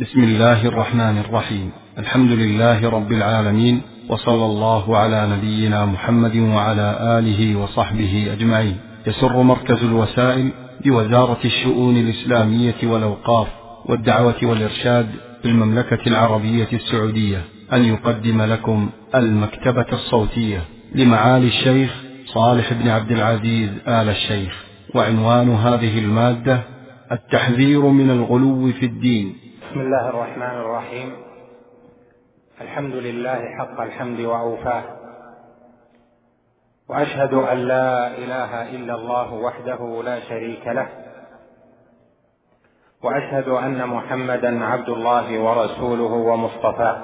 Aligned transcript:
بسم 0.00 0.20
الله 0.20 0.66
الرحمن 0.66 1.18
الرحيم. 1.18 1.70
الحمد 1.98 2.30
لله 2.30 2.90
رب 2.90 3.12
العالمين 3.12 3.82
وصلى 4.08 4.44
الله 4.44 4.96
على 4.96 5.28
نبينا 5.36 5.86
محمد 5.86 6.36
وعلى 6.36 7.18
آله 7.18 7.56
وصحبه 7.56 8.28
أجمعين. 8.32 8.76
يسر 9.06 9.42
مركز 9.42 9.82
الوسائل 9.82 10.50
بوزارة 10.84 11.38
الشؤون 11.44 11.96
الإسلامية 11.96 12.74
والأوقاف 12.82 13.48
والدعوة 13.86 14.34
والإرشاد 14.42 15.06
بالمملكة 15.44 16.02
العربية 16.06 16.68
السعودية. 16.72 17.42
أن 17.72 17.84
يقدم 17.84 18.42
لكم 18.42 18.90
المكتبة 19.14 19.86
الصوتية 19.92 20.62
لمعالي 20.94 21.46
الشيخ 21.46 21.90
صالح 22.26 22.72
بن 22.72 22.88
عبد 22.88 23.10
العزيز 23.12 23.70
آل 23.88 24.08
الشيخ. 24.08 24.64
وعنوان 24.94 25.50
هذه 25.50 25.98
المادة 25.98 26.60
التحذير 27.12 27.80
من 27.80 28.10
الغلو 28.10 28.72
في 28.72 28.86
الدين. 28.86 29.47
بسم 29.78 29.86
الله 29.86 30.08
الرحمن 30.08 30.60
الرحيم. 30.60 31.16
الحمد 32.60 32.94
لله 32.94 33.40
حق 33.58 33.80
الحمد 33.80 34.20
وأوفاه. 34.20 34.82
وأشهد 36.88 37.34
أن 37.34 37.58
لا 37.58 38.06
إله 38.06 38.70
إلا 38.70 38.94
الله 38.94 39.34
وحده 39.34 40.02
لا 40.04 40.20
شريك 40.20 40.66
له. 40.66 40.88
وأشهد 43.02 43.48
أن 43.48 43.86
محمدا 43.86 44.64
عبد 44.64 44.88
الله 44.88 45.40
ورسوله 45.40 46.12
ومصطفاه. 46.12 46.98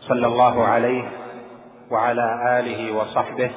صلى 0.00 0.26
الله 0.26 0.66
عليه 0.66 1.04
وعلى 1.90 2.58
آله 2.60 2.96
وصحبه 2.96 3.50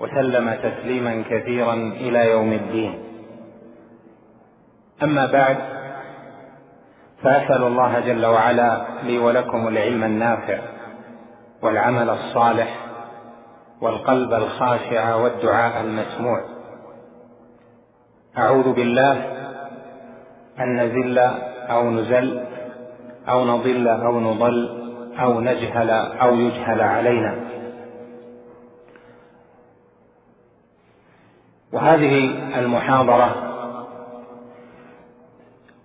وسلم 0.00 0.54
تسليما 0.54 1.24
كثيرا 1.30 1.74
إلى 1.74 2.30
يوم 2.30 2.52
الدين. 2.52 3.04
أما 5.02 5.26
بعد 5.26 5.73
فأسأل 7.24 7.62
الله 7.62 8.00
جل 8.00 8.26
وعلا 8.26 8.84
لي 9.02 9.18
ولكم 9.18 9.68
العلم 9.68 10.04
النافع 10.04 10.58
والعمل 11.62 12.10
الصالح 12.10 12.76
والقلب 13.80 14.32
الخاشع 14.32 15.14
والدعاء 15.14 15.80
المسموع. 15.80 16.44
أعوذ 18.38 18.72
بالله 18.72 19.12
أن 20.60 20.80
نزل 20.80 21.18
أو 21.68 21.90
نزل 21.90 22.44
أو 23.28 23.44
نضل 23.44 23.88
أو 23.88 24.20
نضل 24.20 24.84
أو 25.20 25.40
نجهل 25.40 25.90
أو 25.90 26.34
يجهل 26.34 26.80
علينا. 26.80 27.36
وهذه 31.72 32.34
المحاضرة 32.58 33.53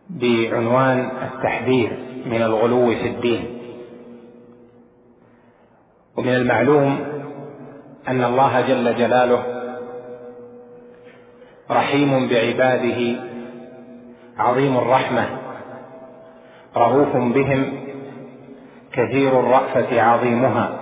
بعنوان 0.10 1.12
التحذير 1.22 2.00
من 2.26 2.42
الغلو 2.42 2.88
في 2.88 3.08
الدين. 3.08 3.60
ومن 6.18 6.36
المعلوم 6.36 7.00
أن 8.08 8.24
الله 8.24 8.62
جل 8.62 8.96
جلاله 8.96 9.44
رحيم 11.72 12.28
بعباده 12.28 13.16
عظيم 14.38 14.78
الرحمة 14.78 15.26
رؤوف 16.78 17.18
بهم 17.18 17.74
كثير 18.94 19.40
الرأفة 19.40 20.02
عظيمها. 20.02 20.80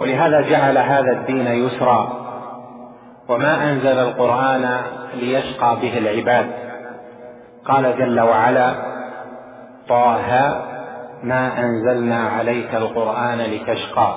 ولهذا 0.00 0.40
جعل 0.40 0.78
هذا 0.78 1.12
الدين 1.12 1.46
يسرا. 1.46 2.28
وما 3.28 3.72
أنزل 3.72 3.98
القرآن 3.98 4.80
ليشقى 5.14 5.76
به 5.82 5.98
العباد. 5.98 6.67
قال 7.68 7.98
جل 7.98 8.20
وعلا 8.20 8.74
طه 9.88 10.28
ما 11.22 11.60
أنزلنا 11.60 12.28
عليك 12.28 12.74
القرآن 12.74 13.38
لتشقى. 13.38 14.14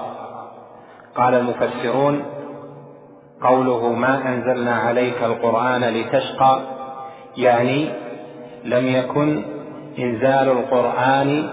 قال 1.16 1.34
المفسرون 1.34 2.24
قوله 3.42 3.94
ما 3.94 4.28
أنزلنا 4.28 4.76
عليك 4.76 5.24
القرآن 5.24 5.84
لتشقى 5.84 6.60
يعني 7.38 7.90
لم 8.64 8.88
يكن 8.88 9.44
إنزال 10.00 10.50
القرآن 10.50 11.50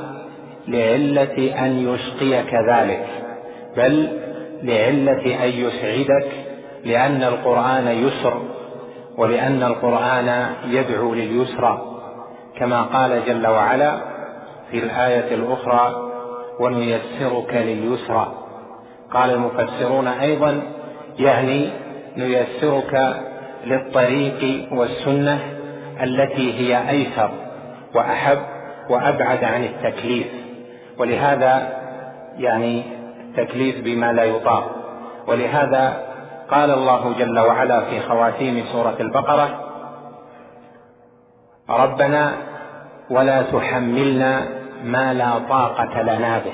لعلة 0.69 1.65
أن 1.67 1.89
يشقيك 1.89 2.55
ذلك 2.71 3.07
بل 3.77 4.21
لعلة 4.63 5.45
أن 5.45 5.49
يسعدك 5.49 6.29
لأن 6.85 7.23
القرآن 7.23 7.87
يسر. 7.87 8.58
ولأن 9.19 9.63
القرآن 9.63 10.47
يدعو 10.67 11.15
لليسرى 11.15 11.83
كما 12.59 12.83
قال 12.83 13.25
جل 13.27 13.47
وعلا 13.47 13.99
في 14.71 14.79
الآية 14.79 15.35
الأخرى 15.35 16.11
ونيسرك 16.61 17.55
لليسرى 17.55 18.33
قال 19.13 19.31
المفسرون 19.31 20.07
أيضا 20.09 20.63
يعني 21.19 21.71
نيسرك 22.17 23.17
للطريق 23.67 24.69
والسنة 24.73 25.39
التي 26.03 26.61
هي 26.61 26.91
أيسر 26.91 27.31
وأحب 27.95 28.39
وأبعد 28.91 29.45
عن 29.45 29.65
التكليف 29.65 30.27
ولهذا 30.99 31.79
يعني 32.39 32.83
التكليف 33.29 33.81
بما 33.85 34.13
لا 34.13 34.25
يطاق. 34.25 34.75
ولهذا 35.27 36.08
قال 36.51 36.71
الله 36.71 37.13
جل 37.19 37.39
وعلا 37.39 37.81
في 37.81 38.01
خواتيم 38.01 38.65
سورة 38.73 38.97
البقرة 39.01 39.65
ربنا 41.71 42.33
ولا 43.11 43.43
تحملنا 43.43 44.49
ما 44.85 45.15
لا 45.15 45.39
طاقة 45.39 46.03
لنا 46.03 46.39
به. 46.39 46.53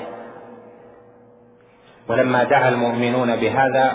ولما 2.09 2.43
دعا 2.43 2.69
المؤمنون 2.69 3.35
بهذا 3.35 3.91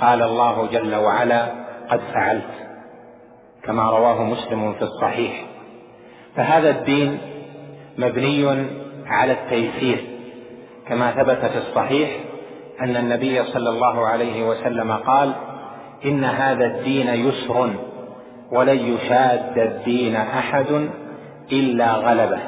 قال 0.00 0.22
الله 0.22 0.66
جل 0.66 0.94
وعلا 0.94 1.46
قد 1.90 2.00
فعلت 2.14 2.50
كما 3.62 3.90
رواه 3.90 4.22
مسلم 4.22 4.74
في 4.74 4.82
الصحيح. 4.82 5.44
فهذا 6.36 6.70
الدين 6.70 7.18
مبني 7.98 8.66
على 9.06 9.32
التيسير 9.32 10.04
كما 10.88 11.10
ثبت 11.10 11.44
في 11.44 11.58
الصحيح 11.58 12.10
أن 12.80 12.96
النبي 12.96 13.44
صلى 13.44 13.68
الله 13.68 14.06
عليه 14.06 14.48
وسلم 14.48 14.92
قال 14.92 15.32
إن 16.04 16.24
هذا 16.24 16.64
الدين 16.66 17.08
يسر 17.08 17.70
ولن 18.50 18.78
يشاد 18.78 19.58
الدين 19.58 20.16
أحد 20.16 20.88
إلا 21.52 21.92
غلبه. 21.92 22.40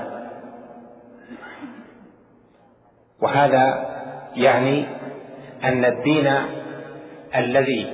وهذا 3.22 3.86
يعني 4.36 4.86
أن 5.64 5.84
الدين 5.84 6.32
الذي 7.36 7.86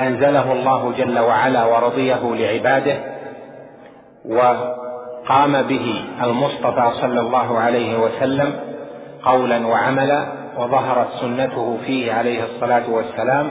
أنزله 0.00 0.52
الله 0.52 0.92
جل 0.98 1.18
وعلا 1.18 1.64
ورضيه 1.64 2.34
لعباده 2.34 2.96
وقام 4.24 5.62
به 5.62 6.04
المصطفى 6.22 6.90
صلى 7.00 7.20
الله 7.20 7.58
عليه 7.58 7.98
وسلم 7.98 8.52
قولا 9.24 9.66
وعملا 9.66 10.26
وظهرت 10.58 11.08
سنته 11.20 11.78
فيه 11.86 12.12
عليه 12.12 12.44
الصلاة 12.44 12.90
والسلام 12.90 13.50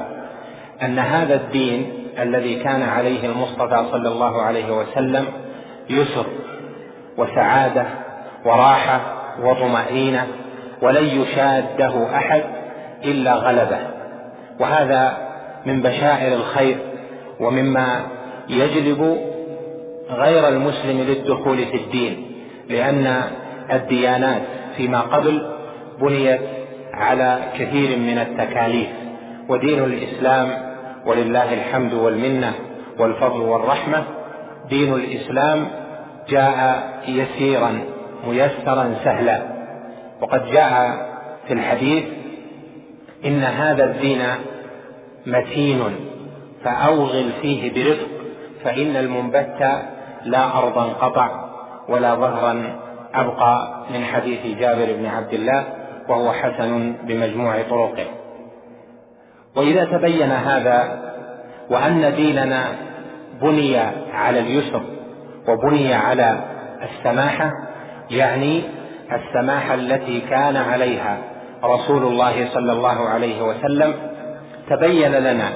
أن 0.83 0.99
هذا 0.99 1.35
الدين 1.35 1.93
الذي 2.19 2.55
كان 2.55 2.83
عليه 2.83 3.25
المصطفى 3.25 3.85
صلى 3.91 4.09
الله 4.09 4.41
عليه 4.41 4.77
وسلم 4.77 5.25
يسر 5.89 6.25
وسعادة 7.17 7.85
وراحة 8.45 9.01
وطمأنينة 9.43 10.27
ولن 10.81 11.05
يشاده 11.05 12.15
أحد 12.15 12.43
إلا 13.05 13.33
غلبه. 13.33 13.79
وهذا 14.59 15.17
من 15.65 15.81
بشائر 15.81 16.35
الخير 16.35 16.77
ومما 17.39 18.05
يجلب 18.49 19.17
غير 20.09 20.47
المسلم 20.47 20.99
للدخول 21.01 21.57
في 21.57 21.77
الدين 21.77 22.31
لأن 22.69 23.21
الديانات 23.73 24.41
فيما 24.77 25.01
قبل 25.01 25.51
بنيت 26.01 26.41
على 26.95 27.39
كثير 27.59 27.97
من 27.97 28.17
التكاليف 28.17 28.87
ودين 29.49 29.83
الإسلام 29.83 30.47
ولله 31.05 31.53
الحمد 31.53 31.93
والمنة 31.93 32.53
والفضل 32.99 33.41
والرحمة 33.41 34.03
دين 34.69 34.93
الإسلام 34.93 35.67
جاء 36.29 36.83
يسيرا 37.07 37.79
ميسرا 38.27 38.95
سهلا. 39.03 39.41
وقد 40.21 40.51
جاء 40.51 40.71
في 41.47 41.53
الحديث 41.53 42.03
إن 43.25 43.43
هذا 43.43 43.83
الدين 43.83 44.21
متين 45.25 45.81
فأوغل 46.63 47.29
فيه 47.41 47.73
برفق 47.73 48.07
فإن 48.63 48.95
المنبت 48.95 49.81
لا 50.25 50.57
ارضا 50.57 50.83
قطع 50.83 51.29
ولا 51.89 52.15
ظهرا 52.15 52.79
أبقى 53.13 53.85
من 53.93 54.05
حديث 54.05 54.59
جابر 54.59 54.93
بن 54.93 55.05
عبد 55.05 55.33
الله. 55.33 55.63
وهو 56.09 56.31
حسن 56.31 56.95
بمجموع 57.03 57.61
طرقه. 57.61 58.05
وإذا 59.55 59.85
تبين 59.85 60.31
هذا 60.31 61.05
وأن 61.69 62.15
ديننا 62.15 62.65
بني 63.41 63.77
على 64.13 64.39
اليسر 64.39 64.81
وبني 65.47 65.93
على 65.93 66.39
السماحة 66.83 67.51
يعني 68.11 68.63
السماحة 69.11 69.73
التي 69.73 70.21
كان 70.21 70.55
عليها 70.55 71.17
رسول 71.63 72.03
الله 72.03 72.49
صلى 72.53 72.71
الله 72.71 73.09
عليه 73.09 73.41
وسلم 73.41 73.93
تبين 74.69 75.11
لنا 75.11 75.49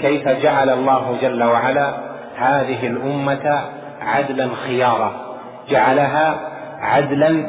كيف 0.00 0.28
جعل 0.28 0.70
الله 0.70 1.16
جل 1.22 1.42
وعلا 1.42 1.94
هذه 2.36 2.86
الأمة 2.86 3.60
عدلا 4.00 4.48
خيارا 4.66 5.36
جعلها 5.70 6.40
عدلا 6.80 7.48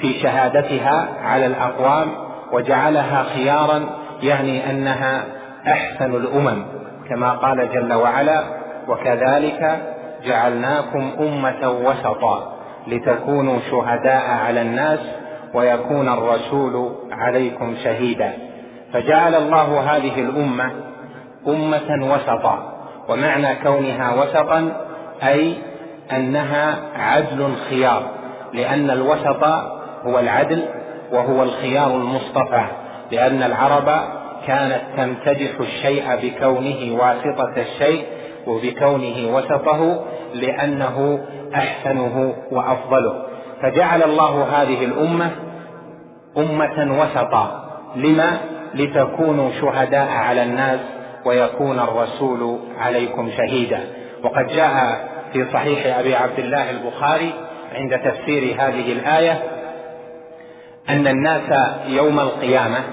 في 0.00 0.20
شهادتها 0.22 1.08
على 1.22 1.46
الأقوام 1.46 2.08
وجعلها 2.52 3.22
خيارا 3.22 3.80
يعني 4.22 4.70
أنها 4.70 5.24
أحسن 5.66 6.14
الأمم 6.14 6.64
كما 7.08 7.30
قال 7.30 7.68
جل 7.72 7.92
وعلا 7.92 8.42
وكذلك 8.88 9.78
جعلناكم 10.24 11.10
أمة 11.20 11.70
وسطا 11.70 12.56
لتكونوا 12.86 13.58
شهداء 13.70 14.30
على 14.46 14.62
الناس 14.62 14.98
ويكون 15.54 16.08
الرسول 16.08 16.96
عليكم 17.12 17.74
شهيدا 17.84 18.32
فجعل 18.92 19.34
الله 19.34 19.80
هذه 19.80 20.20
الأمة 20.20 20.70
أمة 21.48 22.12
وسطا 22.12 22.72
ومعنى 23.08 23.54
كونها 23.54 24.14
وسطا 24.14 24.72
أي 25.22 25.54
أنها 26.12 26.76
عدل 26.96 27.52
خيار 27.70 28.02
لأن 28.52 28.90
الوسط 28.90 29.44
هو 30.06 30.18
العدل 30.18 30.62
وهو 31.12 31.42
الخيار 31.42 31.96
المصطفى 31.96 32.64
لأن 33.12 33.42
العرب 33.42 33.90
كانت 34.46 34.80
تمتدح 34.96 35.60
الشيء 35.60 36.04
بكونه 36.22 36.96
واسطة 37.02 37.52
الشيء 37.56 38.04
وبكونه 38.46 39.34
وسطه 39.34 40.04
لأنه 40.34 41.26
أحسنه 41.54 42.34
وأفضله. 42.50 43.22
فجعل 43.62 44.02
الله 44.02 44.62
هذه 44.62 44.84
الأمة 44.84 45.30
أمة 46.38 47.00
وسطا. 47.00 47.70
لما؟ 47.96 48.38
لتكونوا 48.74 49.50
شهداء 49.60 50.08
على 50.08 50.42
الناس 50.42 50.80
ويكون 51.24 51.80
الرسول 51.80 52.58
عليكم 52.78 53.30
شهيدا. 53.36 53.80
وقد 54.24 54.46
جاء 54.46 55.08
في 55.32 55.44
صحيح 55.52 55.98
أبي 55.98 56.14
عبد 56.16 56.38
الله 56.38 56.70
البخاري 56.70 57.32
عند 57.74 57.98
تفسير 57.98 58.54
هذه 58.58 58.92
الآية 58.92 59.59
أن 60.88 61.06
الناس 61.06 61.76
يوم 61.88 62.20
القيامة 62.20 62.84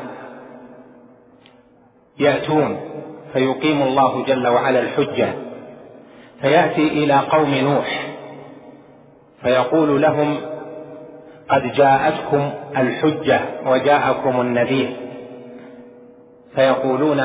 يأتون 2.19 2.79
فيقيم 3.33 3.81
الله 3.81 4.25
جل 4.25 4.47
وعلا 4.47 4.79
الحجة 4.79 5.33
فيأتي 6.41 6.87
إلى 6.87 7.13
قوم 7.13 7.55
نوح 7.55 8.07
فيقول 9.41 10.01
لهم 10.01 10.37
قد 11.49 11.73
جاءتكم 11.73 12.51
الحجة 12.77 13.39
وجاءكم 13.65 14.41
النذير 14.41 14.89
فيقولون 16.55 17.17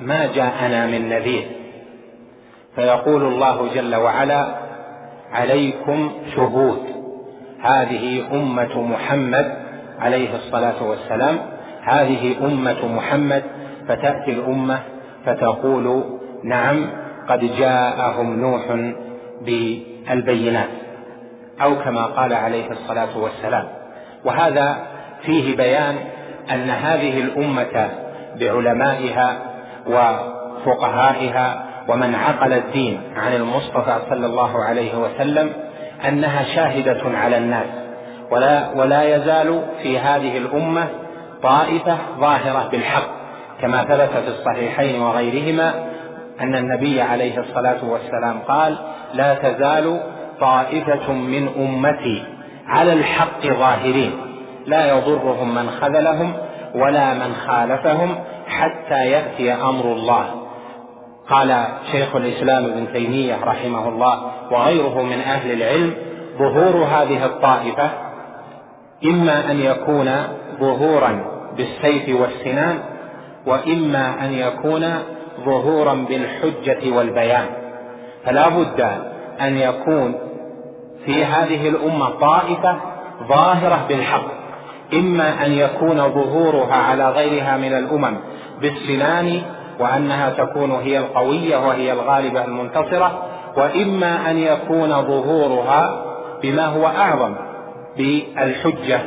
ما 0.00 0.28
جاءنا 0.34 0.86
من 0.86 1.08
نذير؟ 1.08 1.44
فيقول 2.76 3.22
الله 3.22 3.74
جل 3.74 3.94
وعلا 3.94 4.54
عليكم 5.32 6.12
شهود 6.36 6.78
هذه 7.60 8.26
أمة 8.32 8.82
محمد 8.82 9.63
عليه 10.00 10.36
الصلاة 10.36 10.82
والسلام 10.82 11.38
هذه 11.82 12.36
أمة 12.44 12.86
محمد 12.96 13.42
فتأتي 13.88 14.30
الأمة 14.30 14.78
فتقول 15.26 16.04
نعم 16.44 16.86
قد 17.28 17.56
جاءهم 17.58 18.40
نوح 18.40 18.62
بالبينات 19.42 20.68
أو 21.62 21.74
كما 21.74 22.04
قال 22.04 22.32
عليه 22.32 22.70
الصلاة 22.70 23.18
والسلام. 23.18 23.68
وهذا 24.24 24.76
فيه 25.22 25.56
بيان 25.56 25.96
أن 26.50 26.70
هذه 26.70 27.20
الأمة 27.20 27.88
بعلمائها 28.40 29.36
وفقهائها 29.86 31.64
ومن 31.88 32.14
عقل 32.14 32.52
الدين 32.52 33.00
عن 33.16 33.32
المصطفى 33.32 33.98
صلى 34.10 34.26
الله 34.26 34.64
عليه 34.64 34.98
وسلم 34.98 35.50
أنها 36.08 36.42
شاهدة 36.42 37.18
على 37.18 37.38
الناس. 37.38 37.83
ولا 38.30 38.70
ولا 38.76 39.16
يزال 39.16 39.62
في 39.82 39.98
هذه 39.98 40.38
الأمة 40.38 40.88
طائفة 41.42 41.96
ظاهرة 42.20 42.68
بالحق 42.72 43.08
كما 43.60 43.84
ثبت 43.84 44.10
في 44.10 44.28
الصحيحين 44.28 45.02
وغيرهما 45.02 45.74
أن 46.40 46.54
النبي 46.54 47.02
عليه 47.02 47.38
الصلاة 47.38 47.84
والسلام 47.84 48.38
قال 48.48 48.76
لا 49.14 49.34
تزال 49.34 50.00
طائفة 50.40 51.12
من 51.12 51.48
أمتي 51.56 52.24
على 52.66 52.92
الحق 52.92 53.46
ظاهرين 53.46 54.12
لا 54.66 54.98
يضرهم 54.98 55.54
من 55.54 55.70
خذلهم 55.70 56.32
ولا 56.74 57.14
من 57.14 57.34
خالفهم 57.46 58.14
حتى 58.48 59.10
يأتي 59.10 59.52
أمر 59.52 59.92
الله. 59.92 60.26
قال 61.30 61.64
شيخ 61.92 62.16
الإسلام 62.16 62.64
ابن 62.64 62.92
تيمية 62.92 63.44
رحمه 63.44 63.88
الله 63.88 64.30
وغيره 64.50 65.02
من 65.02 65.20
أهل 65.20 65.52
العلم 65.52 65.94
ظهور 66.38 66.84
هذه 66.84 67.24
الطائفة 67.24 67.90
إما 69.04 69.50
أن 69.50 69.60
يكون 69.60 70.10
ظهورا 70.60 71.24
بالسيف 71.56 72.20
والسنان 72.20 72.78
وإما 73.46 74.24
أن 74.24 74.32
يكون 74.32 74.86
ظهورا 75.44 75.94
بالحجة 75.94 76.96
والبيان. 76.96 77.46
فلا 78.24 78.48
بد 78.48 78.80
أن 79.40 79.56
يكون 79.56 80.14
في 81.04 81.24
هذه 81.24 81.68
الأمة 81.68 82.10
طائفة 82.10 82.76
ظاهرة 83.28 83.84
بالحق. 83.88 84.26
إما 84.94 85.46
أن 85.46 85.52
يكون 85.52 85.96
ظهورها 85.96 86.74
على 86.74 87.10
غيرها 87.10 87.56
من 87.56 87.72
الأمم 87.72 88.16
بالسنان 88.60 89.42
وأنها 89.80 90.30
تكون 90.30 90.70
هي 90.70 90.98
القوية 90.98 91.56
وهي 91.56 91.92
الغالبة 91.92 92.44
المنتصرة 92.44 93.22
وإما 93.56 94.30
أن 94.30 94.38
يكون 94.38 94.88
ظهورها 94.88 96.04
بما 96.42 96.66
هو 96.66 96.86
أعظم 96.86 97.34
بالحجة 97.96 99.00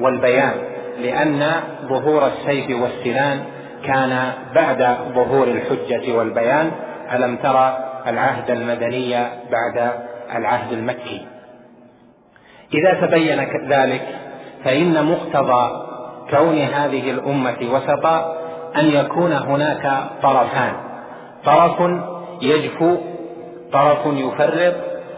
والبيان 0.00 0.54
لأن 0.98 1.50
ظهور 1.88 2.26
السيف 2.26 2.80
والسنان 2.80 3.44
كان 3.84 4.32
بعد 4.54 4.96
ظهور 5.14 5.48
الحجة 5.48 6.12
والبيان. 6.16 6.70
ألم 7.12 7.36
ترى 7.36 7.78
العهد 8.06 8.50
المدني 8.50 9.14
بعد 9.50 9.92
العهد 10.36 10.72
المكي؟ 10.72 11.26
إذا 12.74 13.06
تبين 13.06 13.48
ذلك 13.68 14.02
فإن 14.64 15.06
مقتضى 15.06 15.86
كون 16.30 16.58
هذه 16.58 17.10
الأمة 17.10 17.56
وسطا 17.72 18.36
أن 18.76 18.84
يكون 18.84 19.32
هناك 19.32 20.04
طرفان. 20.22 20.72
طرف 21.44 21.90
يجفو 22.42 22.96
طرف 23.72 24.06
يفرط 24.06 24.74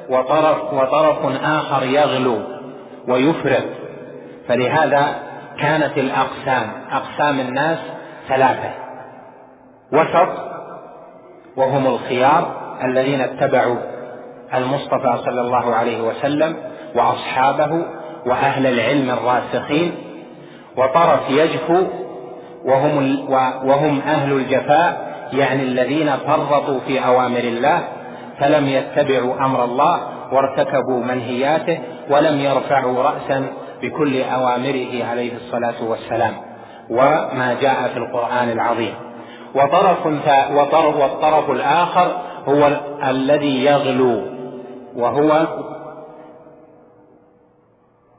وطرف 0.08 0.72
وطرف 0.72 1.42
آخر 1.44 1.86
يغلو. 1.86 2.55
ويفرط 3.08 3.64
فلهذا 4.48 5.06
كانت 5.60 5.98
الأقسام 5.98 6.70
أقسام 6.90 7.40
الناس 7.40 7.78
ثلاثة. 8.28 8.70
وسط 9.92 10.28
وهم 11.56 11.86
الخيار 11.86 12.56
الذين 12.84 13.20
اتبعوا 13.20 13.76
المصطفى 14.54 15.18
صلى 15.24 15.40
الله 15.40 15.74
عليه 15.74 16.02
وسلم 16.02 16.56
وأصحابه 16.94 17.86
وأهل 18.26 18.66
العلم 18.66 19.10
الراسخين. 19.10 19.94
وطرف 20.76 21.30
يجفو 21.30 21.82
وهم 22.64 23.26
وهم 23.64 24.00
أهل 24.00 24.32
الجفاء 24.32 25.06
يعني 25.32 25.62
الذين 25.62 26.12
فرطوا 26.16 26.80
في 26.86 27.06
أوامر 27.06 27.38
الله 27.38 27.82
فلم 28.38 28.68
يتبعوا 28.68 29.44
أمر 29.44 29.64
الله 29.64 30.00
وارتكبوا 30.32 31.04
منهياته 31.04 31.78
ولم 32.10 32.40
يرفعوا 32.40 33.02
راسا 33.02 33.46
بكل 33.82 34.22
أوامره 34.22 35.04
عليه 35.04 35.36
الصلاة 35.36 35.84
والسلام 35.88 36.32
وما 36.90 37.56
جاء 37.60 37.88
في 37.88 37.96
القرآن 37.96 38.50
العظيم. 38.50 38.94
وطرف 39.54 40.06
وطرف 40.52 40.96
والطرف 40.96 41.50
الآخر 41.50 42.22
هو 42.48 42.70
الذي 43.08 43.64
يغلو 43.64 44.22
وهو 44.96 45.46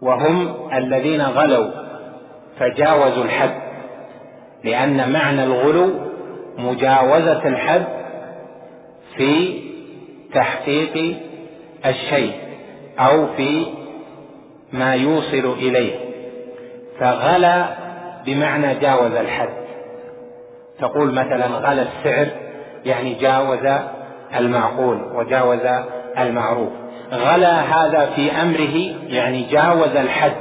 وهم 0.02 0.56
الذين 0.74 1.22
غلوا 1.22 1.72
فجاوزوا 2.60 3.24
الحد 3.24 3.54
لأن 4.64 5.14
معنى 5.14 5.44
الغلو 5.44 5.90
مجاوزة 6.58 7.48
الحد 7.48 7.86
في 9.16 9.62
تحقيق 10.34 11.16
الشيء 11.86 12.34
أو 13.00 13.28
في 13.28 13.66
ما 14.72 14.96
يوصل 14.96 15.56
إليه. 15.60 15.96
فغلا 17.00 17.66
بمعنى 18.26 18.76
جاوز 18.76 19.12
الحد. 19.12 19.50
تقول 20.80 21.14
مثلا 21.14 21.46
غلا 21.48 21.82
السعر 21.82 22.28
يعني 22.86 23.14
جاوز 23.14 23.80
المعقول 24.36 25.02
وجاوز 25.16 25.60
المعروف. 26.18 26.70
غلا 27.12 27.62
هذا 27.62 28.10
في 28.16 28.32
أمره 28.32 28.96
يعني 29.08 29.44
جاوز 29.52 29.96
الحد 29.96 30.32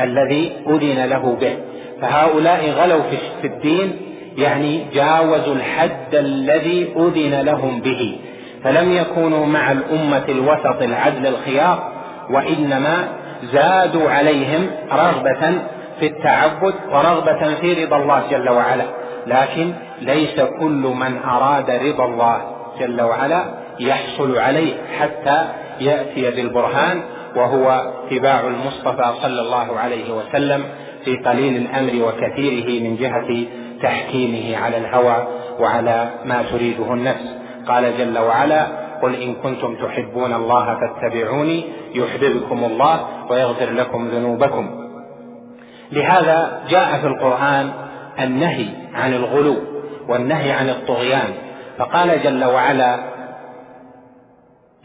الذي 0.00 0.52
أذن 0.66 1.04
له 1.04 1.36
به. 1.40 1.56
فهؤلاء 2.00 2.70
غلوا 2.70 3.02
في 3.40 3.46
الدين 3.46 3.96
يعني 4.36 4.84
جاوزوا 4.94 5.54
الحد 5.54 6.14
الذي 6.14 6.92
أذن 6.96 7.40
لهم 7.40 7.80
به. 7.80 8.18
فلم 8.64 8.92
يكونوا 8.92 9.46
مع 9.46 9.72
الأمة 9.72 10.24
الوسط 10.28 10.82
العدل 10.82 11.26
الخيار 11.26 11.92
وإنما 12.30 13.08
زادوا 13.42 14.10
عليهم 14.10 14.70
رغبة 14.92 15.58
في 16.00 16.06
التعبد 16.06 16.74
ورغبة 16.92 17.54
في 17.54 17.84
رضا 17.84 17.96
الله 17.96 18.22
جل 18.30 18.48
وعلا. 18.50 18.84
لكن 19.26 19.72
ليس 20.00 20.40
كل 20.60 20.92
من 21.00 21.18
أراد 21.24 21.70
رضا 21.70 22.04
الله 22.04 22.42
جل 22.80 23.00
وعلا 23.02 23.44
يحصل 23.80 24.38
عليه 24.38 24.74
حتى 25.00 25.44
يأتي 25.80 26.30
بالبرهان 26.30 27.02
وهو 27.36 27.92
اتباع 28.06 28.40
المصطفى 28.40 29.12
صلى 29.22 29.40
الله 29.40 29.78
عليه 29.78 30.12
وسلم 30.12 30.64
في 31.04 31.16
قليل 31.16 31.56
الأمر 31.56 32.08
وكثيره 32.08 32.82
من 32.88 32.96
جهة 32.96 33.44
تحكيمه 33.82 34.56
على 34.64 34.76
الهوى 34.76 35.26
وعلى 35.60 36.10
ما 36.24 36.44
تريده 36.52 36.92
النفس. 36.94 37.24
قال 37.68 37.98
جل 37.98 38.18
وعلا 38.18 38.66
قل 39.02 39.14
إن 39.14 39.34
كنتم 39.34 39.74
تحبون 39.74 40.32
الله 40.32 40.78
فاتبعوني 40.80 41.64
يحببكم 41.94 42.64
الله 42.64 43.06
ويغفر 43.30 43.70
لكم 43.70 44.08
ذنوبكم. 44.08 44.70
لهذا 45.92 46.62
جاء 46.68 47.00
في 47.00 47.06
القرآن 47.06 47.70
النهي 48.20 48.66
عن 48.94 49.14
الغلو 49.14 49.56
والنهي 50.08 50.52
عن 50.52 50.68
الطغيان 50.68 51.28
فقال 51.78 52.22
جل 52.22 52.44
وعلا 52.44 52.98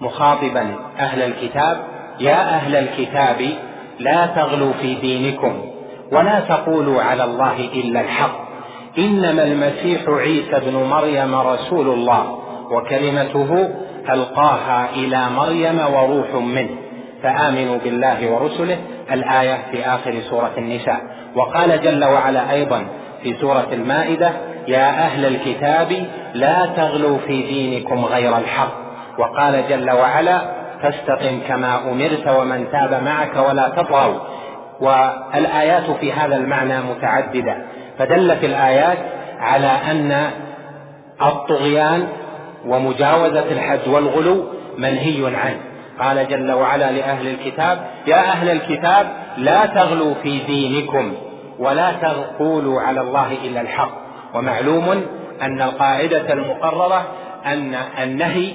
مخاطبا 0.01 0.75
أهل 1.00 1.22
الكتاب 1.22 1.77
يا 2.19 2.55
أهل 2.55 2.75
الكتاب 2.75 3.50
لا 4.00 4.25
تغلوا 4.25 4.74
في 4.74 4.95
دينكم 4.95 5.72
ولا 6.12 6.39
تقولوا 6.39 7.01
على 7.01 7.24
الله 7.24 7.60
إلا 7.74 8.01
الحق 8.01 8.45
إنما 8.98 9.43
المسيح 9.43 10.01
عيسى 10.07 10.57
ابن 10.57 10.75
مريم 10.75 11.36
رسول 11.36 11.88
الله 11.88 12.39
وكلمته 12.72 13.69
ألقاها 14.09 14.89
إلى 14.95 15.29
مريم 15.29 15.79
وروح 15.93 16.33
منه. 16.33 16.69
فآمنوا 17.24 17.77
بالله 17.83 18.31
ورسله. 18.31 18.77
الآية 19.12 19.57
في 19.71 19.85
آخر 19.85 20.13
سورة 20.29 20.51
النساء. 20.57 21.00
وقال 21.35 21.81
جل 21.81 22.05
وعلا 22.05 22.51
أيضا 22.51 22.85
في 23.24 23.33
سورة 23.33 23.67
المائدة 23.71 24.29
يا 24.67 24.89
أهل 24.89 25.25
الكتاب 25.25 26.05
لا 26.33 26.65
تغلوا 26.65 27.17
في 27.17 27.41
دينكم 27.41 28.05
غير 28.05 28.38
الحق. 28.38 28.71
وقال 29.19 29.63
جل 29.69 29.91
وعلا 29.91 30.41
فاستقم 30.81 31.39
كما 31.47 31.79
أمرت 31.91 32.27
ومن 32.27 32.65
تاب 32.71 33.03
معك 33.03 33.50
ولا 33.50 33.69
تطغوا. 33.69 34.19
والآيات 34.81 35.91
في 35.91 36.13
هذا 36.13 36.35
المعنى 36.35 36.77
متعددة. 36.81 37.57
فدلت 37.97 38.43
الآيات 38.43 38.97
على 39.39 39.71
أن 39.91 40.29
الطغيان 41.21 42.07
ومجاوزة 42.67 43.51
الحد 43.51 43.88
والغلو 43.88 44.45
منهي 44.77 45.25
عنه. 45.36 45.60
قال 46.00 46.27
جل 46.27 46.51
وعلا 46.51 46.91
لأهل 46.91 47.27
الكتاب 47.27 47.79
يا 48.07 48.17
أهل 48.17 48.50
الكتاب 48.50 49.07
لا 49.38 49.65
تغلوا 49.65 50.13
في 50.24 50.39
دينكم 50.39 51.13
ولا 51.60 51.91
تقولوا 51.91 52.81
على 52.81 53.01
الله 53.01 53.38
إلا 53.45 53.62
الحق. 53.62 53.91
ومعلوم 54.34 55.05
أن 55.41 55.62
القاعدة 55.62 56.34
المقررة 56.34 57.07
أن 57.45 57.75
النهي 58.03 58.51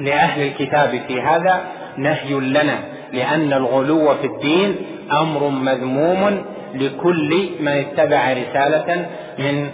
لأهل 0.00 0.42
الكتاب 0.42 1.00
في 1.08 1.20
هذا 1.20 1.60
نهي 1.96 2.34
لنا 2.34 2.78
لأن 3.12 3.52
الغلو 3.52 4.14
في 4.14 4.26
الدين 4.26 4.76
أمر 5.12 5.48
مذموم 5.48 6.44
لكل 6.74 7.48
من 7.60 7.68
اتبع 7.68 8.32
رسالة 8.32 9.06
من 9.38 9.70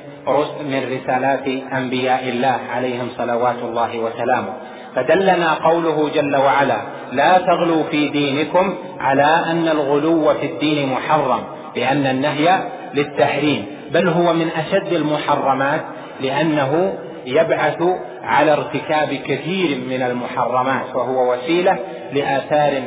من 0.70 0.98
رسالات 0.98 1.48
أنبياء 1.72 2.28
الله 2.28 2.58
عليهم 2.74 3.08
صلوات 3.16 3.58
الله 3.62 3.98
وسلامه. 3.98 4.52
فدلنا 4.94 5.54
قوله 5.54 6.10
جل 6.14 6.36
وعلا 6.36 6.78
لا 7.12 7.38
تغلوا 7.38 7.82
في 7.90 8.08
دينكم 8.08 8.74
على 9.00 9.22
أن 9.22 9.68
الغلو 9.68 10.34
في 10.34 10.46
الدين 10.46 10.88
محرم 10.88 11.40
لأن 11.76 12.06
النهي 12.06 12.58
للتحريم 12.94 13.66
بل 13.92 14.08
هو 14.08 14.32
من 14.32 14.48
أشد 14.48 14.92
المحرمات 14.92 15.80
لأنه 16.20 16.98
يبعث 17.26 17.82
على 18.22 18.52
ارتكاب 18.52 19.08
كثير 19.08 19.78
من 19.88 20.02
المحرمات 20.02 20.96
وهو 20.96 21.32
وسيلة 21.32 21.78
لآثار 22.12 22.82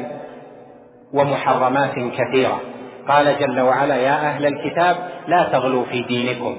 ومحرمات 1.14 1.94
كثيرة. 1.94 2.60
قال 3.08 3.40
جل 3.40 3.60
وعلا 3.60 3.96
يا 3.96 4.14
أهل 4.14 4.46
الكتاب 4.46 4.96
لا 5.28 5.50
تغلوا 5.52 5.84
في 5.92 6.02
دينكم. 6.02 6.56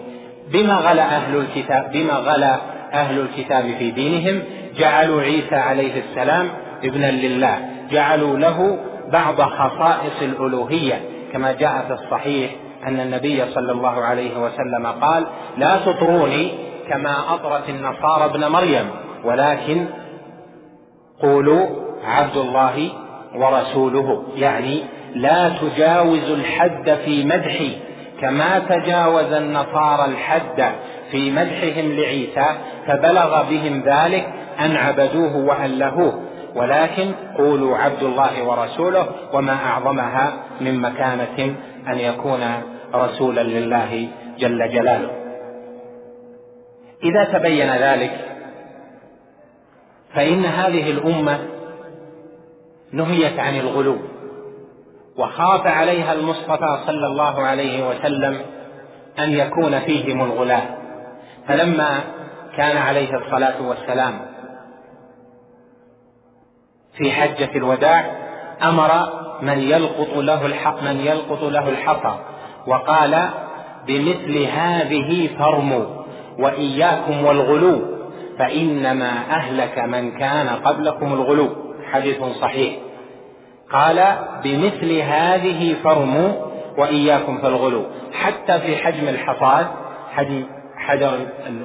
بما 0.53 0.75
غلا 0.75 1.03
أهل 1.17 1.37
الكتاب 1.37 1.93
بما 1.93 2.15
غلا 2.15 2.57
أهل 2.93 3.19
الكتاب 3.19 3.65
في 3.79 3.91
دينهم 3.91 4.43
جعلوا 4.79 5.23
عيسى 5.23 5.55
عليه 5.55 6.03
السلام 6.03 6.49
ابنا 6.85 7.11
لله. 7.11 7.59
جعلوا 7.91 8.39
له 8.39 8.79
بعض 9.13 9.41
خصائص 9.41 10.23
الألوهية. 10.23 11.01
كما 11.33 11.53
جاء 11.53 11.85
في 11.89 11.93
الصحيح 11.93 12.51
أن 12.87 13.01
النبي 13.01 13.45
صلى 13.55 13.73
الله 13.73 14.05
عليه 14.05 14.39
وسلم 14.39 14.87
قال 14.87 15.27
لا 15.57 15.77
تطروني 15.87 16.53
كما 16.89 17.35
أطرت 17.35 17.69
النصارى 17.69 18.25
ابن 18.25 18.49
مريم 18.49 18.91
ولكن 19.25 19.87
قولوا 21.23 21.67
عبد 22.05 22.37
الله 22.37 22.89
ورسوله. 23.35 24.23
يعني 24.37 24.83
لا 25.15 25.49
تجاوز 25.49 26.31
الحد 26.31 26.99
في 27.05 27.25
مدحي. 27.25 27.79
كما 28.23 28.59
تجاوز 28.59 29.33
النصارى 29.33 30.05
الحد 30.05 30.73
في 31.11 31.31
مدحهم 31.31 31.93
لعيسى 31.93 32.47
فبلغ 32.87 33.43
بهم 33.51 33.83
ذلك 33.87 34.27
أن 34.61 34.77
عبدوه 34.77 35.37
وألهوه. 35.37 36.23
ولكن 36.55 37.13
قولوا 37.39 37.77
عبد 37.77 38.03
الله 38.03 38.45
ورسوله 38.45 39.07
وما 39.33 39.53
أعظمها 39.53 40.33
من 40.61 40.81
مكانة 40.81 41.55
أن 41.89 41.99
يكون 41.99 42.41
رسولا 42.95 43.41
لله 43.41 44.09
جل 44.39 44.69
جلاله. 44.69 45.11
إذا 47.03 47.25
تبين 47.25 47.71
ذلك 47.71 48.21
فإن 50.15 50.45
هذه 50.45 50.91
الأمة 50.91 51.39
نهيت 52.93 53.39
عن 53.39 53.57
الغلو. 53.57 53.99
وخاف 55.19 55.67
عليها 55.67 56.13
المصطفى 56.13 56.79
صلى 56.87 57.07
الله 57.07 57.43
عليه 57.43 57.89
وسلم 57.89 58.41
أن 59.19 59.33
يكون 59.33 59.79
فيهم 59.79 60.25
الغلاة 60.25 60.63
فلما 61.49 62.01
كان 62.57 62.77
عليه 62.77 63.17
الصلاة 63.17 63.63
والسلام 63.69 64.21
في 66.97 67.11
حجة 67.11 67.51
الوداع 67.57 68.05
أمر 68.63 68.91
من 69.43 69.59
يلقط 69.59 70.17
له 70.17 70.47
الحق 70.47 70.83
من 70.83 71.01
يلقط 71.01 71.43
له 71.43 71.69
الحصى 71.69 72.19
وقال 72.67 73.29
بمثل 73.87 74.39
هذه 74.39 75.31
فارموا 75.39 75.85
وإياكم 76.39 77.25
والغلو 77.25 77.83
فإنما 78.39 79.11
أهلك 79.31 79.79
من 79.79 80.19
كان 80.19 80.49
قبلكم 80.49 81.13
الغلو. 81.13 81.49
حديث 81.93 82.25
صحيح. 82.41 82.75
قال 83.73 84.17
بمثل 84.45 84.93
هذه 84.93 85.75
فرموا 85.85 86.33
وإياكم 86.79 87.39
في 87.39 87.47
الغلو 87.47 87.85
حتى 88.13 88.59
في 88.59 88.77
حجم 88.77 89.09
الحصاد 89.09 89.67
حجم 90.13 90.45
حجر 90.77 91.11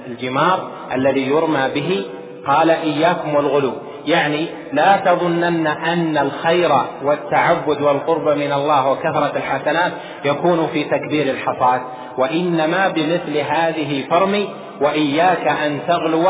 الجمار 0.07 0.71
الذي 0.93 1.27
يرمى 1.27 1.69
به 1.75 2.05
قال 2.47 2.69
إياكم 2.69 3.35
والغلو. 3.35 3.71
يعني 4.05 4.47
لا 4.73 4.97
تظنن 4.97 5.67
أن 5.67 6.17
الخير 6.17 6.71
والتعبد 7.03 7.81
والقرب 7.81 8.27
من 8.37 8.51
الله 8.51 8.91
وكثرة 8.91 9.31
الحسنات 9.35 9.91
يكون 10.25 10.67
في 10.73 10.83
تكبير 10.83 11.29
الحصاد. 11.29 11.81
وإنما 12.17 12.87
بمثل 12.87 13.37
هذه 13.37 14.03
فرمي 14.09 14.49
وإياك 14.81 15.47
أن 15.47 15.79
تغلو 15.87 16.25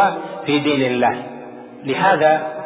في 0.46 0.60
دين 0.60 0.82
الله. 0.92 1.24
لهذا 1.84 2.57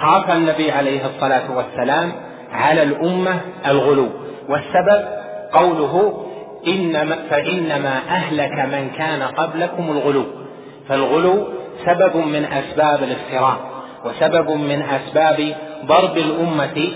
خاف 0.00 0.30
النبي 0.30 0.70
عليه 0.72 1.06
الصلاة 1.06 1.56
والسلام 1.56 2.12
على 2.52 2.82
الأمة 2.82 3.40
الغلو. 3.66 4.08
والسبب 4.48 5.04
قوله 5.52 6.24
إنما 6.66 7.16
فإنما 7.30 7.98
أهلك 8.08 8.52
من 8.52 8.90
كان 8.98 9.22
قبلكم 9.22 9.90
الغلو. 9.90 10.24
فالغلو 10.88 11.46
سبب 11.86 12.16
من 12.16 12.44
أسباب 12.44 13.02
الافتراء 13.02 13.56
وسبب 14.04 14.50
من 14.50 14.82
أسباب 14.82 15.54
ضرب 15.86 16.18
الأمة 16.18 16.92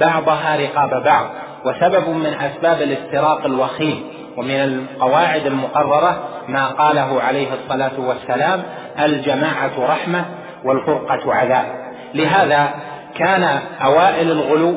بعضها 0.00 0.56
رقاب 0.56 1.04
بعض 1.04 1.26
وسبب 1.64 2.08
من 2.08 2.34
أسباب 2.40 2.82
الافتراق 2.82 3.44
الوخيم. 3.44 4.04
ومن 4.36 4.50
القواعد 4.50 5.46
المقررة 5.46 6.28
ما 6.48 6.66
قاله 6.66 7.22
عليه 7.22 7.48
الصلاة 7.54 8.00
والسلام 8.00 8.62
الجماعة 9.00 9.72
رحمة 9.78 10.24
والفرقة 10.64 11.34
عذاب. 11.34 11.79
لهذا 12.14 12.74
كان 13.14 13.60
أوائل 13.84 14.30
الغلو 14.30 14.76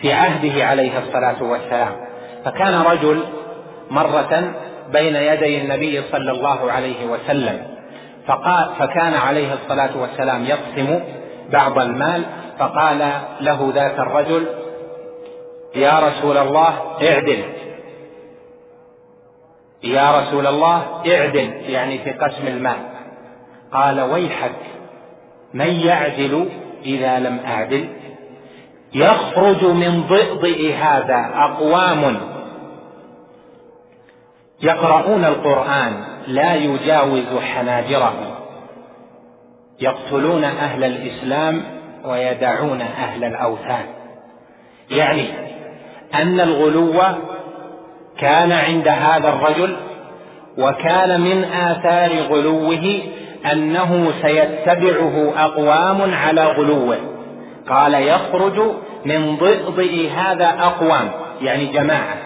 في 0.00 0.12
عهده 0.12 0.64
عليه 0.66 0.98
الصلاة 0.98 1.42
والسلام. 1.42 1.96
فكان 2.44 2.82
رجل 2.82 3.22
مرة 3.90 4.52
بين 4.92 5.16
يدي 5.16 5.62
النبي 5.62 6.02
صلى 6.12 6.30
الله 6.30 6.72
عليه 6.72 7.06
وسلم 7.06 7.66
فقال 8.26 8.70
فكان 8.78 9.14
عليه 9.14 9.54
الصلاة 9.54 9.90
والسلام 9.96 10.44
يقسم 10.44 11.00
بعض 11.52 11.78
المال 11.78 12.24
فقال 12.58 13.12
له 13.40 13.72
ذات 13.74 13.98
الرجل 13.98 14.46
يا 15.74 15.98
رسول 15.98 16.36
الله 16.36 16.96
اعدل. 17.02 17.44
يا 19.82 20.20
رسول 20.20 20.46
الله 20.46 21.02
اعدل 21.06 21.50
يعني 21.68 21.98
في 21.98 22.10
قسم 22.10 22.46
المال. 22.46 22.78
قال 23.72 24.00
ويحك. 24.00 24.52
من 25.54 25.70
يعدل 25.70 26.48
إذا 26.84 27.18
لم 27.18 27.40
أعدل؟ 27.46 27.88
يخرج 28.94 29.64
من 29.64 30.02
ضئضئ 30.02 30.72
هذا 30.72 31.30
أقوام. 31.34 32.16
يقرؤون 34.62 35.24
القرآن 35.24 36.04
لا 36.26 36.54
يجاوز 36.54 37.38
حناجرهم. 37.40 38.34
يقتلون 39.80 40.44
أهل 40.44 40.84
الإسلام 40.84 41.62
ويدعون 42.04 42.80
أهل 42.80 43.24
الأوثان. 43.24 43.86
يعني 44.90 45.24
أن 46.14 46.40
الغلو 46.40 47.00
كان 48.18 48.52
عند 48.52 48.88
هذا 48.88 49.28
الرجل 49.28 49.76
وكان 50.58 51.20
من 51.20 51.44
آثار 51.44 52.10
غلوه 52.20 53.00
أنه 53.52 54.12
سيتبعه 54.22 55.32
أقوام 55.36 56.14
على 56.14 56.44
غلوه. 56.44 56.96
قال 57.68 57.94
يخرج 57.94 58.60
من 59.04 59.36
ضئضئ 59.36 60.08
هذا 60.08 60.48
أقوام 60.60 61.10
يعني 61.40 61.66
جماعة 61.66 62.16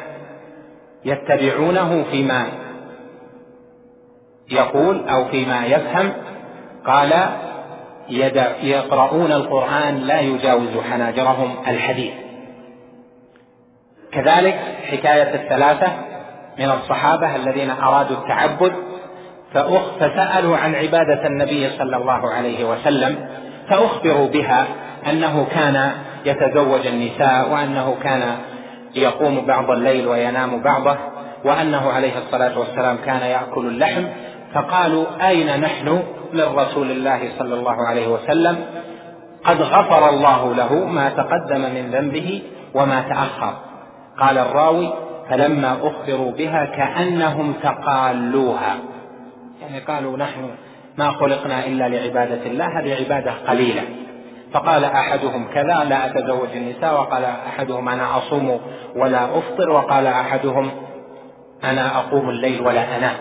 يتبعونه 1.05 2.05
فيما 2.11 2.47
يقول 4.51 5.09
أو 5.09 5.25
فيما 5.25 5.67
يفهم. 5.67 6.13
قال 6.87 7.13
يقرؤون 8.63 9.33
القرآن 9.33 9.99
لا 9.99 10.21
يجاوز 10.21 10.79
حناجرهم 10.91 11.55
الحديث. 11.69 12.13
كذلك 14.13 14.61
حكاية 14.91 15.35
الثلاثة 15.35 15.93
من 16.59 16.71
الصحابة 16.71 17.37
الذين 17.37 17.71
أرادوا 17.71 18.17
التعبد 18.17 18.73
فسألوا 20.01 20.57
عن 20.57 20.75
عبادة 20.75 21.27
النبي 21.27 21.71
صلى 21.79 21.97
الله 21.97 22.31
عليه 22.31 22.65
وسلم 22.65 23.29
فأخبروا 23.69 24.29
بها 24.29 24.67
أنه 25.11 25.47
كان 25.55 25.91
يتزوج 26.25 26.87
النساء 26.87 27.49
وأنه 27.53 27.97
كان 28.03 28.37
يقوم 28.95 29.47
بعض 29.47 29.71
الليل 29.71 30.07
وينام 30.07 30.63
بعضه 30.63 30.97
وأنه 31.45 31.91
عليه 31.93 32.19
الصلاة 32.19 32.59
والسلام 32.59 32.97
كان 33.07 33.21
يأكل 33.21 33.67
اللحم. 33.67 34.03
فقالوا 34.55 35.07
أين 35.29 35.61
نحن 35.61 36.03
من 36.33 36.41
رسول 36.41 36.91
الله 36.91 37.21
صلى 37.39 37.55
الله 37.55 37.89
عليه 37.89 38.09
وسلم؟ 38.09 38.57
قد 39.45 39.63
غفر 39.63 40.09
الله 40.09 40.55
له 40.55 40.75
ما 40.75 41.09
تقدم 41.09 41.61
من 41.61 41.91
ذنبه 41.91 42.43
وما 42.75 43.01
تأخر. 43.01 43.55
قال 44.19 44.39
الراوي 44.39 44.93
فلما 45.31 45.77
أخبروا 45.83 46.33
بها 46.33 46.65
كأنهم 46.65 47.53
تقالوها. 47.63 48.77
يعني 49.67 49.81
قالوا 49.81 50.17
نحن 50.17 50.51
ما 50.99 51.11
خلقنا 51.11 51.67
إلا 51.67 51.89
لعبادة 51.89 52.47
الله 52.47 52.81
هذه 52.81 52.95
عبادة 52.95 53.33
قليلة. 53.49 53.83
فقال 54.53 54.85
أحدهم 54.85 55.49
كذا 55.55 55.85
لا 55.85 56.07
أتزوج 56.07 56.49
النساء. 56.55 56.95
وقال 56.95 57.25
أحدهم 57.25 57.89
أنا 57.89 58.19
أصوم 58.19 58.61
ولا 58.97 59.39
أفطر. 59.39 59.71
وقال 59.71 60.07
أحدهم 60.07 60.71
أنا 61.65 61.99
أقوم 61.99 62.31
الليل 62.31 62.61
ولا 62.61 62.97
أنام. 62.97 63.17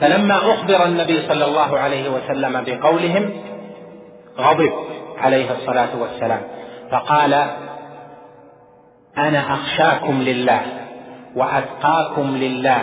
فلما 0.00 0.36
أخبر 0.36 0.84
النبي 0.84 1.22
صلى 1.28 1.44
الله 1.44 1.78
عليه 1.78 2.10
وسلم 2.10 2.64
بقولهم 2.66 3.30
غضب 4.38 4.72
عليه 5.18 5.52
الصلاة 5.52 5.88
والسلام. 6.00 6.40
فقال 6.90 7.34
أنا 9.18 9.54
أخشاكم 9.54 10.22
لله 10.22 10.60
وأتقاكم 11.36 12.36
لله 12.36 12.82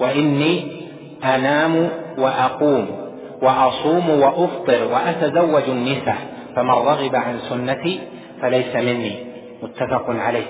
وإني 0.00 0.82
أنام 1.24 2.01
وأقوم 2.18 3.12
وأصوم 3.42 4.10
وأفطر 4.10 4.84
وأتزوج 4.84 5.62
النساء 5.68 6.18
فمن 6.56 6.70
رغب 6.70 7.16
عن 7.16 7.38
سنتي 7.38 8.00
فليس 8.42 8.76
مني. 8.76 9.32
متفق 9.62 10.04
عليه. 10.08 10.46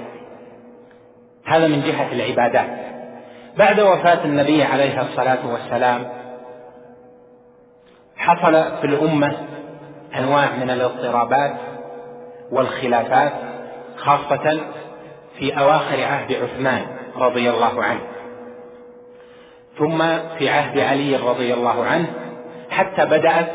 هذا 1.46 1.68
من 1.68 1.82
جهة 1.82 2.12
العبادات. 2.12 2.68
بعد 3.58 3.80
وفاة 3.80 4.24
النبي 4.24 4.62
عليه 4.62 5.00
الصلاة 5.00 5.46
والسلام 5.52 6.08
حصل 8.16 8.52
في 8.80 8.86
الأمة 8.86 9.32
أنواع 10.18 10.56
من 10.60 10.70
الاضطرابات 10.70 11.52
والخلافات 12.50 13.32
خاصة 13.96 14.60
في 15.38 15.58
أواخر 15.58 16.04
عهد 16.04 16.32
عثمان 16.32 16.82
رضي 17.16 17.50
الله 17.50 17.84
عنه. 17.84 18.00
ثم 19.78 19.98
في 20.38 20.48
عهد 20.48 20.78
علي 20.78 21.16
رضي 21.16 21.54
الله 21.54 21.84
عنه 21.84 22.06
حتى 22.70 23.04
بدأت 23.04 23.48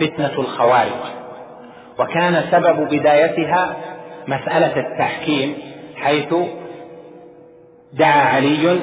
فتنة 0.00 0.32
الخوارج. 0.38 1.18
وكان 1.98 2.44
سبب 2.50 2.88
بدايتها 2.88 3.76
مسألة 4.28 4.80
التحكيم 4.80 5.54
حيث 5.96 6.34
دعا 7.92 8.22
علي 8.22 8.78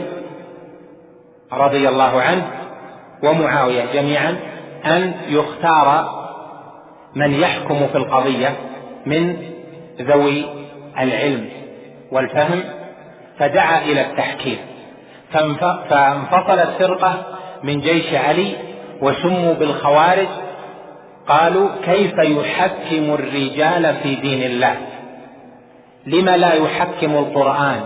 رضي 1.53 1.89
الله 1.89 2.21
عنه 2.21 2.47
ومعاوية 3.23 3.85
جميعا 3.93 4.37
أن 4.85 5.13
يختار 5.27 6.15
من 7.15 7.33
يحكم 7.33 7.87
في 7.87 7.97
القضية 7.97 8.55
من 9.05 9.37
ذوي 10.01 10.45
العلم 10.99 11.49
والفهم 12.11 12.63
فدعا 13.39 13.81
إلى 13.81 14.01
التحكيم. 14.01 14.57
فانفصلت 15.89 16.69
فرقة 16.79 17.13
من 17.63 17.79
جيش 17.79 18.13
علي 18.13 18.55
وسموا 19.01 19.53
بالخوارج 19.53 20.27
قالوا 21.27 21.69
كيف 21.85 22.13
يحكم 22.17 23.13
الرجال 23.13 23.95
في 24.03 24.15
دين 24.15 24.43
الله؟ 24.43 24.75
لم 26.05 26.29
لا 26.29 26.53
يحكم 26.53 27.11
القرآن؟ 27.11 27.81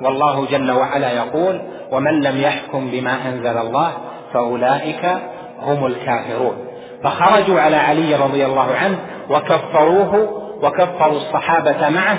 والله 0.00 0.46
جل 0.46 0.70
وعلا 0.70 1.12
يقول 1.12 1.62
ومن 1.92 2.20
لم 2.20 2.40
يحكم 2.40 2.90
بما 2.90 3.28
أنزل 3.28 3.58
الله 3.58 3.92
فأولئك 4.32 5.18
هم 5.62 5.86
الكافرون. 5.86 6.56
فخرجوا 7.04 7.60
على 7.60 7.76
علي 7.76 8.14
رضي 8.14 8.46
الله 8.46 8.74
عنه 8.74 8.98
وكفروه 9.30 10.42
وكفروا 10.62 11.16
الصحابة 11.16 11.88
معه 11.88 12.18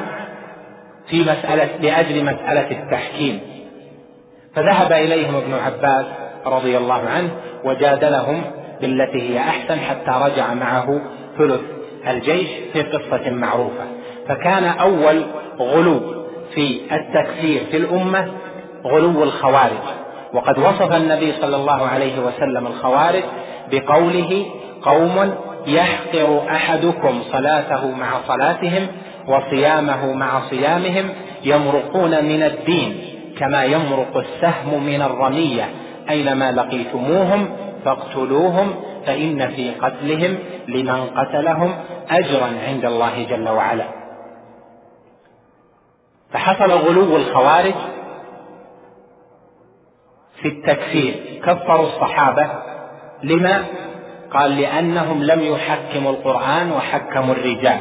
في 1.10 1.22
مسألة 1.22 1.70
لأجل 1.82 2.24
مسألة 2.26 2.72
التحكيم. 2.72 3.59
فذهب 4.56 4.92
إليهم 4.92 5.36
ابن 5.36 5.54
عباس 5.54 6.06
رضي 6.46 6.78
الله 6.78 7.10
عنه 7.10 7.30
وجادلهم 7.64 8.42
بالتي 8.82 9.22
هي 9.30 9.40
أحسن 9.40 9.80
حتى 9.80 10.12
رجع 10.26 10.54
معه 10.54 11.02
ثلث 11.38 11.62
الجيش 12.08 12.48
في 12.74 12.82
قصة 12.82 13.30
معروفة. 13.30 13.84
فكان 14.28 14.64
أول 14.64 15.24
غلو 15.60 16.26
في 16.56 16.82
التكفير 16.92 17.62
في 17.72 17.78
الأمة 17.78 18.28
غلو 18.86 19.24
الخوارج. 19.24 19.84
وقد 20.34 20.58
وصف 20.58 20.96
النبي 20.96 21.34
صلى 21.42 21.56
الله 21.56 21.88
عليه 21.88 22.20
وسلم 22.20 22.68
الخوارج 22.68 23.24
بقوله 23.72 24.46
قوم 24.82 25.34
يحقر 25.68 26.42
أحدكم 26.52 27.22
صلاته 27.32 27.92
مع 27.92 28.08
صلاتهم 28.28 28.88
وصيامه 29.28 30.14
مع 30.14 30.42
صيامهم 30.50 31.10
يمرقون 31.44 32.26
من 32.26 32.44
الدين. 32.44 33.09
كما 33.40 33.64
يمرق 33.64 34.18
السهم 34.18 34.84
من 34.84 35.02
الرمية. 35.02 35.70
أينما 36.10 36.52
لقيتموهم 36.52 37.50
فاقتلوهم 37.86 38.76
فإن 39.06 39.50
في 39.50 39.72
قتلهم 39.72 40.38
لمن 40.68 41.06
قتلهم 41.16 41.76
أجرا 42.10 42.50
عند 42.68 42.86
الله 42.86 43.24
جل 43.24 43.50
وعلا. 43.50 43.86
فحصل 46.32 46.72
غلو 46.72 47.18
الخوارج 47.18 47.74
في 50.42 50.48
التكفير. 50.48 51.14
كفروا 51.46 51.88
الصحابة. 51.88 52.50
لما؟ 53.24 53.64
قال 54.34 54.62
لأنهم 54.62 55.24
لم 55.24 55.42
يحكموا 55.42 56.12
القرآن 56.12 56.72
وحكموا 56.72 57.36
الرجال. 57.36 57.80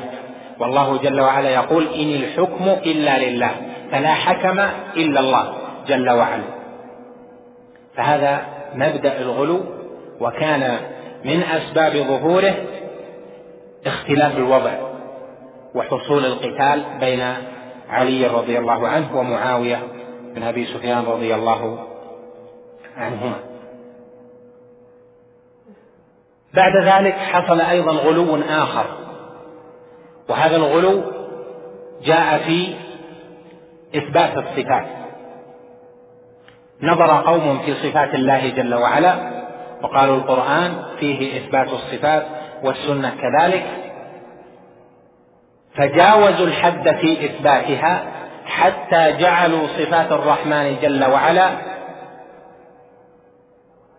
والله 0.61 0.99
جل 0.99 1.21
وعلا 1.21 1.51
يقول 1.51 1.87
إن 1.87 2.11
الحكم 2.11 2.64
إلا 2.68 3.18
لله. 3.18 3.67
فلا 3.90 4.14
حكم 4.14 4.61
إلا 4.96 5.20
الله 5.20 5.55
جل 5.87 6.11
وعلا. 6.11 6.44
فهذا 7.96 8.46
مبدأ 8.74 9.20
الغلو 9.20 9.61
وكان 10.20 10.79
من 11.24 11.42
أسباب 11.42 11.92
ظهوره 11.92 12.55
اختلاف 13.87 14.37
الوضع 14.37 14.72
وحصول 15.74 16.24
القتال 16.24 16.85
بين 17.01 17.35
علي 17.88 18.27
رضي 18.27 18.59
الله 18.59 18.88
عنه 18.88 19.18
ومعاوية 19.18 19.83
بن 20.35 20.42
أبي 20.42 20.64
سفيان 20.64 21.05
رضي 21.05 21.35
الله 21.35 21.87
عنهما. 22.96 23.35
بعد 26.55 26.77
ذلك 26.77 27.14
حصل 27.14 27.61
أيضا 27.61 27.92
غلو 27.92 28.37
آخر 28.51 28.87
وهذا 30.29 30.57
الغلو 30.57 31.03
جاء 32.03 32.38
في 32.38 32.74
إثبات 33.96 34.38
الصفات. 34.38 34.87
نظر 36.83 37.22
قوم 37.22 37.59
في 37.59 37.74
صفات 37.74 38.14
الله 38.14 38.48
جل 38.48 38.74
وعلا 38.74 39.14
وقالوا 39.83 40.16
القرآن 40.16 40.83
فيه 41.01 41.38
إثبات 41.38 41.68
الصفات 41.68 42.27
والسنة 42.62 43.16
كذلك. 43.20 43.66
فجاوزوا 45.74 46.46
الحد 46.46 46.96
في 46.96 47.24
إثباتها 47.24 48.07
حتى 48.46 49.12
جعلوا 49.12 49.66
صفات 49.66 50.12
الرحمن 50.12 50.77
جل 50.83 51.05
وعلا 51.05 51.51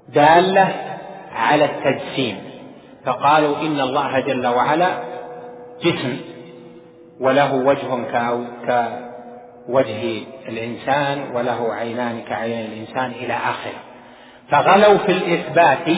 دالة 0.10 0.74
على 1.36 1.66
التجسيم. 1.66 2.50
فقالوا 3.06 3.56
إن 3.62 3.80
الله 3.80 4.20
جل 4.20 4.48
وعلا 4.48 4.90
جسم 5.84 6.18
وله 7.20 7.54
وجه 7.54 7.96
كوجه 9.72 10.22
الإنسان 10.48 11.18
وله 11.34 11.74
عينان 11.74 12.22
كعين 12.30 12.66
الإنسان 12.66 13.12
إلى 13.12 13.34
آخره 13.34 13.80
فغلوا 14.52 14.98
في 14.98 15.12
الإثبات 15.12 15.98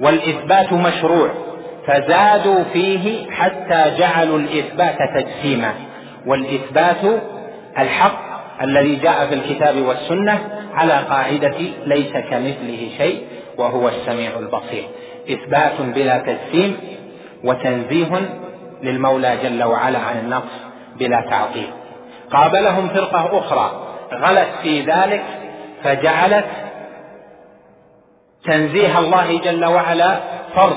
والإثبات 0.00 0.72
مشروع 0.72 1.30
فزادوا 1.86 2.64
فيه 2.72 3.30
حتى 3.30 3.94
جعلوا 3.98 4.38
الإثبات 4.38 4.98
تجسيما. 5.14 5.74
والإثبات 6.26 7.22
الحق 7.78 8.20
الذي 8.62 8.96
جاء 8.96 9.26
في 9.26 9.34
الكتاب 9.34 9.76
والسنة 9.76 10.38
على 10.74 10.92
قاعدة 10.92 11.56
ليس 11.86 12.12
كمثله 12.12 12.88
شيء 12.98 13.22
وهو 13.58 13.88
السميع 13.88 14.38
البصير. 14.38 14.84
إثبات 15.30 15.80
بلا 15.80 16.18
تجسيم 16.18 16.76
وتنزيه 17.44 18.20
للمولى 18.82 19.36
جل 19.42 19.64
وعلا 19.64 19.98
عن 19.98 20.18
النقص 20.18 20.52
بلا 20.98 21.20
تعطيل. 21.20 21.79
قابلهم 22.32 22.88
فرقة 22.88 23.38
أخرى. 23.38 23.86
غلت 24.12 24.48
في 24.62 24.80
ذلك 24.80 25.22
فجعلت 25.82 26.44
تنزيه 28.44 28.98
الله 28.98 29.38
جل 29.44 29.64
وعلا 29.64 30.16
فرض. 30.54 30.76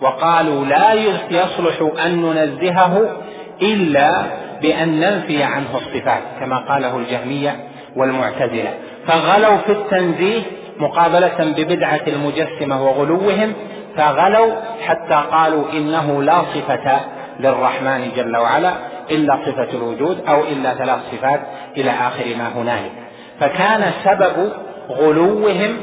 وقالوا 0.00 0.64
لا 0.64 0.92
يصلح 1.30 2.04
أن 2.04 2.22
ننزهه 2.22 3.16
إلا 3.62 4.22
بأن 4.62 5.00
ننفي 5.00 5.42
عنه 5.42 5.68
الصفات 5.74 6.22
كما 6.40 6.56
قاله 6.56 6.96
الجهمية 6.96 7.56
والمعتزلة. 7.96 8.74
فغلوا 9.06 9.56
في 9.56 9.72
التنزيه 9.72 10.42
مقابلة 10.78 11.54
ببدعة 11.56 12.00
المجسمة 12.06 12.82
وغلوهم 12.82 13.52
فغلوا 13.96 14.52
حتى 14.86 15.22
قالوا 15.32 15.64
إنه 15.72 16.22
لا 16.22 16.42
صفة 16.54 17.00
للرحمن 17.40 18.10
جل 18.16 18.36
وعلا. 18.36 18.72
إلا 19.10 19.38
صفة 19.46 19.68
الوجود 19.78 20.24
أو 20.28 20.42
إلا 20.42 20.74
ثلاث 20.74 20.98
صفات 21.12 21.40
إلى 21.76 21.90
آخر 21.90 22.24
ما 22.38 22.48
هنالك. 22.48 22.92
فكان 23.40 23.92
سبب 24.04 24.52
غلوهم 24.90 25.76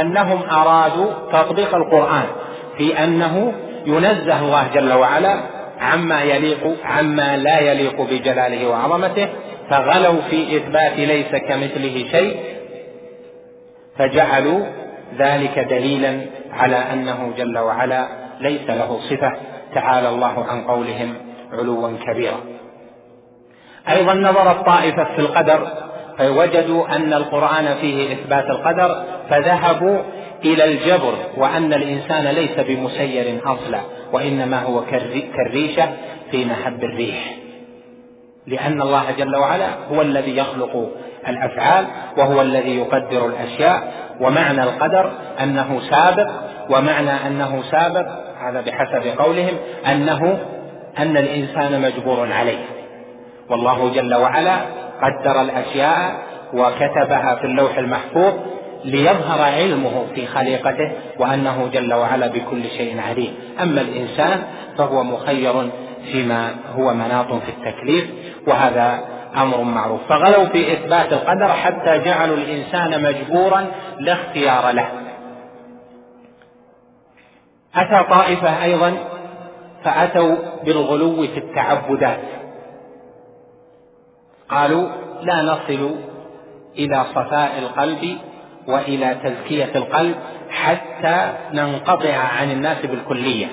أنهم 0.00 0.42
أرادوا 0.50 1.10
تطبيق 1.32 1.74
القرآن 1.74 2.24
في 2.78 3.04
أنه 3.04 3.52
ينزه 3.86 4.40
الله 4.40 4.68
جل 4.74 4.92
وعلا 4.92 5.40
عما 5.80 6.22
يليق 6.22 6.76
عما 6.84 7.36
لا 7.36 7.58
يليق 7.58 8.00
بجلاله 8.02 8.68
وعظمته 8.68 9.28
فغلوا 9.70 10.20
في 10.30 10.56
إثبات 10.56 10.98
ليس 10.98 11.30
كمثله 11.48 12.04
شيء 12.10 12.36
فجعلوا 13.98 14.60
ذلك 15.18 15.58
دليلا 15.58 16.20
على 16.52 16.76
أنه 16.76 17.32
جل 17.36 17.58
وعلا 17.58 18.06
ليس 18.40 18.70
له 18.70 19.00
صفة 19.10 19.32
تعالى 19.74 20.08
الله 20.08 20.44
عن 20.48 20.64
قولهم 20.64 21.14
علوا 21.52 21.90
كبيرا. 22.06 22.40
أيضا 23.88 24.14
نظرت 24.14 24.66
طائفة 24.66 25.04
في 25.04 25.18
القدر 25.18 25.68
فوجدوا 26.18 26.96
أن 26.96 27.12
القرآن 27.12 27.74
فيه 27.80 28.12
إثبات 28.12 28.44
القدر 28.50 29.04
فذهبوا 29.30 29.98
إلى 30.44 30.64
الجبر 30.64 31.14
وأن 31.36 31.72
الإنسان 31.72 32.26
ليس 32.26 32.60
بمسير 32.60 33.40
أصلا 33.44 33.80
وإنما 34.12 34.62
هو 34.62 34.82
كالريشة 35.36 35.88
في 36.30 36.44
محب 36.44 36.84
الريح. 36.84 37.34
لأن 38.46 38.82
الله 38.82 39.04
جل 39.18 39.36
وعلا 39.36 39.66
هو 39.92 40.02
الذي 40.02 40.36
يخلق 40.36 40.90
الأفعال 41.28 41.86
وهو 42.16 42.40
الذي 42.40 42.76
يقدر 42.78 43.26
الأشياء 43.26 43.92
ومعنى 44.20 44.62
القدر 44.62 45.12
أنه 45.42 45.80
سابق 45.90 46.30
ومعنى 46.70 47.10
أنه 47.26 47.62
سابق 47.70 48.06
هذا 48.40 48.60
بحسب 48.60 49.18
قولهم 49.18 49.56
أنه 49.86 50.38
أن 50.98 51.16
الإنسان 51.16 51.82
مجبور 51.82 52.32
عليه. 52.32 52.73
والله 53.50 53.92
جل 53.94 54.14
وعلا 54.14 54.56
قدر 55.02 55.40
الأشياء 55.40 56.16
وكتبها 56.54 57.34
في 57.34 57.44
اللوح 57.44 57.78
المحفوظ 57.78 58.32
ليظهر 58.84 59.42
علمه 59.42 60.06
في 60.14 60.26
خليقته 60.26 60.92
وأنه 61.18 61.70
جل 61.72 61.94
وعلا 61.94 62.26
بكل 62.26 62.64
شيء 62.64 63.00
عليم. 63.00 63.34
أما 63.62 63.80
الإنسان 63.80 64.42
فهو 64.78 65.04
مخير 65.04 65.70
فيما 66.12 66.54
هو 66.76 66.94
مناط 66.94 67.32
في 67.32 67.48
التكليف 67.48 68.04
وهذا 68.46 68.98
أمر 69.36 69.62
معروف. 69.62 70.00
فغلوا 70.08 70.44
في 70.44 70.72
إثبات 70.72 71.12
القدر 71.12 71.48
حتى 71.48 71.98
جعلوا 71.98 72.36
الإنسان 72.36 73.02
مجبورا 73.02 73.66
لا 74.00 74.12
اختيار 74.12 74.70
له. 74.70 74.88
أتى 77.74 78.08
طائفة 78.10 78.64
أيضا 78.64 78.94
فأتوا 79.84 80.36
بالغلو 80.64 81.26
في 81.26 81.38
التعبدات. 81.38 82.20
قالوا 84.54 84.88
لا 85.22 85.42
نصل 85.42 85.94
إلى 86.78 87.04
صفاء 87.14 87.58
القلب 87.58 88.16
وإلى 88.68 89.16
تزكية 89.24 89.70
القلب 89.74 90.14
حتى 90.50 91.32
ننقطع 91.52 92.16
عن 92.40 92.50
الناس 92.50 92.86
بالكلية. 92.86 93.46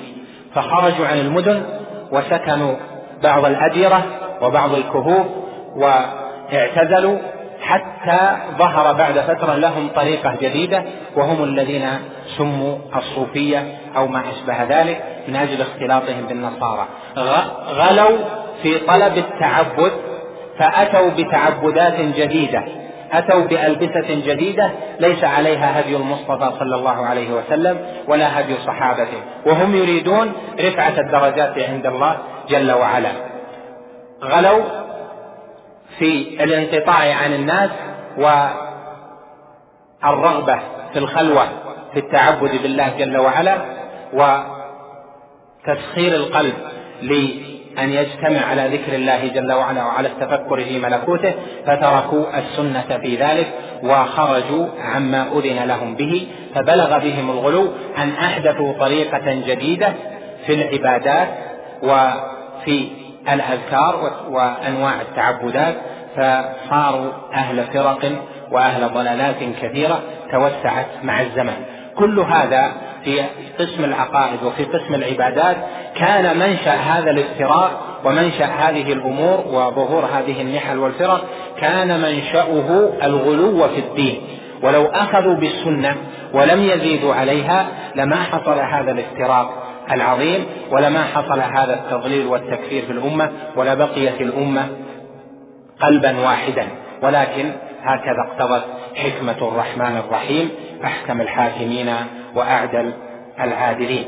فخرجوا 0.55 1.07
عن 1.07 1.17
المدن 1.17 1.63
وسكنوا 2.11 2.75
بعض 3.23 3.45
الأديرة 3.45 4.03
وبعض 4.41 4.73
الكهوف 4.73 5.25
واعتزلوا 5.75 7.17
حتى 7.61 8.37
ظهر 8.57 8.93
بعد 8.93 9.19
فترة 9.19 9.55
لهم 9.55 9.87
طريقة 9.95 10.35
جديدة 10.41 10.83
وهم 11.15 11.43
الذين 11.43 11.89
سموا 12.37 12.77
الصوفية 12.95 13.77
أو 13.97 14.07
ما 14.07 14.21
أشبه 14.29 14.63
ذلك 14.63 15.03
من 15.27 15.35
أجل 15.35 15.61
اختلاطهم 15.61 16.25
بالنصارى. 16.29 16.87
غلوا 17.67 18.17
في 18.63 18.77
طلب 18.77 19.17
التعبد 19.17 19.91
فأتوا 20.62 21.10
بتعبدات 21.10 22.00
جديدة 22.00 22.63
أتوا 23.12 23.41
بألبسة 23.41 24.15
جديدة 24.26 24.71
ليس 25.00 25.24
عليها 25.24 25.80
هدي 25.80 25.95
المصطفى 25.95 26.52
صلى 26.60 26.76
الله 26.76 27.06
عليه 27.06 27.32
وسلم 27.32 27.78
ولا 28.08 28.39
هدي 28.39 28.56
صحابته 28.58 29.21
وهم 29.45 29.76
يريدون 29.76 30.34
رفعة 30.60 31.00
الدرجات 31.00 31.60
عند 31.60 31.86
الله 31.86 32.17
جل 32.50 32.71
وعلا. 32.71 33.12
غلوا 34.24 34.63
في 36.00 36.43
الانقطاع 36.43 37.15
عن 37.15 37.34
الناس 37.34 37.69
والرغبة 40.04 40.60
في 40.93 41.00
الخلوة 41.00 41.47
في 41.93 42.00
التعبد 42.00 42.62
بالله 42.62 42.97
جل 42.97 43.17
وعلا 43.17 43.58
وتسخير 44.13 46.15
القلب 46.15 46.54
لأن 47.75 47.89
يجتمع 47.89 48.45
على 48.45 48.77
ذكر 48.77 48.95
الله 48.95 49.27
جل 49.27 49.51
وعلا 49.51 49.84
وعلى 49.84 50.07
التفكر 50.07 50.63
في 50.63 50.79
ملكوته 50.79 51.34
فتركوا 51.65 52.25
السنة 52.38 52.97
في 53.01 53.15
ذلك 53.15 53.47
وخرجوا 53.84 54.67
عما 54.81 55.27
أذن 55.38 55.63
لهم 55.67 55.95
به 55.95 56.27
فبلغ 56.55 56.97
بهم 56.97 57.29
الغلو 57.29 57.67
أن 57.97 58.10
أحدثوا 58.10 58.73
طريقة 58.79 59.34
جديدة 59.47 59.93
في 60.45 60.53
العبادات 60.53 61.27
وفي 61.84 62.88
الأذكار 63.34 64.12
وأنواع 64.29 65.01
التعبدات 65.01 65.75
فصاروا 66.15 67.12
أهل 67.34 67.63
فرق 67.63 68.12
وأهل 68.51 68.93
ضلالات 68.93 69.36
كثيرة 69.62 69.99
توسعت 70.31 70.88
مع 71.03 71.21
الزمن. 71.21 71.53
كل 71.95 72.19
هذا 72.19 72.71
في 73.03 73.21
قسم 73.59 73.83
العقائد 73.83 74.43
وفي 74.43 74.63
قسم 74.63 74.95
العبادات 74.95 75.57
كان 75.95 76.37
منشأ 76.37 76.73
هذا 76.73 77.11
الافتراق 77.11 78.01
ومنشأ 78.05 78.45
هذه 78.45 78.93
الأمور 78.93 79.43
وظهور 79.47 80.05
هذه 80.05 80.41
النحل 80.41 80.77
والفرق 80.77 81.23
كان 81.59 81.99
منشأه 82.01 82.89
الغلو 83.03 83.67
في 83.67 83.79
الدين. 83.79 84.21
ولو 84.63 84.85
أخذوا 84.85 85.35
بالسنة 85.35 85.95
ولم 86.33 86.63
يزيدوا 86.63 87.13
عليها 87.13 87.67
لما 87.95 88.15
حصل 88.15 88.59
هذا 88.59 88.91
الافتراق 88.91 89.63
العظيم 89.91 90.45
ولما 90.71 91.03
حصل 91.03 91.39
هذا 91.39 91.73
التضليل 91.73 92.25
والتكفير 92.25 92.85
في 92.85 92.91
الأمة 92.91 93.31
ولا 93.55 93.73
بقيت 93.73 94.21
الأمة 94.21 94.67
قلبا 95.81 96.19
واحدا. 96.19 96.67
ولكن 97.03 97.51
هكذا 97.83 98.27
اقتضت 98.27 98.63
حكمة 98.95 99.47
الرحمن 99.47 99.97
الرحيم 99.97 100.49
أحكم 100.83 101.21
الحاكمين 101.21 101.93
وأعدل 102.35 102.93
العادلين. 103.39 104.05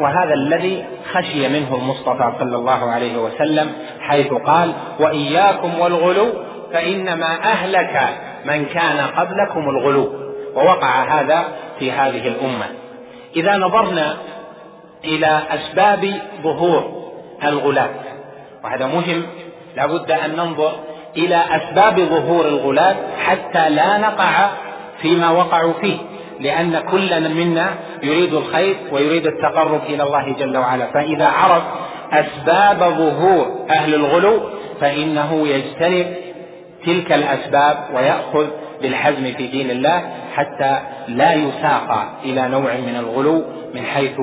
وهذا 0.00 0.34
الذي 0.34 0.84
خشي 1.12 1.48
منه 1.48 1.74
المصطفى 1.74 2.32
صلى 2.38 2.56
الله 2.56 2.90
عليه 2.90 3.16
وسلم 3.18 3.72
حيث 4.00 4.32
قال 4.32 4.72
وإياكم 5.00 5.80
والغلو 5.80 6.26
فإنما 6.72 7.42
أهلك 7.44 8.08
من 8.44 8.64
كان 8.64 9.00
قبلكم 9.16 9.68
الغلو. 9.68 10.12
ووقع 10.54 11.20
هذا 11.20 11.44
في 11.78 11.92
هذه 11.92 12.28
الأمة. 12.28 12.66
إذا 13.36 13.56
نظرنا 13.56 14.16
إلى 15.04 15.42
أسباب 15.50 16.14
ظهور 16.42 17.04
الغلاة 17.44 17.90
وهذا 18.64 18.86
مهم 18.86 19.22
لابد 19.76 20.10
أن 20.10 20.36
ننظر 20.36 20.72
إلى 21.16 21.36
أسباب 21.50 22.00
ظهور 22.00 22.48
الغلاة 22.48 22.96
حتى 23.24 23.70
لا 23.70 23.98
نقع 23.98 24.50
فيما 25.02 25.30
وقعوا 25.30 25.72
فيه. 25.80 25.96
لأن 26.40 26.78
كل 26.78 27.34
منا 27.34 27.74
يريد 28.02 28.34
الخير 28.34 28.76
ويريد 28.92 29.26
التقرب 29.26 29.80
إلى 29.88 30.02
الله 30.02 30.32
جل 30.38 30.56
وعلا. 30.56 30.86
فإذا 30.86 31.26
عرف 31.26 31.62
أسباب 32.12 32.78
ظهور 32.78 33.66
أهل 33.70 33.94
الغلو 33.94 34.40
فإنه 34.80 35.48
يجتنب 35.48 36.06
تلك 36.86 37.12
الأسباب 37.12 37.76
ويأخذ 37.94 38.46
بالحزم 38.82 39.32
في 39.36 39.46
دين 39.46 39.70
الله 39.70 40.02
حتى 40.34 40.78
لا 41.08 41.34
يساق 41.34 42.18
إلى 42.24 42.48
نوع 42.48 42.74
من 42.74 42.96
الغلو 42.96 43.44
من 43.74 43.82
حيث 43.82 44.20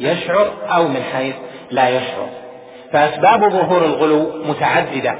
يشعر 0.00 0.46
أو 0.74 0.88
من 0.88 1.02
حيث 1.14 1.34
لا 1.70 1.88
يشعر. 1.88 2.28
فأسباب 2.92 3.50
ظهور 3.52 3.84
الغلو 3.84 4.44
متعددة 4.44 5.14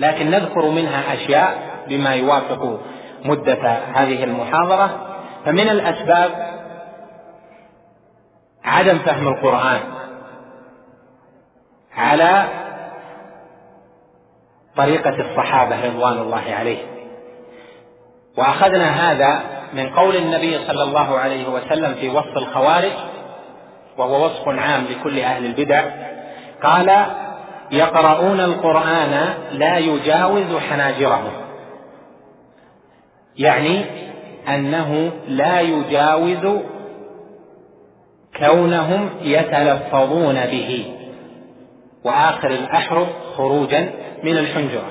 لكن 0.00 0.30
نذكر 0.30 0.70
منها 0.70 1.14
أشياء 1.14 1.58
بما 1.88 2.14
يوافق 2.14 2.80
مدة 3.24 3.78
هذه 3.94 4.24
المحاضرة. 4.24 5.15
فمن 5.46 5.68
الأسباب 5.68 6.30
عدم 8.64 8.98
فهم 8.98 9.28
القرآن 9.28 9.80
على 11.96 12.44
طريقة 14.76 15.30
الصحابة 15.30 15.86
رضوان 15.86 16.18
الله 16.18 16.42
عليهم. 16.54 16.88
وأخذنا 18.38 19.12
هذا 19.12 19.40
من 19.72 19.90
قول 19.90 20.16
النبي 20.16 20.58
صلى 20.66 20.82
الله 20.82 21.18
عليه 21.18 21.48
وسلم 21.48 21.94
في 21.94 22.08
وصف 22.08 22.36
الخوارج 22.36 22.92
وهو 23.98 24.24
وصف 24.24 24.48
عام 24.48 24.84
لكل 24.84 25.18
أهل 25.20 25.46
البدع. 25.46 25.84
قال 26.62 27.06
يقرؤون 27.70 28.40
القرآن 28.40 29.34
لا 29.52 29.78
يجاوز 29.78 30.56
حناجرهم. 30.70 31.32
يعني 33.36 34.05
أنه 34.48 35.12
لا 35.28 35.60
يجاوز 35.60 36.62
كونهم 38.38 39.10
يتلفظون 39.22 40.34
به. 40.34 40.92
وآخر 42.04 42.50
الأحرف 42.50 43.08
خروجا 43.36 43.90
من 44.22 44.38
الحنجرة. 44.38 44.90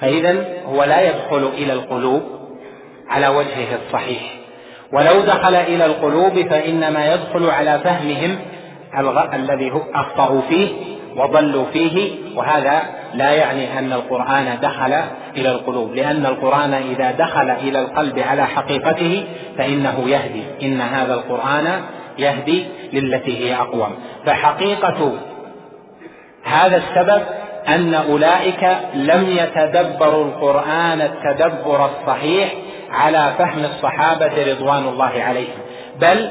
فإذا 0.00 0.44
هو 0.66 0.84
لا 0.84 1.00
يدخل 1.00 1.46
إلى 1.46 1.72
القلوب 1.72 2.22
على 3.08 3.28
وجهه 3.28 3.78
الصحيح. 3.86 4.38
ولو 4.92 5.20
دخل 5.20 5.54
إلى 5.54 5.86
القلوب 5.86 6.48
فإنما 6.48 7.14
يدخل 7.14 7.50
على 7.50 7.78
فهمهم 7.78 8.38
الذي 9.34 9.72
أخطأوا 9.94 10.40
فيه 10.40 10.97
وضلوا 11.18 11.64
فيه 11.72 12.10
وهذا 12.36 12.82
لا 13.14 13.30
يعني 13.30 13.78
أن 13.78 13.92
القرآن 13.92 14.58
دخل 14.62 14.92
إلى 15.36 15.50
القلوب 15.50 15.94
لأن 15.94 16.26
القرآن 16.26 16.74
إذا 16.74 17.10
دخل 17.10 17.50
إلى 17.50 17.78
القلب 17.78 18.18
على 18.18 18.46
حقيقته 18.46 19.24
فإنه 19.58 20.04
يهدي 20.06 20.42
إن 20.62 20.80
هذا 20.80 21.14
القرآن 21.14 21.82
يهدي 22.18 22.64
للتي 22.92 23.38
هي 23.38 23.56
أقوم. 23.56 23.94
فحقيقة 24.26 25.12
هذا 26.44 26.76
السبب 26.76 27.22
أن 27.68 27.94
أولئك 27.94 28.76
لم 28.94 29.26
يتدبروا 29.28 30.24
القرآن 30.24 31.00
التدبر 31.00 31.86
الصحيح 31.86 32.54
على 32.92 33.34
فهم 33.38 33.64
الصحابة 33.64 34.52
رضوان 34.52 34.88
الله 34.88 35.22
عليهم. 35.22 35.58
بل 36.00 36.30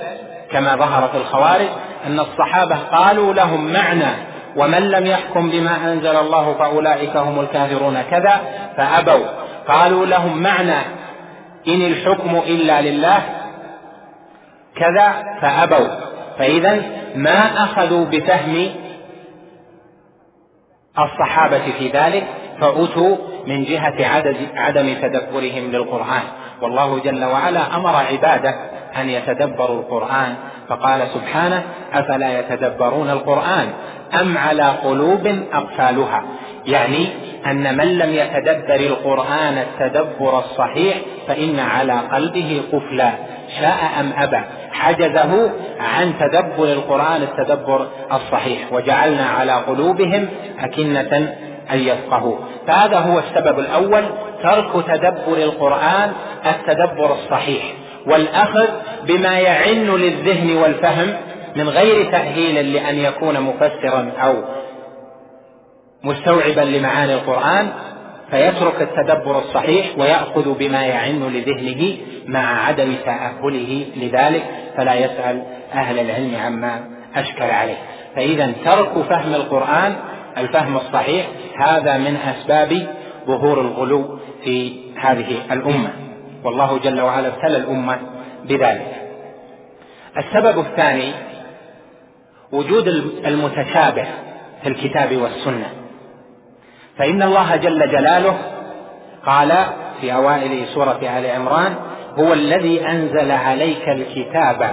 كما 0.52 0.76
ظهر 0.76 1.08
في 1.08 1.18
الخوارج 1.18 1.68
أن 2.08 2.20
الصحابة 2.20 2.76
قالوا 2.76 3.34
لهم 3.34 3.74
معنى 3.74 4.37
ومن 4.58 4.90
لم 4.90 5.06
يحكم 5.06 5.50
بما 5.50 5.94
أنزل 5.94 6.16
الله 6.16 6.54
فأولئك 6.54 7.18
هم 7.18 7.40
الكافرون. 7.40 8.02
كذا 8.02 8.42
فأبوا. 8.78 9.26
قالوا 9.68 10.06
لهم 10.06 10.44
معنى 10.44 10.80
إن 11.68 11.82
الحكم 11.82 12.42
إلا 12.48 12.82
لله. 12.82 13.20
كذا 14.76 15.24
فأبوا. 15.42 15.88
فإذا 16.38 16.82
ما 17.16 17.64
أخذوا 17.64 18.06
بفهم 18.06 18.70
الصحابة 21.00 21.72
في 21.80 21.88
ذلك 21.88 22.24
فأتوا 22.62 23.18
من 23.48 23.64
جهة 23.64 24.06
عدم 24.56 24.94
تدبرهم 25.02 25.72
للقرآن. 25.72 26.24
والله 26.62 27.00
جل 27.00 27.24
وعلا 27.26 27.76
أمر 27.76 27.96
عباده 27.96 28.77
أن 29.02 29.10
يتدبروا 29.10 29.80
القرآن 29.80 30.36
فقال 30.70 31.08
سبحانه 31.14 31.64
أفلا 31.94 32.40
يتدبرون 32.40 33.10
القرآن؟ 33.10 33.68
أم 34.22 34.38
على 34.38 34.64
قلوب 34.64 35.28
أقفالها؟ 35.54 36.24
يعني 36.66 37.08
أن 37.46 37.78
من 37.78 37.98
لم 37.98 38.14
يتدبر 38.14 38.76
القرآن 38.76 39.58
التدبر 39.58 40.40
الصحيح 40.40 40.98
فإن 41.28 41.60
على 41.60 41.94
قلبه 41.94 42.62
قفلا. 42.72 43.12
شاء 43.60 43.78
أم 44.00 44.14
أبى؟ 44.18 44.42
حجزه 44.72 45.52
عن 45.80 46.14
تدبر 46.20 46.64
القرآن 46.64 47.22
التدبر 47.22 47.88
الصحيح 48.14 48.74
وجعلنا 48.74 49.26
على 49.26 49.52
قلوبهم 49.52 50.28
أكنة 50.60 51.36
أن 51.72 51.80
يفقهوا 51.80 52.38
فهذا 52.68 53.00
هو 53.00 53.20
السبب 53.20 53.60
الأول 53.60 54.04
ترك 54.44 54.86
تدبر 54.88 55.38
القرآن 55.38 56.12
التدبر 56.46 57.14
الصحيح. 57.14 57.64
والأخذ 58.08 58.68
بما 59.08 59.40
يعن 59.40 59.96
للذهن 59.96 60.58
والفهم 60.58 61.14
من 61.56 61.70
غير 61.70 62.12
تأهيل 62.12 62.74
لأن 62.74 62.96
يكون 62.96 63.42
مفسرا 63.42 64.12
أو 64.24 64.34
مستوعبا 66.04 66.62
لمعاني 66.62 67.14
القرآن 67.14 67.70
فيترك 68.32 68.82
التدبر 68.82 69.40
الصحيح 69.40 69.86
ويأخذ 69.98 70.58
بما 70.58 70.86
يعن 70.86 71.28
لذهنه 71.28 71.98
مع 72.28 72.68
عدم 72.68 72.96
تأهله 73.06 73.86
لذلك 73.98 74.44
فلا 74.78 74.96
يسأل 74.96 75.44
أهل 75.74 76.00
العلم 76.00 76.36
عما 76.36 76.82
أشكل 77.16 77.44
عليه. 77.44 77.78
فإذا 78.16 78.54
ترك 78.66 78.92
فهم 79.10 79.34
القرآن 79.36 79.96
الفهم 80.38 80.78
الصحيح 80.78 81.26
هذا 81.58 81.98
من 81.98 82.18
أسباب 82.18 82.88
ظهور 83.28 83.62
الغلو 83.62 84.20
في 84.44 84.74
هذه 84.96 85.38
الأمة. 85.52 86.07
والله 86.48 86.80
جل 86.84 87.02
وعلا 87.02 87.28
ابتلى 87.28 87.58
الأمة 87.58 87.98
بذلك. 88.44 88.96
السبب 90.18 90.60
الثاني 90.60 91.12
وجود 92.52 92.88
المتشابه 93.26 94.06
في 94.64 94.70
الكتاب 94.70 95.18
والسنة. 95.18 95.70
فإن 96.98 97.22
الله 97.24 97.56
جل 97.56 97.92
جلاله 97.92 98.38
قال 99.26 99.66
في 100.02 100.14
أوائل 100.14 100.68
سورة 100.68 101.00
آل 101.18 101.26
عمران 101.26 101.76
هو 102.20 102.34
الذي 102.34 102.88
أنزل 102.88 103.32
عليك 103.32 103.90
الكتاب 103.90 104.72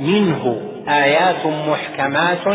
منه 0.00 0.60
آيات 0.88 1.46
محكمات 1.46 2.48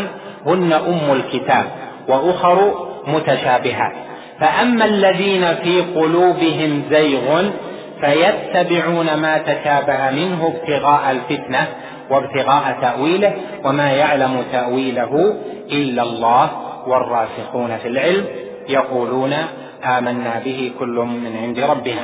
هن 0.46 0.72
أم 0.72 1.12
الكتاب 1.12 1.64
وأخر 2.08 2.74
متشابهات. 3.06 3.92
فأما 4.40 4.84
الذين 4.84 5.54
في 5.54 5.80
قلوبهم 5.80 6.82
زيغ 6.90 7.50
فيتبعون 8.02 9.14
ما 9.14 9.38
تشابه 9.38 10.10
منه 10.10 10.54
ابتغاء 10.54 11.10
الفتنة 11.10 11.66
وابتغاء 12.10 12.78
تأويله 12.80 13.32
وما 13.64 13.92
يعلم 13.92 14.44
تأويله 14.52 15.34
إلا 15.72 16.02
الله 16.02 16.50
والراسخون 16.86 17.76
في 17.82 17.88
العلم 17.88 18.24
يقولون 18.68 19.32
آمنا 19.84 20.40
به 20.44 20.72
كل 20.78 21.06
من 21.24 21.36
عند 21.42 21.58
ربنا. 21.58 22.02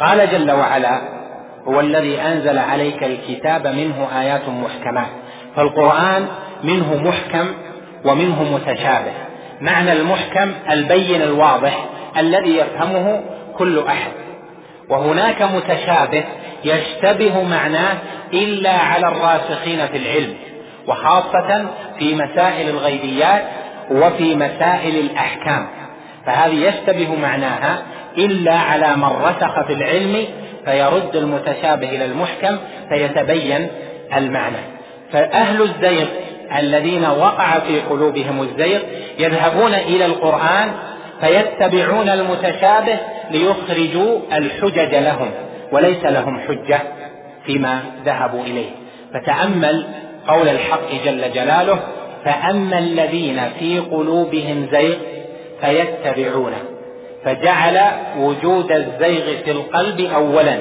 قال 0.00 0.30
جل 0.30 0.50
وعلا 0.50 1.00
هو 1.68 1.80
الذي 1.80 2.20
أنزل 2.20 2.58
عليك 2.58 3.04
الكتاب 3.04 3.66
منه 3.66 4.08
آيات 4.20 4.48
محكمات 4.48 5.08
فالقرآن 5.56 6.26
منه 6.64 7.02
محكم 7.04 7.46
ومنه 8.04 8.42
متشابه. 8.54 9.12
معنى 9.60 9.92
المحكم 9.92 10.52
البين 10.70 11.22
الواضح 11.22 11.84
الذي 12.18 12.56
يفهمه 12.56 13.22
كل 13.58 13.78
أحد. 13.78 14.29
وهناك 14.90 15.42
متشابه 15.42 16.24
يشتبه 16.64 17.42
معناه 17.42 17.98
إلا 18.32 18.72
على 18.72 19.08
الراسخين 19.08 19.86
في 19.86 19.96
العلم 19.96 20.34
وخاصة 20.86 21.66
في 21.98 22.14
مسائل 22.14 22.68
الغيبيات 22.68 23.42
وفي 23.90 24.36
مسائل 24.36 24.96
الأحكام. 24.96 25.66
فهذه 26.26 26.68
يشتبه 26.68 27.14
معناها 27.22 27.82
إلا 28.18 28.54
على 28.54 28.96
من 28.96 29.04
رسخ 29.04 29.66
في 29.66 29.72
العلم 29.72 30.24
فيرد 30.64 31.16
المتشابه 31.16 31.88
إلى 31.88 32.04
المحكم 32.04 32.56
فيتبين 32.88 33.68
المعنى. 34.16 34.56
فأهل 35.12 35.62
الزيغ 35.62 36.06
الذين 36.58 37.06
وقع 37.06 37.58
في 37.58 37.80
قلوبهم 37.80 38.42
الزيغ 38.42 38.80
يذهبون 39.18 39.74
إلى 39.74 40.06
القرآن 40.06 40.72
فيتبعون 41.20 42.08
المتشابه 42.08 42.98
ليخرجوا 43.30 44.18
الحجج 44.32 44.94
لهم 44.94 45.30
وليس 45.72 46.04
لهم 46.04 46.40
حجة 46.40 46.80
فيما 47.46 47.80
ذهبوا 48.04 48.42
إليه. 48.42 48.70
فتأمل 49.14 49.84
قول 50.28 50.48
الحق 50.48 50.90
جل 51.04 51.32
جلاله 51.32 51.78
فأما 52.24 52.78
الذين 52.78 53.40
في 53.58 53.78
قلوبهم 53.78 54.68
زيغ 54.72 54.96
فيتبعون. 55.60 56.52
فجعل 57.24 57.80
وجود 58.18 58.72
الزيغ 58.72 59.42
في 59.44 59.50
القلب 59.50 60.00
أولا 60.00 60.58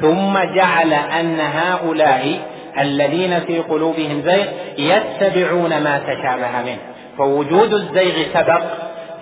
ثم 0.00 0.38
جعل 0.54 0.92
أن 0.92 1.40
هؤلاء 1.40 2.38
الذين 2.80 3.40
في 3.40 3.58
قلوبهم 3.58 4.22
زيغ 4.24 4.46
يتبعون 4.78 5.82
ما 5.82 5.98
تشابه 5.98 6.62
منه. 6.62 6.78
فوجود 7.18 7.74
الزيغ 7.74 8.14
سبق 8.34 8.62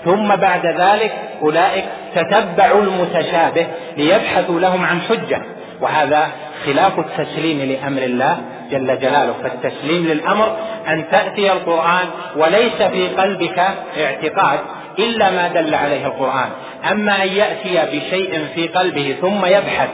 ثم 0.04 0.36
بعد 0.36 0.66
ذلك 0.66 1.12
أولئك 1.42 1.84
تتبعوا 2.14 2.82
المتشابه 2.82 3.66
ليبحثوا 3.96 4.60
لهم 4.60 4.84
عن 4.84 5.00
حجة. 5.00 5.42
وهذا 5.80 6.28
خلاف 6.66 6.98
التسليم 6.98 7.72
لأمر 7.72 8.02
الله 8.02 8.38
جل 8.70 8.98
جلاله. 8.98 9.34
فالتسليم 9.42 10.06
للأمر 10.06 10.56
أن 10.88 11.04
تأتي 11.10 11.52
القرآن 11.52 12.06
وليس 12.36 12.82
في 12.82 13.08
قلبك 13.08 13.58
اعتقاد 14.00 14.58
إلا 14.98 15.30
ما 15.30 15.48
دل 15.48 15.74
عليه 15.74 16.06
القرآن. 16.06 16.48
أما 16.90 17.22
أن 17.22 17.28
يأتي 17.28 17.96
بشيء 17.96 18.46
في 18.54 18.68
قلبه 18.68 19.16
ثم 19.20 19.46
يبحث 19.46 19.88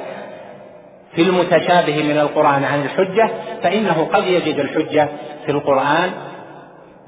في 1.15 1.23
المتشابه 1.23 2.03
من 2.03 2.19
القرآن 2.19 2.65
عن 2.65 2.83
الحجة 2.83 3.31
فإنه 3.63 4.09
قد 4.13 4.27
يجد 4.27 4.59
الحجة 4.59 5.09
في 5.47 5.53
القرآن 5.53 6.11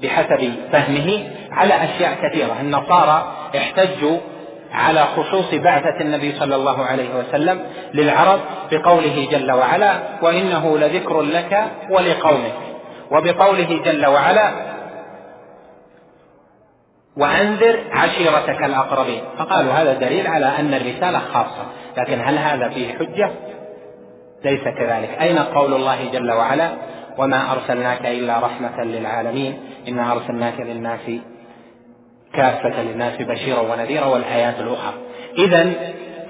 بحسب 0.01 0.53
فهمه 0.71 1.23
على 1.51 1.73
أشياء 1.73 2.17
كثيرة. 2.23 2.57
النصارى 2.61 3.33
احتجوا 3.57 4.17
على 4.71 5.03
خصوص 5.03 5.53
بعثة 5.53 6.01
النبي 6.01 6.31
صلى 6.31 6.55
الله 6.55 6.85
عليه 6.85 7.09
وسلم 7.15 7.61
للعرب 7.93 8.39
بقوله 8.71 9.27
جل 9.31 9.51
وعلا 9.51 9.99
وإنه 10.21 10.77
لذكر 10.77 11.21
لك 11.21 11.63
ولقومك. 11.89 12.53
وبقوله 13.11 13.81
جل 13.85 14.05
وعلا 14.05 14.51
وأنذر 17.17 17.79
عشيرتك 17.91 18.63
الأقربين. 18.63 19.21
فقالوا 19.37 19.73
هذا 19.73 19.93
دليل 19.93 20.27
على 20.27 20.45
أن 20.45 20.73
الرسالة 20.73 21.19
خاصة. 21.19 21.65
لكن 21.97 22.21
هل 22.21 22.37
هذا 22.37 22.69
فيه 22.69 22.93
حجة؟ 22.93 23.31
ليس 24.45 24.63
كذلك. 24.63 25.17
أين 25.21 25.39
قول 25.39 25.73
الله 25.73 26.09
جل 26.13 26.31
وعلا؟ 26.31 26.69
وما 27.17 27.51
أرسلناك 27.51 28.05
إلا 28.05 28.39
رحمة 28.39 28.83
للعالمين 28.83 29.57
إنا 29.87 30.11
أرسلناك 30.11 30.59
للناس 30.59 31.11
كافة 32.33 32.81
للناس 32.81 33.21
بشيرا 33.21 33.59
ونذيرا 33.59 34.05
والآيات 34.05 34.59
الأخرى. 34.59 34.93
إذا 35.37 35.73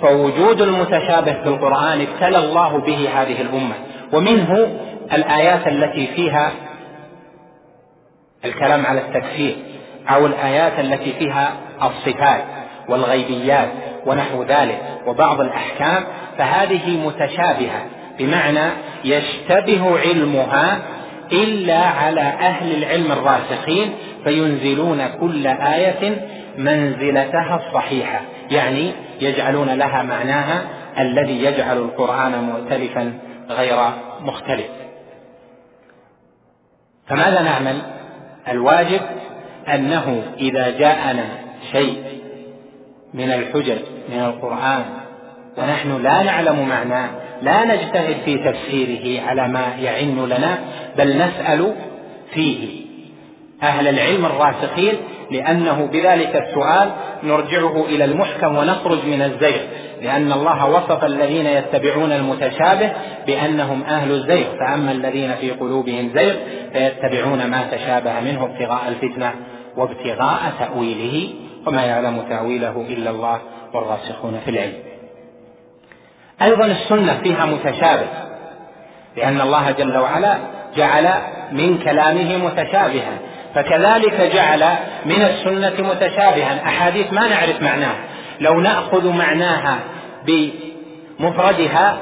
فوجود 0.02 0.62
المتشابه 0.62 1.34
في 1.34 1.50
القرآن 1.50 2.02
ابتلى 2.02 2.38
الله 2.38 2.78
به 2.78 3.10
هذه 3.22 3.42
الأمة 3.42 3.76
ومنه 4.14 4.80
الآيات 5.14 5.68
التي 5.68 6.08
فيها 6.08 6.52
الكلام 8.46 8.86
على 8.86 9.02
التكفير 9.02 9.56
أو 10.10 10.26
الآيات 10.26 10.80
التي 10.80 11.14
فيها 11.14 11.54
الصفات 11.84 12.44
والغيبيات 12.90 13.70
ونحو 14.06 14.44
ذلك 14.44 14.82
وبعض 15.08 15.42
الأحكام 15.42 16.04
فهذه 16.38 17.08
متشابهة. 17.08 17.86
بمعنى 18.20 18.72
يشتبه 19.06 20.00
علمها 20.00 20.82
إلا 21.32 21.80
على 21.80 22.22
أهل 22.22 22.76
العلم 22.76 23.12
الراسخين 23.12 23.94
فينزلون 24.24 25.08
كل 25.20 25.48
آية 25.48 26.28
منزلتها 26.58 27.62
الصحيحة. 27.68 28.22
يعني 28.52 28.92
يجعلون 29.22 29.70
لها 29.70 30.04
معناها 30.04 30.62
الذي 31.00 31.44
يجعل 31.44 31.78
القرآن 31.78 32.44
مؤتلفا 32.44 33.14
غير 33.50 33.78
مختلف. 34.22 34.68
فماذا 37.08 37.42
نعمل؟ 37.42 37.82
الواجب 38.48 39.02
أنه 39.68 40.24
إذا 40.38 40.70
جاءنا 40.70 41.26
شيء 41.72 42.04
من 43.14 43.32
الحجج 43.32 43.80
من 44.10 44.20
القرآن 44.20 44.84
ونحن 45.58 46.02
لا 46.04 46.24
نعلم 46.24 46.70
معناه 46.70 47.10
لا 47.42 47.66
نجتهد 47.66 48.16
في 48.26 48.38
تفسيره 48.38 49.22
على 49.22 49.48
ما 49.48 49.76
يعن 49.80 50.26
لنا 50.26 50.60
بل 50.98 51.18
نسأل 51.18 51.74
فيه. 52.34 52.88
أهل 53.64 53.88
العلم 53.88 54.26
الراسخين 54.26 54.94
لأنه 55.32 55.90
بذلك 55.94 56.36
السؤال 56.48 56.92
نرجعه 57.24 57.86
إلى 57.86 58.06
المحكم 58.06 58.58
ونخرج 58.58 59.06
من 59.06 59.22
الزيغ 59.22 59.62
لأن 60.02 60.32
الله 60.32 60.70
وصف 60.70 61.04
الذين 61.04 61.46
يتبعون 61.46 62.12
المتشابه 62.12 62.92
بأنهم 63.28 63.84
أهل 63.84 64.12
الزيغ 64.12 64.46
فأما 64.60 64.92
الذين 64.92 65.34
في 65.34 65.52
قلوبهم 65.52 66.12
زيغ 66.16 66.36
فيتبعون 66.74 67.48
ما 67.48 67.68
تشابه 67.72 68.20
منه 68.20 68.44
ابتغاء 68.44 68.88
الفتنة 68.88 69.34
وابتغاء 69.78 70.54
تأويله 70.60 71.30
وما 71.68 71.86
يعلم 71.86 72.22
تأويله 72.30 72.86
إلا 72.90 73.10
الله 73.10 73.40
والراسخون 73.74 74.40
في 74.46 74.52
العلم. 74.52 74.74
أيضا 76.42 76.66
السنة 76.66 77.20
فيها 77.24 77.46
متشابه 77.46 78.08
لأن 79.18 79.42
الله 79.42 79.72
جل 79.72 79.98
وعلا 79.98 80.38
جعل 80.76 81.14
من 81.52 81.78
كلامه 81.78 82.38
متشابها 82.38 83.18
فكذلك 83.56 84.32
جعل 84.34 84.64
من 85.06 85.22
السنة 85.22 85.90
متشابها. 85.90 86.60
أحاديث 86.66 87.14
ما 87.14 87.28
نعرف 87.28 87.62
معناها. 87.62 87.96
لو 88.40 88.62
نأخذ 88.62 89.14
معناها 89.14 89.78
بمفردها 90.26 91.98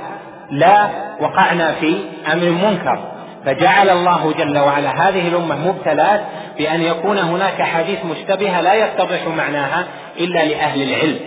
لا 0.52 0.90
وقعنا 1.20 1.72
في 1.72 1.96
أمر 2.34 2.50
منكر. 2.50 3.12
فجعل 3.46 3.90
الله 3.90 4.34
جل 4.38 4.58
وعلا 4.58 5.10
هذه 5.10 5.28
الأمة 5.28 5.68
مبتلات 5.68 6.22
بأن 6.58 6.82
يكون 6.82 7.18
هناك 7.18 7.62
حديث 7.62 8.00
مشتبهة 8.06 8.62
لا 8.62 8.74
يتضح 8.74 9.28
معناها 9.38 9.86
إلا 10.20 10.46
لأهل 10.46 10.82
العلم. 10.82 11.20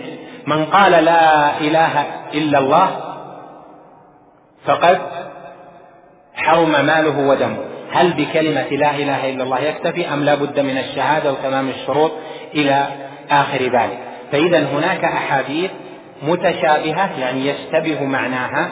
من 0.49 0.65
قال 0.65 0.91
لا 0.91 1.57
إله 1.61 2.05
إلا 2.33 2.59
الله 2.59 2.89
فقد 4.65 4.99
حرم 6.35 6.71
ماله 6.71 7.27
ودمه. 7.27 7.57
هل 7.91 8.13
بكلمة 8.13 8.69
لا 8.71 8.91
إله 8.91 9.29
إلا 9.29 9.43
الله 9.43 9.59
يكتفي 9.59 10.13
أم 10.13 10.23
لا 10.23 10.35
بد 10.35 10.59
من 10.59 10.77
الشهادة 10.77 11.31
وتمام 11.31 11.69
الشروط 11.69 12.11
إلى 12.55 12.85
آخر 13.31 13.63
ذلك؟ 13.63 13.99
فإذا 14.31 14.59
هناك 14.59 15.03
أحاديث 15.03 15.71
متشابهة 16.23 17.09
يعني 17.19 17.47
يشتبه 17.47 18.03
معناها 18.03 18.69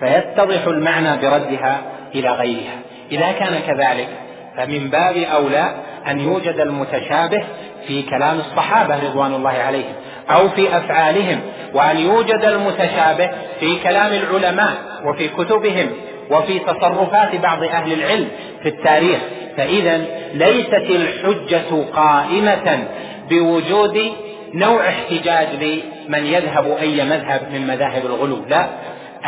فيتضح 0.00 0.66
المعنى 0.66 1.16
بردها 1.16 1.80
إلى 2.14 2.30
غيرها. 2.30 2.76
إذا 3.12 3.32
كان 3.32 3.58
كذلك 3.66 4.08
فمن 4.56 4.90
باب 4.90 5.16
أولى 5.16 5.74
أن 6.06 6.20
يوجد 6.20 6.60
المتشابه 6.60 7.44
في 7.86 8.02
كلام 8.02 8.38
الصحابة 8.38 9.08
رضوان 9.08 9.34
الله 9.34 9.50
عليهم. 9.50 9.94
أو 10.30 10.48
في 10.48 10.76
أفعالهم 10.76 11.40
وأن 11.74 11.98
يوجد 11.98 12.44
المتشابه 12.44 13.30
في 13.60 13.76
كلام 13.84 14.12
العلماء 14.12 14.74
وفي 15.04 15.28
كتبهم 15.28 15.86
وفي 16.30 16.58
تصرفات 16.58 17.36
بعض 17.36 17.62
أهل 17.62 17.92
العلم 17.92 18.28
في 18.62 18.68
التاريخ. 18.68 19.18
فإذا 19.56 20.04
ليست 20.34 20.74
الحجة 20.90 21.84
قائمة 21.94 22.88
بوجود 23.30 24.12
نوع 24.54 24.88
احتجاج 24.88 25.48
لمن 25.60 26.26
يذهب 26.26 26.76
أي 26.80 27.04
مذهب 27.04 27.40
من 27.52 27.66
مذاهب 27.66 28.06
الغلو 28.06 28.38
لا. 28.48 28.66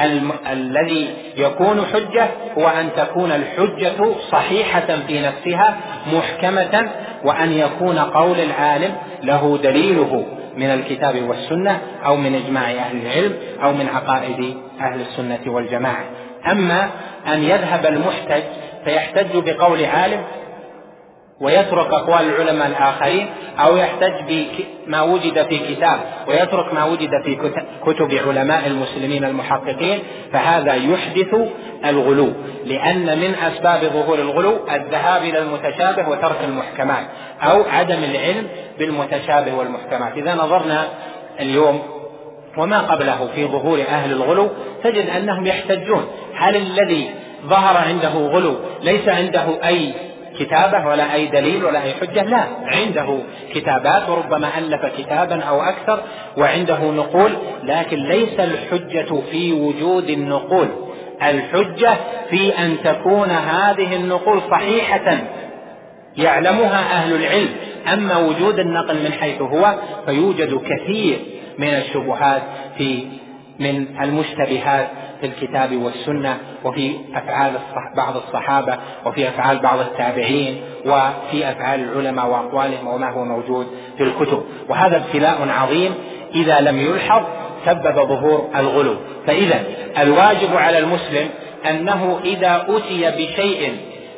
الم... 0.03 0.33
الذي 0.53 1.09
يكون 1.37 1.87
حجة 1.93 2.27
هو 2.59 2.69
أن 2.69 2.89
تكون 2.97 3.33
الحجة 3.33 4.15
صحيحة 4.31 4.87
في 5.07 5.21
نفسها 5.21 5.77
محكمة 6.13 6.91
وأن 7.25 7.53
يكون 7.53 7.99
قول 7.99 8.41
العالم 8.41 8.93
له 9.23 9.59
دليله. 9.63 10.25
من 10.61 10.67
الكتاب 10.67 11.23
والسنة 11.29 11.81
أو 12.07 12.17
من 12.17 12.35
إجماع 12.35 12.71
أهل 12.71 12.97
العلم 13.07 13.33
أو 13.63 13.73
من 13.73 13.89
عقائد 13.89 14.57
أهل 14.81 15.01
السنة 15.01 15.41
والجماعة. 15.47 16.05
أما 16.51 16.91
أن 17.27 17.43
يذهب 17.43 17.87
المحتج 17.87 18.43
فيحتج 18.85 19.51
بقول 19.51 19.85
عالم 19.85 20.21
ويترك 21.41 21.93
أقوال 21.93 22.21
العلماء 22.21 22.69
الآخرين 22.69 23.27
أو 23.59 23.77
يحتج 23.77 24.13
بما 24.29 25.03
وجد 25.03 25.47
في 25.47 25.59
كتاب 25.59 26.01
ويترك 26.29 26.75
ما 26.75 26.85
وجد 26.85 27.11
في 27.25 27.39
كتب 27.85 28.15
علماء 28.27 28.67
المسلمين 28.67 29.25
المحققين 29.25 29.99
فهذا 30.33 30.75
يحدث 30.75 31.35
الغلو. 31.85 32.33
لأن 32.65 33.19
من 33.19 33.35
أسباب 33.35 33.81
ظهور 33.81 34.19
الغلو 34.19 34.57
الذهاب 34.75 35.23
إلى 35.23 35.39
المتشابه 35.39 36.09
وترك 36.09 36.45
المحكمات 36.45 37.07
أو 37.43 37.63
عدم 37.63 38.05
العلم 38.05 38.47
بالمتشابه 38.79 39.55
والمحكمات. 39.55 40.13
إذا 40.17 40.35
نظرنا 40.35 40.89
اليوم 41.41 41.83
وما 42.57 42.81
قبله 42.81 43.29
في 43.35 43.47
ظهور 43.47 43.81
أهل 43.89 44.13
الغلو 44.13 44.49
تجد 44.85 45.09
أنهم 45.09 45.47
يحتجون. 45.47 46.05
هل 46.35 46.57
الذي 46.57 47.11
ظهر 47.47 47.77
عنده 47.77 48.09
غلو 48.09 48.57
ليس 48.83 49.09
عنده 49.09 49.45
أي 49.65 49.93
كتابة 50.41 50.87
ولا 50.87 51.15
أي 51.15 51.27
دليل 51.27 51.65
ولا 51.65 51.83
أي 51.83 51.93
حجة 51.95 52.23
لا. 52.23 52.45
عنده 52.65 53.19
كتابات 53.55 54.09
وربما 54.09 54.59
ألف 54.59 54.87
كتابا 54.99 55.43
أو 55.43 55.63
أكثر 55.63 56.01
وعنده 56.37 56.79
نقول 56.91 57.33
لكن 57.65 57.97
ليس 57.97 58.41
الحجة 58.41 59.15
في 59.31 59.53
وجود 59.53 60.11
النقول. 60.11 60.69
الحجة 61.23 61.97
في 62.31 62.59
أن 62.59 62.77
تكون 62.85 63.31
هذه 63.31 63.97
النقول 63.97 64.41
صحيحة 64.51 65.19
يعلمها 66.17 66.93
أهل 66.93 67.15
العلم. 67.15 67.49
أما 67.93 68.17
وجود 68.17 68.59
النقل 68.59 68.95
من 68.95 69.13
حيث 69.13 69.43
هو 69.43 69.75
فيوجد 70.07 70.61
كثير 70.61 71.19
من 71.59 71.69
الشبهات 71.69 72.43
في 72.79 73.05
من 73.59 73.87
المشتبهات 74.03 74.89
في 75.21 75.27
الكتاب 75.27 75.77
والسنة 75.77 76.39
وفي 76.65 76.97
أفعال 77.15 77.53
بعض 77.97 78.17
الصحابة 78.17 78.79
وفي 79.07 79.29
أفعال 79.29 79.59
بعض 79.59 79.79
التابعين 79.79 80.61
وفي 80.87 81.51
أفعال 81.51 81.81
العلماء 81.81 82.27
وأقوالهم 82.27 82.87
وما 82.87 83.11
هو 83.11 83.25
موجود 83.25 83.67
في 83.99 84.03
الكتب. 84.03 84.43
وهذا 84.69 84.97
ابتلاء 84.97 85.49
عظيم 85.49 85.95
إذا 86.35 86.61
لم 86.61 86.79
يلحظ 86.81 87.23
سبب 87.67 87.95
ظهور 87.95 88.49
الغلو. 88.57 88.97
فإذا 89.27 89.65
الواجب 89.99 90.57
على 90.57 90.79
المسلم 90.79 91.29
أنه 91.71 92.21
إذا 92.25 92.67
أتي 92.69 93.11
بشيء 93.11 93.77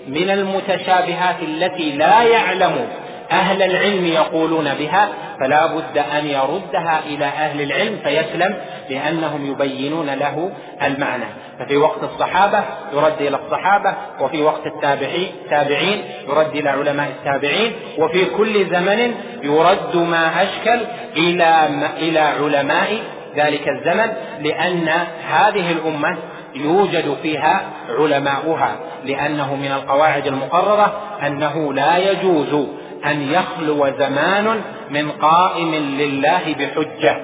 من 0.08 0.30
المتشابهات 0.30 1.36
التي 1.42 1.92
لا 1.92 2.22
يعلم 2.22 2.88
أهل 3.32 3.62
العلم 3.62 4.06
يقولون 4.06 4.74
بها 4.74 5.08
فلا 5.40 5.66
بد 5.66 5.98
أن 5.98 6.26
يردها 6.26 7.00
إلى 7.06 7.24
أهل 7.24 7.62
العلم 7.62 7.98
فيسلم 8.04 8.54
لأنهم 8.90 9.50
يبينون 9.50 10.06
له 10.06 10.50
المعنى. 10.82 11.24
ففي 11.58 11.76
وقت 11.76 12.02
الصحابة 12.02 12.64
يرد 12.92 13.20
إلى 13.20 13.38
الصحابة 13.46 13.94
وفي 14.20 14.42
وقت 14.42 14.66
التابعين 14.66 16.02
يرد 16.28 16.56
إلى 16.56 16.68
علماء 16.68 17.08
التابعين 17.08 17.72
وفي 17.98 18.24
كل 18.24 18.66
زمن 18.70 19.14
يرد 19.42 19.96
ما 19.96 20.42
أشكل 20.42 20.80
إلى 21.16 21.68
إلى 21.98 22.20
علماء 22.20 22.98
ذلك 23.36 23.68
الزمن 23.68 24.12
لأن 24.40 24.88
هذه 25.30 25.72
الأمة 25.72 26.18
يوجد 26.54 27.16
فيها 27.22 27.62
علماؤها 27.98 28.76
لأنه 29.04 29.54
من 29.54 29.72
القواعد 29.72 30.26
المقررة 30.26 31.00
أنه 31.26 31.72
لا 31.72 32.10
يجوز 32.10 32.66
أن 33.06 33.32
يخلو 33.32 33.90
زمان 33.98 34.60
من 34.90 35.10
قائم 35.10 35.74
لله 35.74 36.54
بحجة 36.58 37.16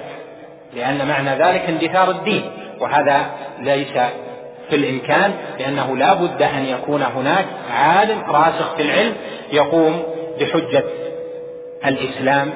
لأن 0.74 1.08
معنى 1.08 1.30
ذلك 1.30 1.62
اندثار 1.68 2.10
الدين 2.10 2.50
وهذا 2.80 3.26
ليس 3.60 3.92
في 4.70 4.76
الإمكان 4.76 5.34
لأنه 5.58 5.96
لا 5.96 6.14
بد 6.14 6.42
أن 6.42 6.64
يكون 6.64 7.02
هناك 7.02 7.46
عالم 7.70 8.22
راسخ 8.28 8.74
في 8.76 8.82
العلم 8.82 9.14
يقوم 9.52 10.02
بحجة 10.40 10.84
الإسلام 11.86 12.50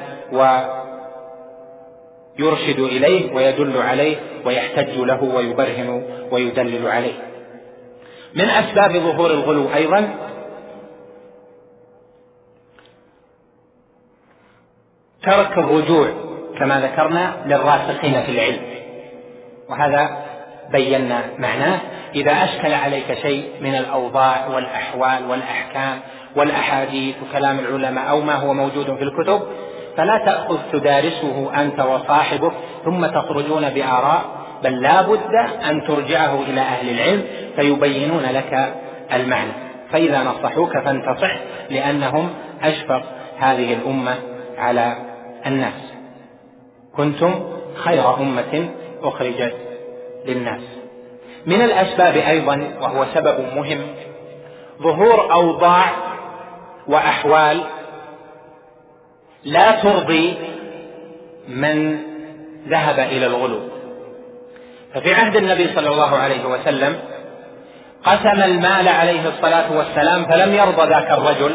ويرشد 2.39 2.81
إليه 2.81 3.35
ويدل 3.35 3.77
عليه 3.77 4.17
ويحتج 4.45 4.99
له 4.99 5.25
ويبرهن 5.25 6.03
ويدلل 6.31 6.87
عليه. 6.87 7.15
من 8.35 8.45
أسباب 8.45 8.93
ظهور 8.93 9.31
الغلو 9.31 9.75
أيضا 9.75 10.09
ترك 15.23 15.59
الرجوع 15.59 16.09
كما 16.59 16.81
ذكرنا 16.81 17.33
للراسخين 17.47 18.23
في 18.23 18.31
العلم. 18.31 18.61
وهذا 19.69 20.11
بينا 20.73 21.23
معناه 21.39 21.81
إذا 22.15 22.33
أشكل 22.33 22.75
عليك 22.75 23.15
شيء 23.23 23.45
من 23.61 23.75
الأوضاع 23.75 24.47
والأحوال 24.47 25.31
والأحكام 25.31 26.01
والأحاديث 26.37 27.15
وكلام 27.23 27.59
العلماء 27.59 28.11
أو 28.11 28.21
ما 28.21 28.35
هو 28.35 28.55
موجود 28.55 28.97
في 28.97 29.05
الكتب 29.05 29.43
فلا 29.97 30.19
تأخذ 30.19 30.59
تدارسه 30.73 31.63
أنت 31.63 31.81
وصاحبك 31.81 32.53
ثم 32.85 33.07
تخرجون 33.07 33.71
بآراء 33.71 34.23
بل 34.65 34.83
لا 34.83 35.03
بد 35.03 35.35
أن 35.71 35.85
ترجعه 35.85 36.43
إلى 36.43 36.61
أهل 36.61 36.91
العلم 36.91 37.25
فيبينون 37.57 38.23
لك 38.23 38.75
المعنى. 39.13 39.53
فإذا 39.93 40.23
نصحوك 40.23 40.79
فانتصح 40.79 41.37
لأنهم 41.71 42.31
أشفق 42.63 43.03
هذه 43.39 43.75
الأمة 43.75 44.15
على 44.59 45.12
الناس. 45.47 45.93
كنتم 46.97 47.45
خير 47.75 48.15
أمة 48.17 48.69
أخرجت 49.03 49.57
للناس. 50.27 50.63
من 51.47 51.63
الأسباب 51.63 52.17
أيضا 52.17 52.71
وهو 52.81 53.07
سبب 53.15 53.41
مهم 53.57 53.81
ظهور 54.83 55.33
أوضاع 55.33 55.85
وأحوال 56.87 57.61
لا 59.45 59.71
ترضي 59.71 60.35
من 61.49 61.99
ذهب 62.69 62.99
إلى 62.99 63.27
الغلو. 63.27 63.61
ففي 64.95 65.15
عهد 65.15 65.37
النبي 65.37 65.69
صلى 65.75 65.89
الله 65.89 66.17
عليه 66.17 66.45
وسلم 66.45 66.99
قسم 68.05 68.43
المال 68.43 68.89
عليه 68.89 69.29
الصلاة 69.29 69.77
والسلام 69.77 70.25
فلم 70.25 70.55
يرضى 70.55 70.89
ذاك 70.89 71.11
الرجل 71.11 71.55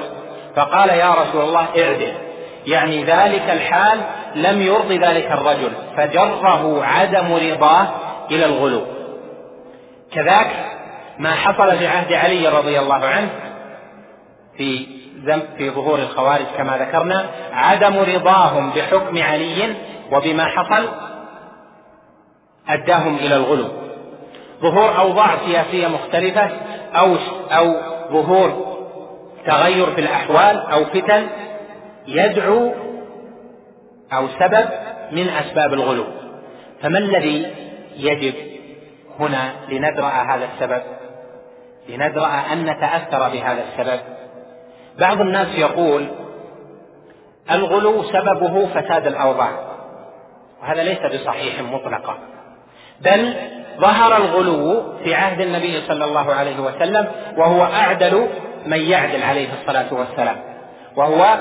فقال 0.55 0.89
يا 0.89 1.11
رسول 1.11 1.41
الله 1.43 1.67
اعدل. 1.77 2.26
يعني 2.68 3.03
ذلك 3.03 3.49
الحال 3.49 3.99
لم 4.36 4.61
يرضي 4.61 4.97
ذلك 4.97 5.32
الرجل 5.32 5.72
فجره 5.97 6.84
عدم 6.84 7.34
رضاه 7.34 7.88
إلى 8.32 8.45
الغلو. 8.45 8.82
كذاك 10.11 10.49
ما 11.20 11.32
حصل 11.32 11.78
في 11.78 11.88
عهد 11.88 12.13
علي 12.13 12.47
رضي 12.47 12.80
الله 12.80 13.05
عنه 13.05 13.30
في 14.57 14.97
في 15.57 15.70
ظهور 15.70 15.99
الخوارج 15.99 16.45
كما 16.57 16.78
ذكرنا 16.78 17.26
عدم 17.53 17.99
رضاهم 17.99 18.70
بحكم 18.70 19.24
علي 19.24 19.74
وبما 20.11 20.45
حصل 20.45 20.89
أداهم 22.68 23.15
إلى 23.15 23.36
الغلو. 23.36 23.68
ظهور 24.61 24.97
أوضاع 24.97 25.38
سياسية 25.45 25.88
مختلفة 25.88 26.49
أو 26.95 27.15
أو 27.51 27.76
ظهور 28.11 28.78
تغير 29.45 29.86
في 29.86 30.01
الأحوال 30.01 30.59
أو 30.59 30.86
فتن 30.86 31.28
يدعو 32.07 32.73
أو 34.13 34.27
سبب 34.39 34.65
من 35.11 35.29
أسباب 35.29 35.73
الغلو. 35.73 36.05
فما 36.81 36.97
الذي 36.99 37.53
يجب 37.97 38.33
هنا 39.19 39.51
لندرأ 39.69 40.09
هذا 40.09 40.45
السبب؟ 40.53 40.81
لندرأ 41.89 42.43
أن 42.53 42.65
نتأثر 42.65 43.29
بهذا 43.29 43.63
السبب. 43.63 43.99
بعض 44.99 45.21
الناس 45.21 45.47
يقول 45.55 46.07
الغلو 47.51 48.03
سببه 48.03 48.65
فساد 48.65 49.07
الأوضاع 49.07 49.51
وهذا 50.61 50.83
ليس 50.83 50.99
بصحيح 50.99 51.61
مطلقا. 51.61 52.17
بل 53.01 53.33
ظهر 53.79 54.17
الغلو 54.17 54.83
في 55.03 55.15
عهد 55.15 55.41
النبي 55.41 55.81
صلى 55.87 56.05
الله 56.05 56.33
عليه 56.33 56.59
وسلم 56.59 57.07
وهو 57.37 57.63
أعدل 57.63 58.27
من 58.65 58.79
يعدل 58.79 59.23
عليه 59.23 59.47
الصلاة 59.61 59.93
والسلام 59.93 60.37
وهو 60.95 61.37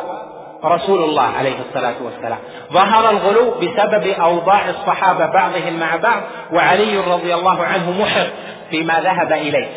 رسول 0.68 1.04
الله 1.04 1.22
عليه 1.38 1.54
الصلاة 1.68 1.94
والسلام. 2.04 2.38
ظهر 2.72 3.10
الغلو 3.10 3.50
بسبب 3.50 4.06
أوضاع 4.06 4.68
الصحابة 4.68 5.26
بعضهم 5.26 5.80
مع 5.80 5.96
بعض 5.96 6.20
وعلي 6.52 6.98
رضي 6.98 7.34
الله 7.34 7.64
عنه 7.64 7.90
محق 8.00 8.26
فيما 8.70 9.00
ذهب 9.00 9.32
إليه. 9.32 9.68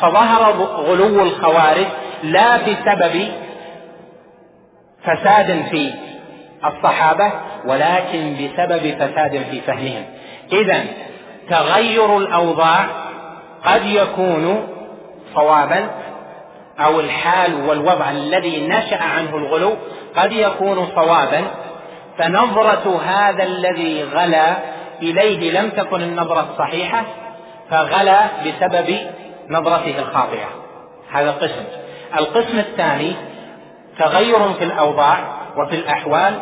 فظهر 0.00 0.52
غلو 0.60 1.22
الخوارج 1.22 1.86
لا 2.22 2.56
بسبب 2.56 3.28
فساد 5.04 5.64
في 5.70 5.92
الصحابة 6.64 7.32
ولكن 7.66 8.34
بسبب 8.34 8.94
فساد 8.98 9.42
في 9.50 9.60
فهمهم. 9.60 10.04
إذا 10.52 10.84
تغير 11.50 12.18
الأوضاع 12.18 12.86
قد 13.64 13.84
يكون 13.84 14.68
صوابا 15.34 15.90
أو 16.84 17.00
الحال 17.00 17.68
والوضع 17.68 18.10
الذي 18.10 18.66
نشأ 18.66 19.02
عنه 19.02 19.36
الغلو 19.36 19.76
قد 20.16 20.32
يكون 20.32 20.88
صوابا 20.94 21.44
فنظرة 22.18 23.00
هذا 23.06 23.42
الذي 23.42 24.04
غلا 24.04 24.56
إليه 25.02 25.60
لم 25.60 25.70
تكن 25.70 26.02
النظرة 26.02 26.46
الصحيحة 26.52 27.04
فغلا 27.70 28.20
بسبب 28.46 28.96
نظرته 29.48 29.98
الخاطئة. 29.98 30.48
هذا 31.12 31.30
قسم. 31.30 31.64
القسم 32.18 32.58
الثاني 32.58 33.12
تغير 33.98 34.52
في 34.52 34.64
الأوضاع 34.64 35.18
وفي 35.56 35.74
الأحوال 35.74 36.34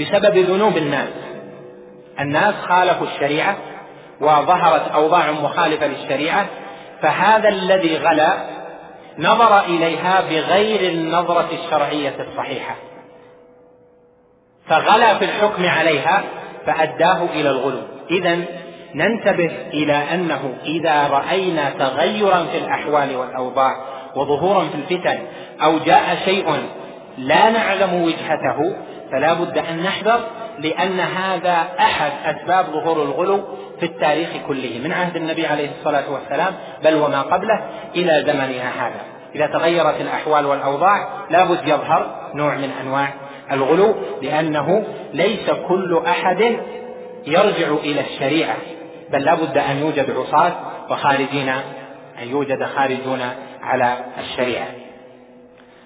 بسبب 0.00 0.38
ذنوب 0.38 0.76
الناس. 0.76 1.08
الناس 2.20 2.54
خالفوا 2.68 3.06
الشريعة 3.06 3.56
وظهرت 4.20 4.90
أوضاع 4.94 5.30
مخالفة 5.30 5.86
للشريعة 5.86 6.46
فهذا 7.02 7.48
الذي 7.48 7.96
غلا 7.96 8.53
نظر 9.18 9.60
إليها 9.60 10.20
بغير 10.20 10.92
النظرة 10.92 11.48
الشرعية 11.52 12.14
الصحيحة. 12.30 12.76
فغلا 14.68 15.18
في 15.18 15.24
الحكم 15.24 15.66
عليها 15.66 16.24
فأداه 16.66 17.24
إلى 17.34 17.50
الغلو. 17.50 17.80
إذا 18.10 18.38
ننتبه 18.94 19.50
إلى 19.72 19.92
أنه 19.92 20.54
إذا 20.64 21.08
رأينا 21.08 21.70
تغيرا 21.70 22.44
في 22.52 22.58
الأحوال 22.58 23.16
والأوضاع 23.16 23.76
وظهورا 24.16 24.64
في 24.68 24.74
الفتن 24.74 25.18
أو 25.62 25.78
جاء 25.78 26.18
شيء 26.24 26.56
لا 27.18 27.50
نعلم 27.50 27.94
وجهته 28.02 28.76
فلا 29.12 29.32
بد 29.32 29.58
أن 29.58 29.82
نحذر 29.82 30.20
لأن 30.58 31.00
هذا 31.00 31.66
أحد 31.80 32.12
أسباب 32.24 32.64
ظهور 32.64 33.02
الغلو 33.02 33.44
في 33.80 33.86
التاريخ 33.86 34.28
كله 34.48 34.80
من 34.84 34.92
عهد 34.92 35.16
النبي 35.16 35.46
عليه 35.46 35.70
الصلاة 35.78 36.12
والسلام 36.12 36.54
بل 36.84 36.94
وما 36.94 37.22
قبله 37.22 37.64
إلى 37.94 38.24
زمننا 38.26 38.86
هذا. 38.86 39.00
إذا 39.34 39.46
تغيرت 39.46 40.00
الأحوال 40.00 40.46
والأوضاع 40.46 41.08
لابد 41.30 41.68
يظهر 41.68 42.30
نوع 42.34 42.54
من 42.54 42.70
أنواع 42.80 43.08
الغلو 43.52 43.94
لأنه 44.22 44.84
ليس 45.12 45.50
كل 45.68 46.02
أحد 46.06 46.56
يرجع 47.26 47.68
إلى 47.68 48.00
الشريعة 48.00 48.56
بل 49.10 49.24
لابد 49.24 49.58
أن 49.58 49.76
يوجد 49.76 50.10
عصاة 50.10 50.52
وخارجين 50.90 51.48
أن 52.22 52.28
يوجد 52.28 52.64
خارجون 52.64 53.20
على 53.62 53.96
الشريعة. 54.20 54.66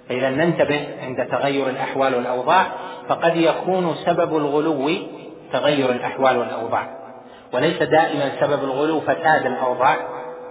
فإذا 0.09 0.31
ننتبه 0.31 0.87
عند 1.03 1.27
تغير 1.31 1.69
الأحوال 1.69 2.14
والأوضاع 2.14 2.66
فقد 3.09 3.37
يكون 3.37 3.95
سبب 4.07 4.37
الغلو 4.37 4.91
تغير 5.53 5.91
الأحوال 5.91 6.39
والأوضاع. 6.39 6.87
وليس 7.53 7.83
دائما 7.83 8.33
سبب 8.41 8.65
الغلو 8.65 9.01
فساد 9.01 9.47
الأوضاع 9.47 9.97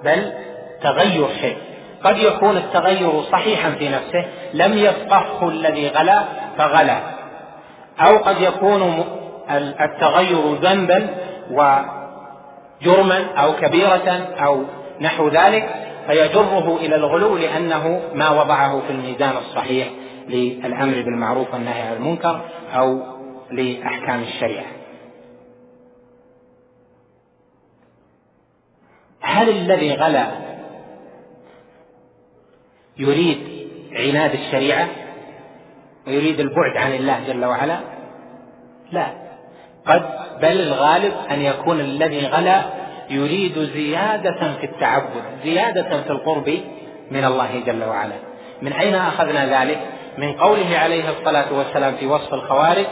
بل 0.03 0.33
تغير 0.81 1.27
شيء. 1.41 1.57
قد 2.03 2.17
يكون 2.17 2.57
التغير 2.57 3.21
صحيحا 3.21 3.71
في 3.71 3.89
نفسه 3.89 4.25
لم 4.53 4.77
يفقهه 4.77 5.49
الذي 5.49 5.87
غلا 5.89 6.23
فغلا. 6.57 6.99
أو 7.99 8.17
قد 8.17 8.41
يكون 8.41 9.03
التغير 9.81 10.53
ذنبا 10.61 11.07
وجرما 11.51 13.25
أو 13.37 13.53
كبيرة 13.53 14.27
أو 14.45 14.63
نحو 15.01 15.27
ذلك 15.27 15.69
فيجره 16.07 16.77
إلى 16.81 16.95
الغلو 16.95 17.37
لأنه 17.37 18.01
ما 18.13 18.29
وضعه 18.29 18.81
في 18.87 18.93
الميزان 18.93 19.33
الصحيح. 19.37 19.87
للأمر 20.27 21.01
بالمعروف 21.01 21.53
والنهي 21.53 21.81
عن 21.81 21.93
المنكر 21.93 22.41
أو 22.73 23.01
لأحكام 23.51 24.21
الشريعة. 24.21 24.65
هل 29.21 29.49
الذي 29.49 29.93
غلا 29.93 30.27
يريد 32.97 33.37
عناد 33.91 34.33
الشريعة 34.33 34.87
ويريد 36.07 36.39
البعد 36.39 36.77
عن 36.77 36.93
الله 36.93 37.27
جل 37.27 37.45
وعلا؟ 37.45 37.79
لا. 38.91 39.07
قد 39.85 40.01
بل 40.41 40.61
الغالب 40.61 41.13
أن 41.31 41.41
يكون 41.41 41.79
الذي 41.79 42.27
غلا 42.27 42.61
يريد 43.09 43.59
زيادة 43.59 44.57
في 44.59 44.65
التعبد 44.65 45.23
زيادة 45.43 46.01
في 46.03 46.09
القرب 46.09 46.59
من 47.11 47.25
الله 47.25 47.63
جل 47.65 47.83
وعلا. 47.83 48.15
من 48.61 48.73
أين 48.73 48.95
أخذنا 48.95 49.63
ذلك؟ 49.63 49.96
من 50.17 50.33
قوله 50.33 50.77
عليه 50.77 51.09
الصلاة 51.09 51.53
والسلام 51.53 51.95
في 51.95 52.07
وصف 52.07 52.33
الخوارج 52.33 52.85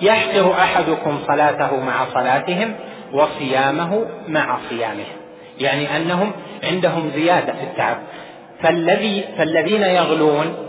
يحقر 0.00 0.52
أحدكم 0.52 1.18
صلاته 1.26 1.80
مع 1.80 2.04
صلاتهم 2.14 2.74
وصيامه 3.12 4.04
مع 4.28 4.58
صيامهم 4.68 5.16
يعني 5.58 5.96
أنهم 5.96 6.32
عندهم 6.64 7.10
زيادة 7.14 7.52
في 7.52 7.62
التعب. 7.62 7.96
فالذي 8.62 9.24
فالذين 9.38 9.82
يغلون 9.82 10.68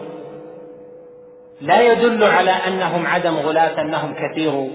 لا 1.62 1.82
يدل 1.82 2.24
على 2.24 2.51
أنهم 2.51 3.07
عدم 3.07 3.36
غلاة 3.36 3.82
أنهم 3.82 4.14
كثير 4.14 4.68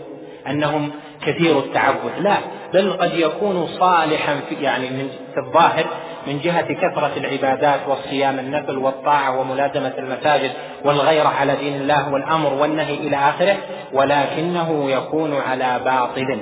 أنهم 0.46 0.90
كثير 1.26 1.58
التعبد. 1.58 2.12
لا 2.20 2.36
بل 2.74 2.92
قد 2.92 3.14
يكون 3.14 3.66
صالحا 3.66 4.40
في 4.48 4.54
يعني 4.54 4.90
من 4.90 5.08
في 5.34 5.40
الظاهر 5.40 5.84
من 6.26 6.40
جهة 6.40 6.72
كثرة 6.72 7.10
العبادات 7.16 7.80
والصيام 7.88 8.38
النفل 8.38 8.78
والطاعة 8.78 9.40
وملازمة 9.40 9.92
المساجد 9.98 10.50
والغيرة 10.84 11.28
على 11.28 11.56
دين 11.56 11.74
الله 11.74 12.12
والأمر 12.12 12.52
والنهي 12.52 12.94
إلى 12.94 13.16
آخره 13.16 13.56
ولكنه 13.92 14.90
يكون 14.90 15.34
على 15.34 15.80
باطل. 15.84 16.38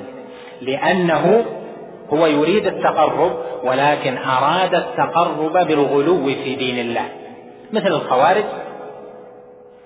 لأنه 0.63 1.45
هو 2.13 2.27
يريد 2.27 2.67
التقرب 2.67 3.33
ولكن 3.65 4.19
أراد 4.19 4.75
التقرب 4.75 5.53
بالغلو 5.53 6.25
في 6.25 6.55
دين 6.55 6.79
الله. 6.79 7.05
مثل 7.73 7.87
الخوارج 7.87 8.45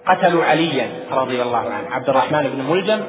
قتلوا 0.07 0.45
عليا 0.45 0.89
رضي 1.13 1.43
الله 1.43 1.59
عنه. 1.59 1.91
عبد 1.91 2.09
الرحمن 2.09 2.43
بن 2.43 2.73
ملجم 2.73 3.01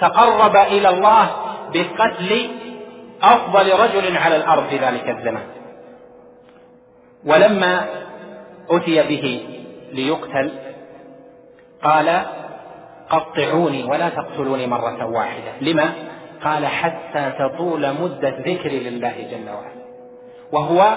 تقرب 0.00 0.56
إلى 0.56 0.88
الله 0.88 1.30
بقتل 1.74 2.50
أفضل 3.22 3.72
رجل 3.72 4.16
على 4.16 4.36
الأرض 4.36 4.66
في 4.66 4.76
ذلك 4.76 5.08
الزمان. 5.08 5.46
ولما 7.26 7.84
أتي 8.70 9.02
به 9.02 9.46
ليقتل 9.92 10.50
قال 11.82 12.22
قطعوني 13.10 13.84
ولا 13.84 14.08
تقتلوني 14.08 14.66
مرة 14.66 15.06
واحدة. 15.06 15.52
لما؟ 15.60 15.92
قال 16.44 16.66
حتى 16.66 17.32
تطول 17.38 17.92
مدة 18.02 18.34
ذكري 18.38 18.80
لله 18.90 19.14
جل 19.30 19.50
وعلا. 19.50 19.80
وهو 20.52 20.96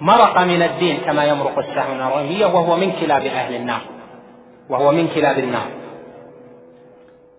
مرق 0.00 0.40
من 0.40 0.62
الدين 0.62 0.96
كما 0.96 1.24
يمرق 1.24 1.58
السهم 1.58 2.00
الرمية 2.00 2.46
وهو 2.46 2.76
من 2.76 2.92
كلاب 3.00 3.22
أهل 3.26 3.54
النار 3.54 3.80
وهو 4.68 4.92
من 4.92 5.08
كلاب 5.08 5.38
النار. 5.38 5.81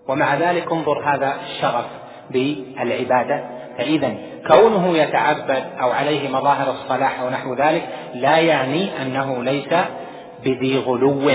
ومع 0.08 0.36
ذلك 0.36 0.72
انظر 0.72 1.00
هذا 1.00 1.34
الشغف 1.44 1.86
بالعبادة. 2.32 3.44
فإذا 3.78 4.14
كونه 4.48 4.98
يتعبد 4.98 5.64
أو 5.82 5.92
عليه 5.92 6.30
مظاهر 6.30 6.72
الصلاح 6.72 7.20
أو 7.20 7.30
نحو 7.30 7.54
ذلك 7.54 7.84
لا 8.16 8.38
يعني 8.38 9.02
أنه 9.02 9.44
ليس 9.44 9.74
بذي 10.46 10.78
غلو 10.78 11.30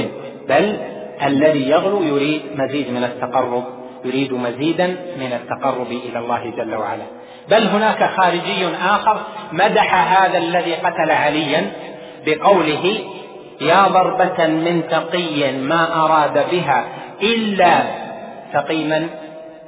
بل 0.48 0.78
الذي 1.22 1.68
يغلو 1.68 2.02
يريد 2.02 2.42
مزيد 2.56 2.90
من 2.90 3.04
التقرب 3.04 3.64
يريد 4.04 4.32
مزيدا 4.32 4.86
من 5.20 5.32
التقرب 5.32 5.86
إلى 5.86 6.18
الله 6.18 6.50
جل 6.56 6.74
وعلا. 6.74 7.04
بل 7.50 7.66
هناك 7.66 8.10
خارجي 8.16 8.66
آخر 8.82 9.20
مدح 9.52 9.94
هذا 10.22 10.38
الذي 10.38 10.74
قتل 10.74 11.10
عليا 11.10 11.70
بقوله 12.26 12.98
يا 13.60 13.88
ضربة 13.88 14.46
من 14.46 14.82
تقي 14.90 15.52
ما 15.52 16.04
أراد 16.04 16.50
بها 16.50 16.84
إلا 17.22 18.07
تقيما. 18.52 19.08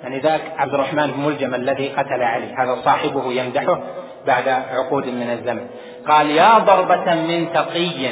يعني 0.03 0.19
ذاك 0.19 0.41
عبد 0.59 0.75
الرحمن 0.75 1.07
بن 1.07 1.21
ملجم 1.21 1.55
الذي 1.55 1.89
قتل 1.89 2.23
علي. 2.23 2.55
هذا 2.59 2.77
صاحبه 2.85 3.33
يمدحه 3.33 3.81
بعد 4.27 4.49
عقود 4.49 5.07
من 5.07 5.31
الزمن. 5.31 5.67
قال 6.09 6.31
يا 6.31 6.59
ضربة 6.59 7.15
من 7.15 7.53
تقي 7.53 8.09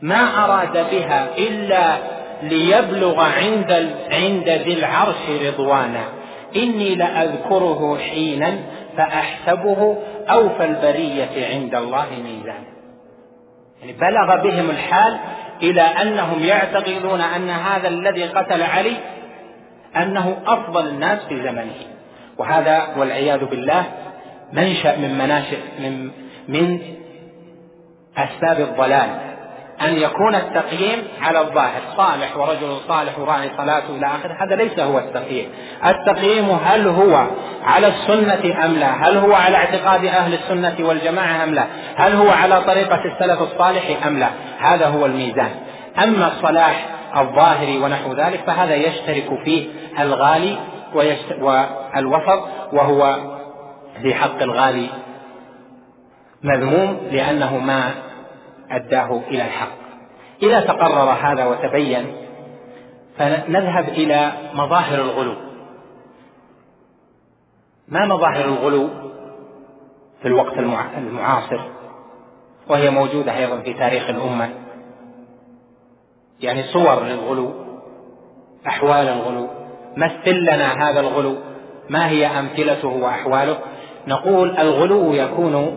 ما 0.00 0.44
أراد 0.44 0.90
بها 0.90 1.28
إلا 1.38 1.96
ليبلغ 2.42 3.20
عند 3.20 3.90
عند 4.10 4.48
ذي 4.48 4.74
العرش 4.74 5.30
رضوانا. 5.46 6.04
إني 6.56 6.94
لأذكره 6.94 7.98
حينا 7.98 8.58
فأحسبه 8.96 9.96
أوفى 10.30 10.64
البرية 10.64 11.54
عند 11.54 11.74
الله 11.74 12.06
ميزانا. 12.24 12.68
يعني 13.80 13.92
بلغ 13.92 14.42
بهم 14.42 14.70
الحال 14.70 15.18
إلى 15.62 15.82
أنهم 15.82 16.42
يعتقدون 16.42 17.20
أن 17.20 17.50
هذا 17.50 17.88
الذي 17.88 18.24
قتل 18.24 18.62
علي 18.62 18.96
أنه 19.96 20.36
أفضل 20.46 20.88
الناس 20.88 21.18
في 21.28 21.42
زمنه. 21.42 21.74
وهذا 22.38 22.94
والعياذ 22.96 23.44
بالله 23.44 23.84
منشأ 24.52 24.96
من 24.96 25.18
مناشئ 25.18 25.58
من 25.78 26.10
من 26.48 26.80
أسباب 28.16 28.60
الضلال. 28.60 29.27
أن 29.82 29.96
يكون 29.98 30.34
التقييم 30.34 31.02
على 31.20 31.40
الظاهر 31.40 31.80
صالح 31.96 32.36
ورجل 32.36 32.76
صالح 32.88 33.18
وراعي 33.18 33.50
صلاته 33.56 33.96
إلى 33.96 34.06
آخره 34.06 34.36
هذا 34.40 34.56
ليس 34.56 34.78
هو 34.78 34.98
التقييم. 34.98 35.48
التقييم 35.86 36.50
هل 36.64 36.88
هو 36.88 37.26
على 37.64 37.86
السنة 37.86 38.64
أم 38.64 38.72
لا؟ 38.72 39.08
هل 39.08 39.16
هو 39.16 39.32
على 39.32 39.56
اعتقاد 39.56 40.04
أهل 40.04 40.34
السنة 40.34 40.88
والجماعة 40.88 41.44
أم 41.44 41.54
لا؟ 41.54 41.64
هل 41.96 42.12
هو 42.12 42.30
على 42.30 42.60
طريقة 42.60 43.04
السلف 43.04 43.42
الصالح 43.42 44.06
أم 44.06 44.18
لا؟ 44.18 44.28
هذا 44.58 44.86
هو 44.86 45.06
الميزان. 45.06 45.50
أما 46.02 46.26
الصلاح 46.26 46.86
الظاهري 47.16 47.78
ونحو 47.78 48.12
ذلك 48.12 48.40
فهذا 48.46 48.74
يشترك 48.74 49.38
فيه 49.44 49.66
الغالي 50.00 50.58
والوسط 50.94 52.42
وهو 52.72 53.16
في 54.02 54.14
حق 54.14 54.42
الغالي 54.42 54.88
مذموم 56.42 56.96
لأنه 57.12 57.58
ما 57.58 57.90
أداه 58.70 59.20
إلى 59.30 59.44
الحق. 59.44 59.78
إذا 60.42 60.60
تقرر 60.60 61.10
هذا 61.10 61.46
وتبين 61.46 62.06
فنذهب 63.18 63.88
إلى 63.88 64.32
مظاهر 64.54 65.00
الغلو. 65.00 65.34
ما 67.88 68.06
مظاهر 68.06 68.44
الغلو 68.44 68.88
في 70.22 70.28
الوقت 70.28 70.58
المعاصر؟ 70.98 71.60
وهي 72.68 72.90
موجودة 72.90 73.36
أيضا 73.38 73.60
في 73.60 73.72
تاريخ 73.72 74.10
الأمة. 74.10 74.50
يعني 76.40 76.62
صور 76.62 77.04
للغلو 77.04 77.52
أحوال 78.66 79.08
الغلو. 79.08 79.48
مثل 79.96 80.36
لنا 80.36 80.88
هذا 80.88 81.00
الغلو؟ 81.00 81.36
ما 81.88 82.08
هي 82.08 82.26
أمثلته 82.26 82.88
وأحواله؟ 82.88 83.58
نقول 84.06 84.58
الغلو 84.58 85.12
يكون 85.12 85.76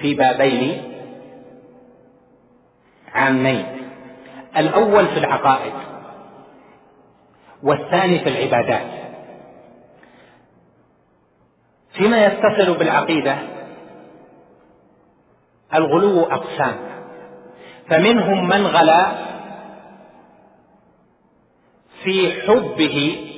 في 0.00 0.14
بابين. 0.14 0.91
عامين. 3.14 3.66
الأول 4.56 5.06
في 5.06 5.18
العقائد 5.18 5.72
والثاني 7.62 8.18
في 8.18 8.28
العبادات. 8.28 9.02
فيما 11.92 12.26
يتصل 12.26 12.78
بالعقيدة؟ 12.78 13.38
الغلو 15.74 16.22
أقسام. 16.22 16.74
فمنهم 17.88 18.48
من 18.48 18.66
غلا 18.66 19.06
في 22.04 22.42
حبه 22.42 23.28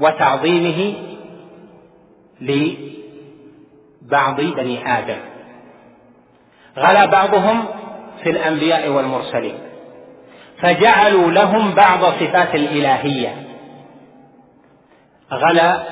وتعظيمه 0.00 0.94
لبعض 2.40 4.40
بني 4.40 4.98
آدم. 4.98 5.20
غلا 6.76 7.04
بعضهم 7.04 7.83
في 8.22 8.30
الأنبياء 8.30 8.88
والمرسلين. 8.88 9.58
فجعلوا 10.58 11.30
لهم 11.30 11.74
بعض 11.74 12.04
صفات 12.04 12.54
الإلهية. 12.54 13.34
غلا 15.32 15.82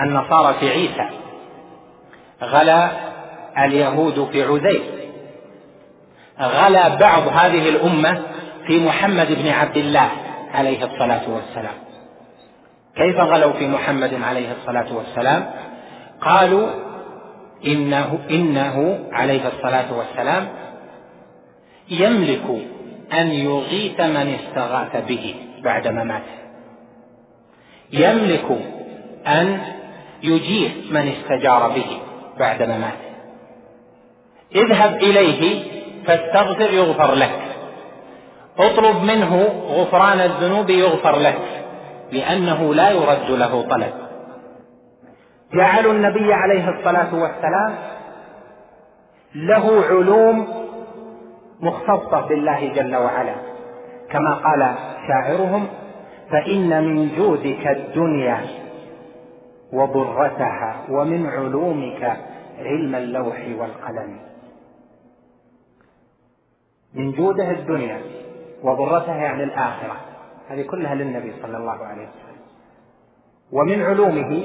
النصارى 0.00 0.54
في 0.60 0.70
عيسى. 0.70 1.08
غلا 2.42 2.90
اليهود 3.58 4.28
في 4.32 4.42
عزير. 4.42 4.82
غلا 6.40 6.88
بعض 6.88 7.22
هذه 7.28 7.68
الأمة 7.68 8.22
في 8.66 8.86
محمد 8.86 9.26
بن 9.32 9.48
عبد 9.48 9.76
الله 9.76 10.10
عليه 10.54 10.84
الصلاة 10.84 11.22
والسلام. 11.28 11.74
كيف 12.96 13.16
غلوا 13.16 13.52
في 13.52 13.68
محمد 13.68 14.22
عليه 14.22 14.52
الصلاة 14.52 14.96
والسلام؟ 14.96 15.50
قالوا 16.20 16.68
إنه 17.66 18.18
إنه 18.30 18.98
عليه 19.12 19.48
الصلاة 19.48 19.92
والسلام 19.92 20.48
يملك 21.90 22.44
أن 23.12 23.26
يغيث 23.26 24.00
من 24.00 24.34
استغاث 24.34 25.06
به 25.08 25.34
بعد 25.64 25.88
مماته 25.88 26.36
يملك 27.92 28.44
أن 29.26 29.60
يجير 30.22 30.70
من 30.90 31.08
استجار 31.08 31.68
به 31.68 32.00
بعد 32.38 32.62
مماته 32.62 33.06
اذهب 34.54 34.96
إليه 34.96 35.62
فاستغفر 36.06 36.70
يغفر 36.70 37.14
لك. 37.14 37.42
اطلب 38.58 39.02
منه 39.02 39.42
غفران 39.68 40.20
الذنوب 40.20 40.70
يغفر 40.70 41.18
لك 41.18 41.38
لأنه 42.12 42.74
لا 42.74 42.90
يرد 42.90 43.30
له 43.30 43.62
طلب. 43.62 43.92
جعلوا 45.54 45.92
النبي 45.92 46.32
عليه 46.32 46.68
الصلاة 46.68 47.14
والسلام 47.14 47.74
له 49.34 49.84
علوم 49.90 50.65
مختصة 51.60 52.20
بالله 52.20 52.72
جل 52.72 52.96
وعلا. 52.96 53.34
كما 54.10 54.34
قال 54.34 54.74
شاعرهم 55.08 55.66
فإن 56.30 56.84
من 56.84 57.16
جودك 57.16 57.66
الدنيا 57.66 58.40
وضرتها 59.72 60.76
ومن 60.90 61.26
علومك 61.26 62.16
علم 62.58 62.94
اللوح 62.94 63.46
والقلم. 63.58 64.18
من 66.94 67.12
جوده 67.12 67.50
الدنيا 67.50 68.00
وضرتها 68.62 69.16
يعني 69.16 69.44
الآخرة. 69.44 69.96
هذه 70.48 70.62
كلها 70.62 70.94
للنبي 70.94 71.32
صلى 71.42 71.56
الله 71.56 71.84
عليه 71.84 72.02
وسلم. 72.02 72.36
ومن 73.52 73.82
علومه 73.82 74.44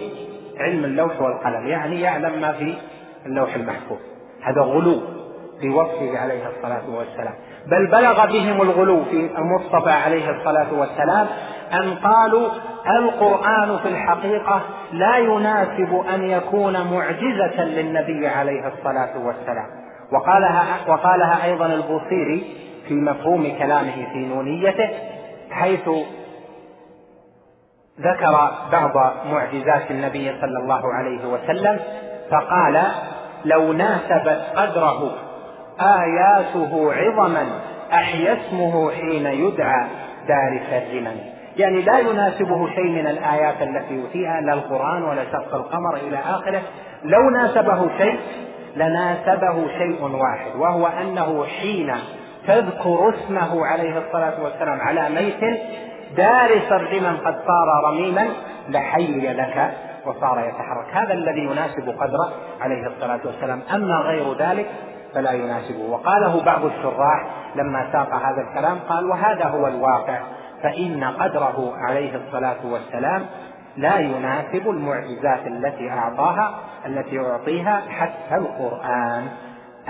علم 0.57 0.85
اللوح 0.85 1.21
والقلم 1.21 1.67
يعني 1.67 2.01
يعلم 2.01 2.41
ما 2.41 2.51
في 2.51 2.77
اللوح 3.25 3.55
المحفوظ. 3.55 3.97
هذا 4.41 4.61
غلو. 4.61 5.20
في 5.61 5.69
وصفه 5.69 6.17
عليه 6.19 6.47
الصلاة 6.47 6.89
والسلام. 6.95 7.33
بل 7.67 7.87
بلغ 7.91 8.25
بهم 8.25 8.61
الغلو 8.61 9.03
في 9.03 9.29
المصطفى 9.37 9.91
عليه 9.91 10.29
الصلاة 10.29 10.73
والسلام 10.73 11.27
أن 11.73 11.95
قالوا 11.95 12.49
القرآن 12.99 13.77
في 13.77 13.87
الحقيقة 13.89 14.61
لا 14.91 15.17
يناسب 15.17 16.03
أن 16.15 16.23
يكون 16.29 16.73
معجزة 16.93 17.63
للنبي 17.63 18.27
عليه 18.27 18.67
الصلاة 18.67 19.25
والسلام. 19.25 19.67
وقالها 20.11 20.63
وقالها 20.87 21.45
أيضا 21.45 21.65
البوصيري 21.65 22.55
في 22.87 22.93
مفهوم 22.93 23.57
كلامه 23.59 24.07
في 24.13 24.17
نونيته 24.17 24.89
حيث 25.51 25.89
ذكر 27.99 28.51
بعض 28.71 29.15
معجزات 29.31 29.91
النبي 29.91 30.31
صلى 30.41 30.59
الله 30.59 30.93
عليه 30.93 31.25
وسلم 31.25 31.79
فقال 32.31 32.81
لو 33.45 33.73
ناسبت 33.73 34.41
قدره 34.55 35.13
آياته 35.79 36.93
عظما 36.93 37.45
أحيا 37.93 38.33
اسمه 38.33 38.91
حين 38.91 39.25
يدعى 39.25 39.87
دارس 40.27 40.83
الرمم 40.83 41.17
يعني 41.57 41.81
لا 41.81 41.99
يناسبه 41.99 42.69
شيء 42.69 42.91
من 42.91 43.07
الآيات 43.07 43.61
التي 43.61 43.93
يؤتيها 43.93 44.41
لا 44.41 44.53
القرآن 44.53 45.03
ولا 45.03 45.23
شق 45.31 45.55
القمر 45.55 45.95
إلى 45.95 46.17
آخره. 46.17 46.61
لو 47.03 47.29
ناسبه 47.29 47.97
شيء 47.97 48.19
لناسبه 48.75 49.67
شيء 49.77 50.01
واحد 50.01 50.55
وهو 50.55 50.87
أنه 50.87 51.45
حين 51.45 51.93
تذكر 52.47 53.09
اسمه 53.09 53.65
عليه 53.65 53.97
الصلاة 53.97 54.43
والسلام 54.43 54.81
على 54.81 55.09
ميت 55.09 55.59
دارس 56.17 56.71
الرمم 56.71 57.17
قد 57.17 57.35
صار 57.47 57.91
رميما 57.91 58.27
لحي 58.69 59.33
لك 59.33 59.71
وصار 60.05 60.39
يتحرك. 60.39 60.87
هذا 60.93 61.13
الذي 61.13 61.41
يناسب 61.41 61.89
قدره 61.89 62.33
عليه 62.61 62.87
الصلاة 62.87 63.19
والسلام. 63.25 63.61
أما 63.73 63.95
غير 63.95 64.33
ذلك 64.37 64.65
فلا 65.13 65.31
يناسبه. 65.31 65.89
وقاله 65.89 66.43
بعض 66.43 66.65
الشراح 66.65 67.25
لما 67.55 67.91
ساق 67.91 68.13
هذا 68.13 68.41
الكلام 68.41 68.79
قال 68.89 69.09
وهذا 69.09 69.45
هو 69.45 69.67
الواقع 69.67 70.19
فإن 70.63 71.03
قدره 71.03 71.73
عليه 71.75 72.15
الصلاة 72.15 72.65
والسلام 72.65 73.25
لا 73.77 73.99
يناسب 73.99 74.69
المعجزات 74.69 75.47
التي 75.47 75.89
أعطاها 75.89 76.55
التي 76.85 77.15
يعطيها 77.15 77.81
حتى 77.89 78.35
القرآن 78.35 79.27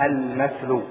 المتلو. 0.00 0.82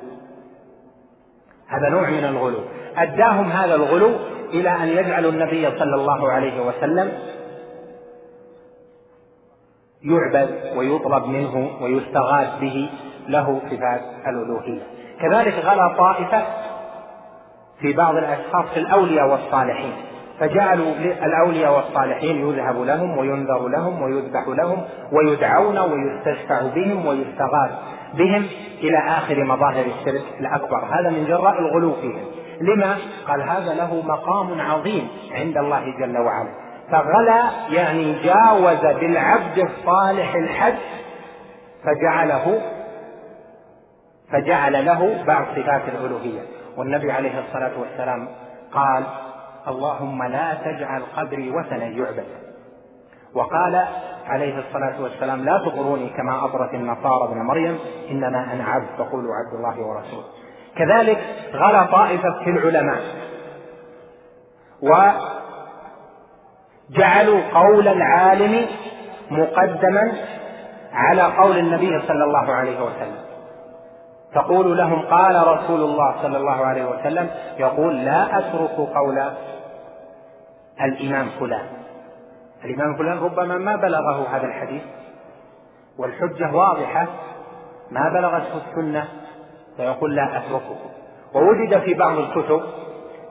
هذا 1.68 1.90
نوع 1.90 2.10
من 2.10 2.26
الغلو. 2.26 2.60
أداهم 2.98 3.52
هذا 3.52 3.76
الغلو 3.76 4.12
إلى 4.54 4.70
أن 4.70 4.88
يجعلوا 4.88 5.32
النبي 5.32 5.80
صلى 5.80 5.96
الله 5.96 6.32
عليه 6.32 6.68
وسلم 6.68 7.12
يعبد 10.04 10.78
ويطلب 10.78 11.26
منه 11.26 11.72
ويستغاث 11.82 12.60
به 12.62 12.90
له 13.28 13.62
صفات 13.70 14.02
الألوهية. 14.28 14.82
كذلك 15.22 15.54
غلا 15.66 15.88
طائفة 15.98 16.44
في 17.80 17.94
بعض 17.94 18.16
الأشخاص 18.16 18.66
في 18.74 18.80
الأولياء 18.80 19.28
والصالحين. 19.32 19.94
فجعلوا 20.40 20.94
الأولياء 21.24 21.76
والصالحين 21.76 22.50
يذهب 22.50 22.82
لهم 22.82 23.18
وينذر 23.18 23.68
لهم 23.68 24.02
ويذبح 24.02 24.48
لهم 24.48 24.84
ويدعون 25.12 25.78
ويستشفع 25.78 26.62
بهم 26.76 27.06
ويستغاث 27.06 27.72
بهم 28.14 28.46
إلى 28.82 28.98
آخر 28.98 29.44
مظاهر 29.44 29.86
الشرك 29.86 30.24
الأكبر. 30.40 30.86
هذا 30.86 31.10
من 31.10 31.26
جراء 31.26 31.60
الغلو 31.60 31.94
فيهم. 31.94 32.26
لما؟ 32.62 32.98
قال 33.28 33.42
هذا 33.42 33.74
له 33.74 34.02
مقام 34.02 34.62
عظيم 34.62 35.08
عند 35.32 35.58
الله 35.58 35.94
جل 36.00 36.18
وعلا. 36.18 36.72
فغلا 36.92 37.44
يعني 37.70 38.14
جاوز 38.24 38.96
بالعبد 39.00 39.58
الصالح 39.58 40.36
الحد 40.36 40.76
فجعله 41.84 42.62
فجعل 44.32 44.86
له 44.86 45.24
بعض 45.28 45.46
صفات 45.56 45.82
الألوهية. 45.88 46.42
والنبي 46.78 47.12
عليه 47.12 47.40
الصلاة 47.40 47.72
والسلام 47.80 48.28
قال 48.74 49.04
اللهم 49.68 50.24
لا 50.24 50.54
تجعل 50.54 51.02
قبري 51.18 51.52
وثنا 51.52 51.86
يعبد. 51.86 52.26
وقال 53.36 53.88
عليه 54.28 54.60
الصلاة 54.60 55.02
والسلام 55.02 55.46
لا 55.46 55.58
تطروني 55.66 56.10
كما 56.10 56.46
أطرت 56.46 56.74
النصارى 56.74 57.24
ابن 57.24 57.38
مريم 57.38 57.80
إنما 58.12 58.54
أنا 58.54 58.64
عبد 58.64 58.88
فقولوا 58.98 59.36
عبد 59.36 59.54
الله 59.54 59.88
ورسوله. 59.88 60.24
كذلك 60.76 61.18
غلا 61.54 61.84
طائفة 61.84 62.44
في 62.44 62.50
العلماء. 62.50 63.02
وجعلوا 66.90 67.42
قول 67.54 67.88
العالم 67.88 68.66
مقدما 69.32 70.12
على 70.94 71.22
قول 71.22 71.58
النبي 71.58 72.02
صلى 72.08 72.24
الله 72.24 72.54
عليه 72.54 72.82
وسلم. 72.82 73.31
تقول 74.34 74.78
لهم 74.78 75.06
قال 75.06 75.48
رسول 75.48 75.82
الله 75.82 76.22
صلى 76.22 76.38
الله 76.38 76.66
عليه 76.66 76.86
وسلم 76.86 77.30
يقول 77.58 78.06
لا 78.06 78.40
أترك 78.40 78.76
قول 78.76 79.32
الإمام 80.82 81.30
فلان. 81.40 81.66
الإمام 82.66 82.98
فلان 82.98 83.18
ربما 83.18 83.58
ما 83.58 83.76
بلغه 83.76 84.28
هذا 84.32 84.46
الحديث 84.46 84.82
والحجة 85.98 86.56
واضحة 86.56 87.08
ما 87.92 88.10
بلغته 88.10 88.62
السنة 88.68 89.08
فيقول 89.78 90.16
لا 90.16 90.38
أتركه. 90.38 90.78
ووجد 91.34 91.80
في 91.80 91.94
بعض 91.94 92.18
الكتب 92.18 92.62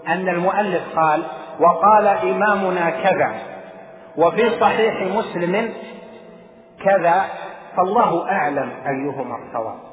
أن 0.09 0.28
المؤلف 0.28 0.98
قال 0.98 1.22
وقال 1.61 2.07
إمامنا 2.07 2.90
كذا 2.90 3.32
وفي 4.16 4.61
صحيح 4.61 5.03
مسلم 5.03 5.72
كذا 6.84 7.24
فالله 7.76 8.30
أعلم 8.30 8.70
أيهما 8.86 9.36
الصواب. 9.36 9.89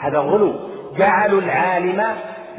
هذا 0.00 0.18
غلو. 0.18 0.54
جعلوا 0.98 1.40
العالم 1.40 2.02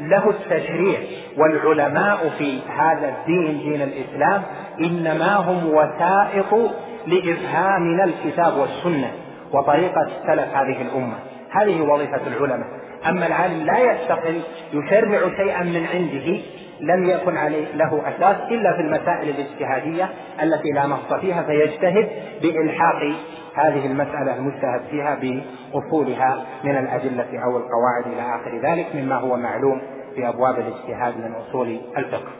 له 0.00 0.30
التشريع. 0.30 0.98
والعلماء 1.38 2.32
في 2.38 2.58
هذا 2.78 3.08
الدين 3.08 3.58
دين 3.58 3.82
الإسلام 3.82 4.42
إنما 4.80 5.36
هم 5.36 5.66
وسائط 5.66 6.70
لإفهامنا 7.06 8.04
الكتاب 8.04 8.56
والسنة 8.56 9.10
وطريقة 9.52 10.06
سلف 10.26 10.56
هذه 10.56 10.82
الأمة. 10.82 11.14
هذه 11.50 11.80
وظيفة 11.80 12.20
العلماء. 12.26 12.68
أما 13.08 13.26
العالم 13.26 13.66
لا 13.66 13.92
يستقل 13.92 14.40
يشرع 14.72 15.36
شيئا 15.36 15.62
من 15.62 15.86
عنده 15.94 16.42
لم 16.80 17.10
يكن 17.10 17.36
عليه 17.36 17.64
له 17.74 18.02
أساس 18.08 18.36
إلا 18.50 18.76
في 18.76 18.80
المسائل 18.80 19.28
الاجتهادية 19.28 20.08
التي 20.42 20.70
لا 20.70 20.86
نص 20.86 21.12
فيها 21.20 21.42
فيجتهد 21.42 22.08
بإلحاق 22.42 23.12
هذه 23.54 23.86
المسألة 23.86 24.36
المجتهد 24.36 24.80
فيها 24.90 25.14
بأصولها 25.14 26.44
من 26.64 26.76
الأدلة 26.76 27.44
أو 27.44 27.56
القواعد 27.56 28.06
إلى 28.06 28.22
آخر 28.22 28.58
ذلك 28.58 28.94
مما 28.94 29.16
هو 29.16 29.36
معلوم 29.36 29.82
في 30.14 30.28
أبواب 30.28 30.58
الاجتهاد 30.58 31.16
من 31.16 31.34
أصول 31.34 31.80
الفقه. 31.96 32.32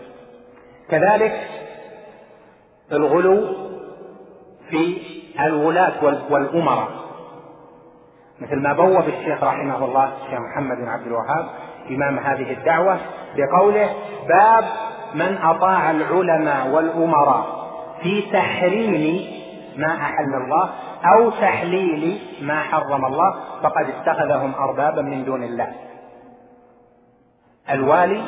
كذلك 0.90 1.32
الغلو 2.92 3.46
في 4.70 4.96
الولاة 5.40 6.04
والأمراء. 6.30 6.88
مثل 8.40 8.56
ما 8.56 8.72
بوب 8.72 9.08
الشيخ 9.08 9.44
رحمه 9.44 9.84
الله 9.84 10.04
الشيخ 10.04 10.40
محمد 10.40 10.76
بن 10.76 10.88
عبد 10.88 11.06
الوهاب 11.06 11.46
إمام 11.90 12.18
هذه 12.18 12.52
الدعوة 12.52 12.98
بقوله 13.36 13.88
باب 14.28 14.64
من 15.14 15.38
أطاع 15.42 15.90
العلماء 15.90 16.68
والأمراء 16.68 17.62
في 18.02 18.22
تحريم 18.32 19.26
ما 19.76 19.94
أحل 19.96 20.34
الله 20.44 20.70
أو 21.05 21.30
تحليل 21.30 22.18
ما 22.42 22.61
حرم 22.61 23.05
الله 23.05 23.34
فقد 23.62 23.86
اتخذهم 23.88 24.55
أربابا 24.55 25.03
من 25.03 25.24
دون 25.24 25.42
الله. 25.42 25.72
الوالي 27.70 28.22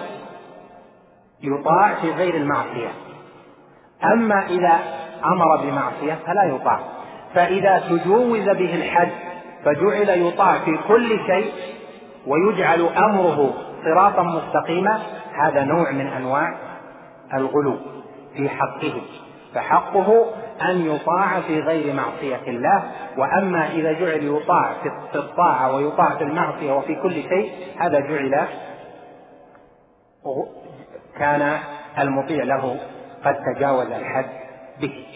يطاع 1.42 1.94
في 1.94 2.10
غير 2.10 2.34
المعصية. 2.34 2.90
أما 4.12 4.46
إذا 4.46 4.78
أمر 5.24 5.56
بمعصية 5.56 6.18
فلا 6.26 6.44
يطاع. 6.44 6.80
فإذا 7.34 7.78
تجوز 7.78 8.44
به 8.44 8.74
الحد 8.74 9.10
فجعل 9.64 10.22
يطاع 10.22 10.58
في 10.58 10.78
كل 10.88 11.18
شيء 11.26 11.52
ويجعل 12.26 12.80
أمره 12.80 13.54
صراطا 13.84 14.22
مستقيما 14.22 15.02
هذا 15.44 15.64
نوع 15.64 15.90
من 15.90 16.06
أنواع 16.06 16.54
الغلو 17.34 17.76
في 18.36 18.48
حقه. 18.48 19.02
فحقه 19.54 20.26
أن 20.62 20.86
يطاع 20.86 21.40
في 21.40 21.60
غير 21.60 21.94
معصية 21.94 22.42
الله 22.46 22.90
وأما 23.16 23.70
إذا 23.70 23.92
جعل 23.92 24.24
يطاع 24.24 24.72
في 25.12 25.18
الطاعة 25.18 25.74
ويطاع 25.74 26.16
في 26.16 26.24
المعصية 26.24 26.72
وفي 26.72 26.94
كل 26.94 27.14
شيء 27.14 27.52
هذا 27.78 28.00
جعل 28.00 28.48
كان 31.18 31.58
المطيع 31.98 32.44
له 32.44 32.80
قد 33.24 33.54
تجاوز 33.54 33.86
الحد 33.86 34.30
به. 34.80 35.06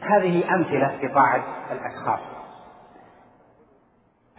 هذه 0.00 0.54
أمثلة 0.54 0.96
في 1.00 1.08
طاعة 1.08 1.44
الأشخاص. 1.70 2.20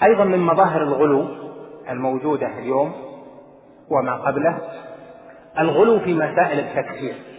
أيضا 0.03 0.23
من 0.23 0.39
مظاهر 0.39 0.83
الغلو 0.83 1.27
الموجودة 1.89 2.47
اليوم 2.47 2.93
وما 3.89 4.13
قبله 4.13 4.57
الغلو 5.59 5.99
في 5.99 6.13
مسائل 6.13 6.59
التكفير. 6.59 7.32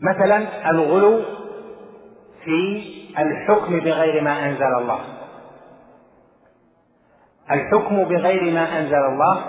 مثلا 0.00 0.70
الغلو 0.70 1.22
في 2.44 2.82
الحكم 3.18 3.80
بغير 3.80 4.22
ما 4.22 4.46
أنزل 4.46 4.74
الله. 4.80 5.00
الحكم 7.50 8.04
بغير 8.04 8.52
ما 8.54 8.78
أنزل 8.78 9.04
الله. 9.12 9.42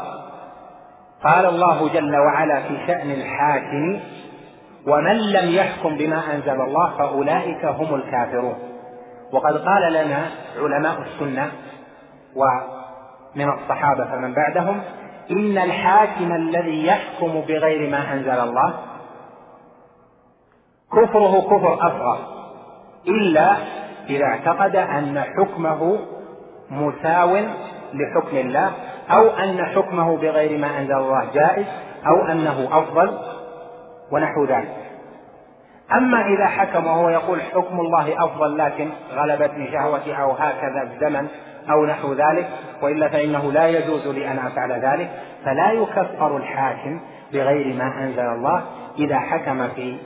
قال 1.23 1.45
الله 1.45 1.89
جل 1.93 2.15
وعلا 2.15 2.59
في 2.59 2.87
شأن 2.87 3.11
الحاكم 3.11 3.99
ومن 4.87 5.17
لم 5.17 5.49
يحكم 5.49 5.97
بما 5.97 6.35
أنزل 6.35 6.61
الله 6.61 6.97
فأولئك 6.97 7.65
هم 7.65 7.95
الكافرون. 7.95 8.57
وقد 9.31 9.57
قال 9.57 9.93
لنا 9.93 10.29
علماء 10.57 11.01
السنة 11.01 11.51
ومن 12.35 13.49
الصحابة 13.49 14.05
فمن 14.05 14.33
بعدهم 14.33 14.81
إن 15.31 15.57
الحاكم 15.57 16.31
الذي 16.31 16.85
يحكم 16.85 17.41
بغير 17.47 17.89
ما 17.89 18.13
أنزل 18.13 18.39
الله 18.39 18.73
كفره 20.91 21.41
كفر 21.41 21.73
أصغر. 21.87 22.17
إلا 23.07 23.55
إذا 24.09 24.25
اعتقد 24.25 24.75
أن 24.75 25.23
حكمه 25.37 25.99
مساو 26.69 27.37
لحكم 27.93 28.37
الله 28.37 28.71
أو 29.09 29.29
أن 29.29 29.65
حكمه 29.65 30.17
بغير 30.17 30.57
ما 30.57 30.79
أنزل 30.79 30.97
الله 30.97 31.27
جائز 31.33 31.65
أو 32.07 32.31
أنه 32.31 32.67
أفضل 32.71 33.19
ونحو 34.11 34.45
ذلك. 34.45 34.87
أما 35.93 36.25
إذا 36.25 36.45
حكم 36.45 36.87
وهو 36.87 37.09
يقول 37.09 37.41
حكم 37.41 37.79
الله 37.79 38.25
أفضل 38.25 38.57
لكن 38.57 38.89
غلبتني 39.15 39.71
شهوتي 39.71 40.21
أو 40.21 40.31
هكذا 40.31 40.81
الزمن 40.81 41.27
أو 41.69 41.85
نحو 41.85 42.13
ذلك 42.13 42.49
وإلا 42.81 43.09
فإنه 43.09 43.51
لا 43.51 43.67
يجوز 43.67 44.07
لي 44.07 44.31
أن 44.31 44.39
أفعل 44.39 44.71
ذلك 44.71 45.09
فلا 45.45 45.71
يكفر 45.71 46.37
الحاكم 46.37 46.99
بغير 47.33 47.75
ما 47.75 48.03
أنزل 48.03 48.25
الله 48.25 48.63
إذا 48.99 49.19
حكم 49.19 49.67
في 49.67 49.97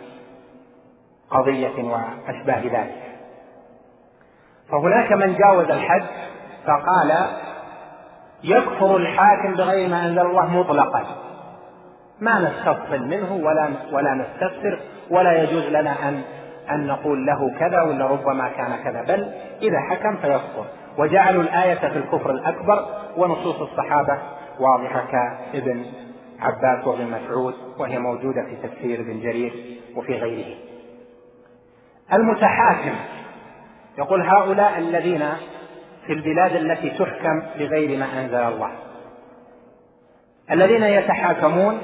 قضية 1.32 1.84
وأشباه 1.84 2.59
ذلك 2.59 3.01
فهناك 4.71 5.11
من 5.11 5.36
جاوز 5.36 5.69
الحد 5.69 6.03
فقال 6.65 7.27
يكفر 8.43 8.97
الحاكم 8.97 9.53
بغير 9.53 9.89
ما 9.89 10.05
أنزل 10.05 10.21
الله 10.21 10.59
مطلقا. 10.59 11.05
ما 12.19 12.39
نستفصل 12.39 13.07
منه 13.07 13.34
ولا 13.34 13.69
ولا 13.91 14.13
نستفسر 14.13 14.79
ولا 15.09 15.43
يجوز 15.43 15.63
لنا 15.63 16.09
أن 16.09 16.21
أن 16.71 16.88
نقول 16.88 17.25
له 17.25 17.59
كذا 17.59 17.82
ولا 17.82 18.07
ربما 18.07 18.49
كان 18.49 18.75
كذا. 18.84 19.01
بل 19.01 19.34
إذا 19.61 19.79
حكم 19.79 20.15
فيكفر. 20.15 20.65
وجعلوا 20.97 21.43
الآية 21.43 21.75
في 21.75 21.97
الكفر 21.97 22.32
الأكبر 22.32 22.86
ونصوص 23.17 23.61
الصحابة 23.61 24.17
واضحة 24.59 25.05
كابن 25.11 25.86
عباس 26.39 26.88
وابن 26.88 27.11
مسعود 27.11 27.53
وهي 27.77 27.99
موجودة 27.99 28.43
في 28.43 28.67
تفسير 28.67 28.99
ابن 28.99 29.19
جرير 29.19 29.53
وفي 29.95 30.13
غيره. 30.13 30.70
المتحاكم. 32.14 32.95
يقول 33.97 34.22
هؤلاء 34.22 34.78
الذين 34.78 35.30
في 36.05 36.14
البلاد 36.14 36.55
التي 36.55 36.89
تحكم 36.89 37.41
بغير 37.59 37.99
ما 37.99 38.05
أنزل 38.22 38.36
الله. 38.36 38.72
الذين 40.51 40.84
يتحاكمون 40.84 41.82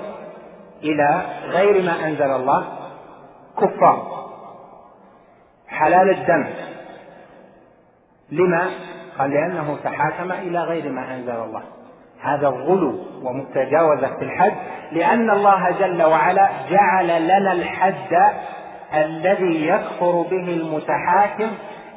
إلى 0.84 1.22
غير 1.48 1.84
ما 1.84 2.08
أنزل 2.08 2.32
الله 2.32 2.68
كفار. 3.58 4.28
حلال 5.68 6.10
الدم. 6.10 6.48
لما؟ 8.32 8.70
قال 9.20 9.30
لأنه 9.30 9.78
تحاكم 9.84 10.32
إلى 10.32 10.60
غير 10.60 10.92
ما 10.92 11.16
أنزل 11.16 11.36
الله. 11.36 11.64
هذا 12.22 12.48
الغلو 12.48 13.00
ومتجاوزة 13.24 14.08
في 14.08 14.24
الحد 14.24 14.54
لأن 14.92 15.30
الله 15.30 15.72
جل 15.72 16.04
وعلا 16.04 16.50
جعل 16.70 17.24
لنا 17.24 17.52
الحد 17.52 18.34
الذي 18.94 19.68
يكفر 19.68 20.22
به 20.32 20.48
المتحاكم 20.50 21.48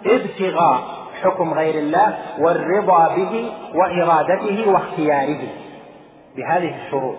ابتغاء 0.07 0.80
حكم 1.22 1.55
غير 1.55 1.74
الله 1.74 2.18
والرضا 2.38 3.14
به 3.16 3.53
وإرادته 3.74 4.70
واختياره. 4.70 5.49
بهذه 6.36 6.76
الشروط. 6.84 7.16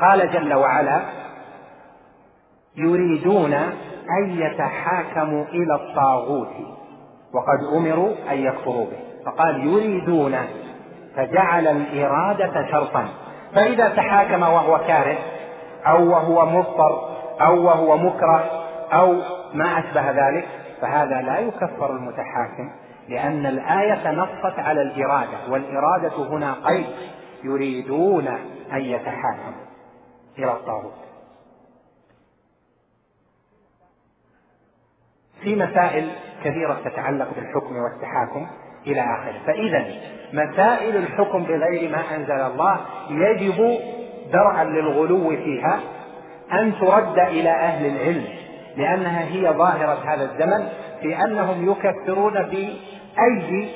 قال 0.00 0.32
جل 0.32 0.54
وعلا 0.54 1.00
يريدون 2.76 3.54
أن 3.54 4.38
يتحاكموا 4.38 5.44
إلى 5.44 5.74
الطاغوت 5.74 6.52
وقد 7.34 7.76
أمروا 7.76 8.14
أن 8.30 8.38
يكفروا 8.38 8.86
به. 8.86 9.26
فقال 9.26 9.66
يريدون. 9.66 10.36
فجعل 11.16 11.68
الإرادة 11.68 12.70
شرطا. 12.70 13.08
فإذا 13.54 13.88
تحاكم 13.88 14.42
وهو 14.42 14.78
كاره 14.78 15.18
أو 15.86 16.10
وهو 16.10 16.46
مضطر 16.46 17.14
أو 17.40 17.64
وهو 17.64 17.96
مكره 17.96 18.63
أو 18.94 19.22
ما 19.54 19.78
أشبه 19.78 20.10
ذلك 20.10 20.48
فهذا 20.80 21.22
لا 21.22 21.38
يكفر 21.38 21.90
المتحاكم 21.96 22.70
لأن 23.08 23.46
الآية 23.46 24.10
نصت 24.12 24.58
على 24.58 24.82
الإرادة 24.82 25.38
والإرادة 25.48 26.16
هنا 26.16 26.54
قيد 26.54 26.86
يريدون 27.44 28.28
أن 28.72 28.80
يتحاكموا 28.80 29.64
إلى 30.38 30.52
الطاغوت. 30.52 30.94
في 35.42 35.56
مسائل 35.56 36.10
كثيرة 36.44 36.80
تتعلق 36.84 37.34
بالحكم 37.34 37.76
والتحاكم 37.76 38.46
إلى 38.86 39.00
آخره. 39.00 39.40
فإذا 39.46 39.84
مسائل 40.32 40.96
الحكم 40.96 41.42
بغير 41.42 41.90
ما 41.90 42.16
أنزل 42.16 42.40
الله 42.40 42.80
يجب 43.10 43.78
درعا 44.32 44.64
للغلو 44.64 45.28
فيها 45.28 45.80
أن 46.52 46.74
ترد 46.80 47.18
إلى 47.18 47.50
أهل 47.50 47.86
العلم. 47.86 48.43
لأنها 48.76 49.24
هي 49.24 49.48
ظاهرة 49.52 49.98
هذا 50.06 50.24
الزمن 50.24 50.68
في 51.00 51.24
أنهم 51.24 51.70
يكفرون 51.70 52.42
بأي 52.42 53.70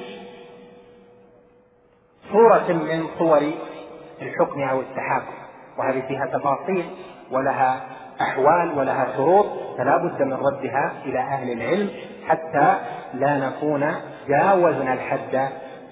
صورة 2.32 2.72
من 2.72 3.07
صور 3.18 3.42
الحكم 4.22 4.62
أو 4.62 4.80
التحاكم. 4.80 5.32
وهذه 5.78 6.03
فيها 6.09 6.26
تفاصيل 6.26 6.84
ولها 7.30 7.80
أحوال 8.20 8.78
ولها 8.78 9.16
شروط 9.16 9.46
فلا 9.78 9.96
بد 9.96 10.22
من 10.22 10.32
ردها 10.32 10.92
إلى 11.05 11.18
أهل 11.18 11.53
العلم 11.53 11.90
حتى 12.26 12.76
لا 13.14 13.36
نكون 13.49 13.94
جاوزنا 14.28 14.92
الحد 14.92 15.49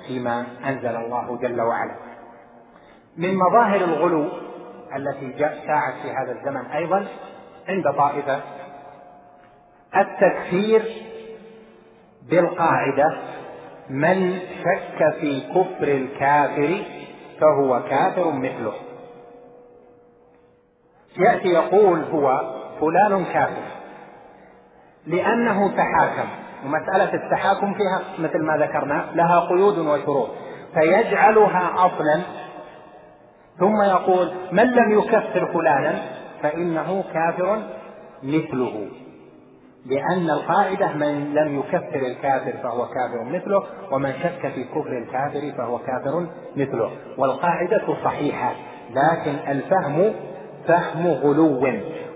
فيما 0.07 0.46
أنزل 0.66 0.96
الله 0.96 1.38
جل 1.42 1.61
وعلا. 1.61 1.94
من 3.16 3.36
مظاهر 3.36 3.76
الغلو 3.76 4.28
التي 4.96 5.38
شاعت 5.38 5.94
في 6.02 6.11
هذا 6.11 6.32
الزمن 6.32 6.66
أيضا 6.66 7.07
عند 7.68 7.84
طائفة 7.92 8.40
التكفير 10.01 10.82
بالقاعدة 12.30 13.18
من 13.90 14.38
شك 14.38 15.14
في 15.20 15.40
كفر 15.40 15.88
الكافر 15.88 16.82
فهو 17.40 17.82
كافر 17.90 18.30
مثله. 18.32 18.72
يأتي 21.18 21.49
يقول 21.49 22.03
هو 22.03 22.40
فلان 22.80 23.24
كافر 23.24 23.62
لأنه 25.07 25.76
تحاكم 25.76 26.28
ومسألة 26.64 27.14
التحاكم 27.14 27.74
فيها 27.74 28.03
مثل 28.18 28.42
ما 28.42 28.57
ذكرنا 28.57 29.11
لها 29.14 29.40
قيود 29.40 29.78
وشروط 29.78 30.28
فيجعلها 30.74 31.74
أصلا 31.86 32.22
ثم 33.59 33.82
يقول 33.82 34.30
من 34.53 34.64
لم 34.64 34.99
يكفر 34.99 35.53
فلانا 35.53 36.01
فإنه 36.42 37.05
كافر 37.14 37.62
مثله. 38.22 38.88
لأن 39.89 40.30
القاعدة 40.30 40.93
من 40.93 41.34
لم 41.34 41.59
يكفر 41.59 42.07
الكافر 42.07 42.53
فهو 42.62 42.87
كافر 42.87 43.24
مثله 43.24 43.62
ومن 43.93 44.12
شك 44.12 44.53
في 44.55 44.64
كفر 44.64 44.99
الكافر 44.99 45.53
فهو 45.59 45.78
كافر 45.78 46.26
مثله. 46.57 46.91
والقاعدة 47.18 47.82
صحيحة 48.05 48.53
لكن 48.91 49.51
الفهم 49.51 50.12
فهم 50.68 51.07
غلو. 51.07 51.61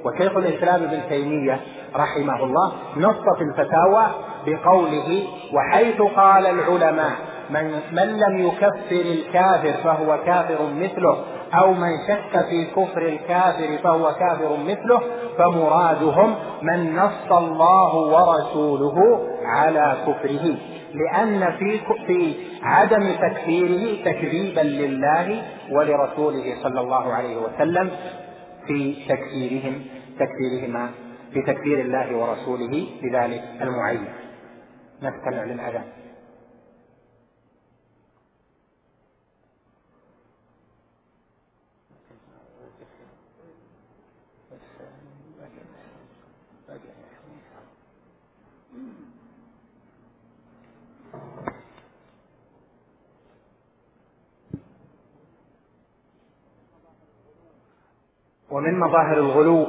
وشيخ 0.05 0.37
الإسلام 0.37 0.83
ابن 0.83 1.01
تيمية 1.09 1.61
رحمه 1.97 2.45
الله 2.45 2.73
نص 2.97 3.37
في 3.39 3.45
الفتاوى 3.45 4.07
بقوله 4.47 5.23
وحيث 5.55 6.03
قال 6.03 6.47
العلماء 6.47 7.12
من, 7.51 7.81
من 7.93 8.21
لم 8.21 8.47
يكفر 8.47 9.01
الكافر 9.01 9.73
فهو 9.85 10.18
كافر 10.27 10.66
مثله 10.75 11.25
أو 11.55 11.72
من 11.72 11.90
شك 12.09 12.44
في 12.48 12.64
كفر 12.64 13.03
الكافر 13.03 13.78
فهو 13.82 14.14
كافر 14.14 14.57
مثله 14.57 15.01
فمرادهم 15.38 16.34
من 16.62 16.96
نص 16.96 17.32
الله 17.32 17.94
ورسوله 17.96 19.28
على 19.44 19.96
كفره. 20.07 20.57
لأن 20.94 21.53
في 21.59 21.80
في 22.07 22.34
عدم 22.62 23.12
تكفيره 23.20 24.05
تكذيبا 24.05 24.61
لله 24.61 25.42
ولرسوله 25.70 26.55
صلى 26.62 26.80
الله 26.80 27.12
عليه 27.12 27.36
وسلم 27.36 27.90
في 28.66 28.96
تكفيرهم 29.09 29.82
تكفيرهما 30.18 30.90
في 31.32 31.42
تكفير 31.42 31.80
الله 31.80 32.16
ورسوله 32.16 32.86
لذلك 33.03 33.42
المعين. 33.62 34.05
نستمع 35.03 35.44
للأذان. 35.44 35.99
ومن 58.51 58.78
مظاهر 58.78 59.18
الغلو 59.18 59.66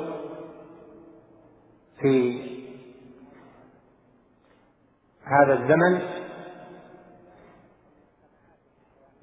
في 2.02 2.42
هذا 5.24 5.54
الزمن 5.54 6.02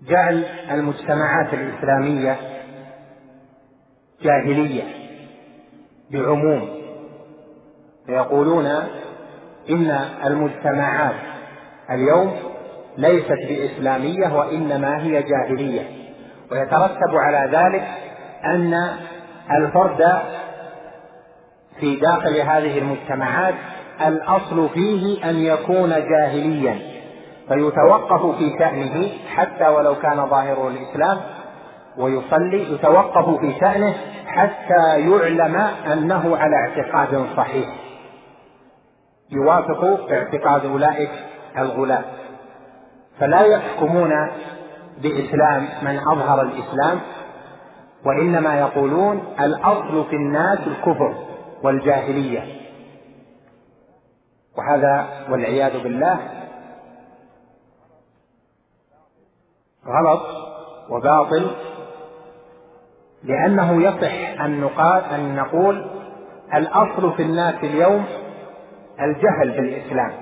جعل 0.02 0.44
المجتمعات 0.70 1.54
الإسلامية 1.54 2.36
جاهلية 4.22 4.82
بعموم 6.11 6.78
فيقولون 8.06 8.66
إن 9.70 9.90
المجتمعات 10.24 11.14
اليوم 11.90 12.32
ليست 12.98 13.38
بإسلامية 13.48 14.36
وإنما 14.36 15.02
هي 15.02 15.22
جاهلية. 15.22 15.98
ويترتب 16.50 17.14
على 17.14 17.56
ذلك 17.56 17.88
أن 18.44 18.98
الفرد 19.51 20.22
في 21.80 21.96
داخل 21.96 22.36
هذه 22.36 22.78
المجتمعات 22.78 23.55
الأصل 24.07 24.68
فيه 24.68 25.30
أن 25.30 25.36
يكون 25.36 25.88
جاهليا 25.90 26.78
فيتوقف 27.49 28.36
في 28.38 28.59
شأنه 28.59 29.09
حتى 29.34 29.68
ولو 29.68 29.94
كان 29.94 30.26
ظاهره 30.28 30.68
الإسلام 30.68 31.18
ويصلي 31.99 32.72
يتوقف 32.72 33.40
في 33.40 33.55
شأنه 33.61 33.94
حتى 34.26 35.01
يعلم 35.01 35.57
أنه 35.92 36.36
على 36.36 36.57
اعتقاد 36.57 37.26
صحيح. 37.36 37.68
يوافق 39.30 40.11
اعتقاد 40.12 40.64
أولئك 40.64 41.11
الغلاة. 41.59 42.05
فلا 43.20 43.40
يحكمون 43.42 44.11
بإسلام 45.03 45.68
من 45.82 45.99
أظهر 46.12 46.42
الإسلام 46.42 47.01
وإنما 48.07 48.59
يقولون 48.59 49.22
الأصل 49.40 50.05
في 50.11 50.16
الناس 50.16 50.59
الكفر 50.66 51.14
والجاهلية. 51.62 52.59
وهذا 54.59 55.09
والعياذ 55.30 55.82
بالله 55.82 56.18
غلط 59.86 60.22
وباطل 60.90 61.51
لأنه 63.24 63.82
يصح 63.82 64.40
أن 64.40 64.61
نقال 64.61 65.05
أن 65.05 65.36
نقول 65.36 65.90
الأصل 66.55 67.12
في 67.16 67.22
الناس 67.22 67.55
اليوم 67.55 68.05
الجهل 69.01 69.51
بالإسلام. 69.57 70.12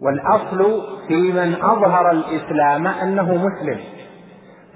والأصل 0.00 0.82
في 1.08 1.32
من 1.32 1.54
أظهر 1.54 2.10
الإسلام 2.10 2.86
أنه 2.86 3.34
مسلم. 3.34 3.93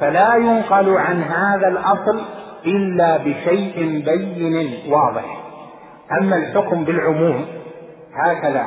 فلا 0.01 0.35
ينقل 0.35 0.97
عن 0.97 1.23
هذا 1.23 1.69
الأصل 1.69 2.21
إلا 2.67 3.17
بشيء 3.17 4.03
بين 4.05 4.93
واضح. 4.93 5.45
أما 6.21 6.37
الحكم 6.37 6.85
بالعموم 6.85 7.47
هكذا. 8.15 8.67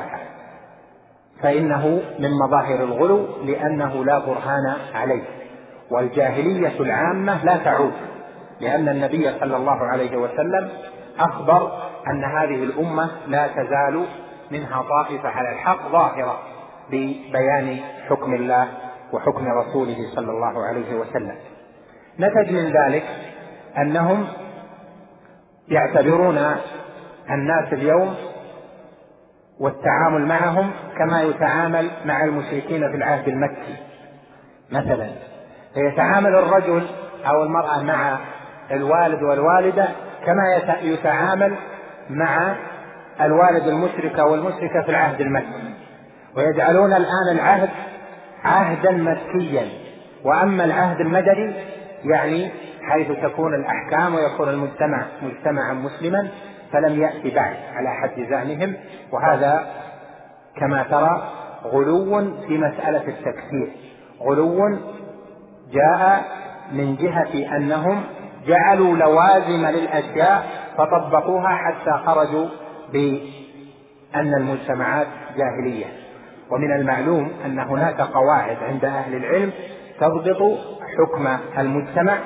فإنه 1.43 2.01
من 2.19 2.29
مظاهر 2.45 2.83
الغلو 2.83 3.27
لأنه 3.45 4.05
لا 4.05 4.19
برهان 4.19 4.75
عليه. 4.95 5.23
والجاهلية 5.91 6.79
العامة 6.79 7.45
لا 7.45 7.57
تعود 7.57 7.93
لأن 8.61 8.89
النبي 8.89 9.31
صلى 9.39 9.57
الله 9.57 9.85
عليه 9.91 10.17
وسلم 10.17 10.69
أخبر 11.19 11.71
أن 12.07 12.23
هذه 12.23 12.63
الأمة 12.63 13.09
لا 13.27 13.47
تزال 13.47 14.05
منها 14.51 14.81
طائفة 14.81 15.29
على 15.29 15.51
الحق 15.51 15.91
ظاهرة 15.91 16.39
ببيان 16.89 17.79
حكم 18.09 18.33
الله 18.33 18.67
وحكم 19.13 19.47
رسوله 19.47 19.97
صلى 20.15 20.31
الله 20.31 20.65
عليه 20.65 20.95
وسلم. 20.95 21.35
نتج 22.19 22.51
من 22.51 22.73
ذلك 22.73 23.03
أنهم 23.77 24.27
يعتبرون 25.67 26.37
الناس 27.29 27.73
اليوم 27.73 28.15
والتعامل 29.59 30.25
معهم 30.25 30.71
كما 30.97 31.21
يتعامل 31.21 31.91
مع 32.05 32.23
المشركين 32.23 32.91
في 32.91 32.97
العهد 32.97 33.27
المكي. 33.27 33.75
مثلا 34.71 35.09
فيتعامل 35.73 36.35
الرجل 36.35 36.87
أو 37.25 37.43
المرأة 37.43 37.83
مع 37.83 38.17
الوالد 38.71 39.23
والوالدة 39.23 39.87
كما 40.25 40.77
يتعامل 40.81 41.55
مع 42.09 42.55
الوالد 43.21 43.67
المشركة 43.67 44.25
والمشركة 44.25 44.81
في 44.81 44.89
العهد 44.89 45.21
المكي. 45.21 45.75
ويجعلون 46.37 46.93
الآن 46.93 47.29
العهد 47.31 47.69
عهدا 48.43 48.91
مكيا. 48.91 49.67
وأما 50.23 50.63
العهد 50.63 50.99
المدني 50.99 51.53
يعني 52.03 52.51
حيث 52.81 53.07
تكون 53.23 53.53
الأحكام 53.53 54.15
ويكون 54.15 54.49
المجتمع 54.49 55.05
مجتمعا 55.21 55.73
مسلما 55.73 56.27
فلم 56.71 57.01
يأتي 57.01 57.35
بعد 57.35 57.55
على 57.75 57.89
حد 57.89 58.25
زعمهم. 58.29 58.73
وهذا 59.11 59.67
كما 60.55 60.83
ترى 60.83 61.31
غلو 61.65 62.31
في 62.47 62.57
مسألة 62.57 63.07
التكفير. 63.07 63.69
غلو 64.21 64.77
جاء 65.71 66.23
من 66.73 66.95
جهة 66.95 67.57
أنهم 67.57 68.03
جعلوا 68.47 68.97
لوازم 68.97 69.65
للأشياء 69.65 70.45
فطبقوها 70.77 71.49
حتى 71.49 71.91
خرجوا 72.05 72.47
بأن 72.93 74.33
المجتمعات 74.33 75.07
جاهلية. 75.37 76.00
ومن 76.51 76.71
المعلوم 76.71 77.31
أن 77.45 77.59
هناك 77.59 78.01
قواعد 78.01 78.57
عند 78.63 78.85
أهل 78.85 79.15
العلم 79.15 79.51
تضبط 79.99 80.57
حكم 80.97 81.37
المجتمع 81.57 82.17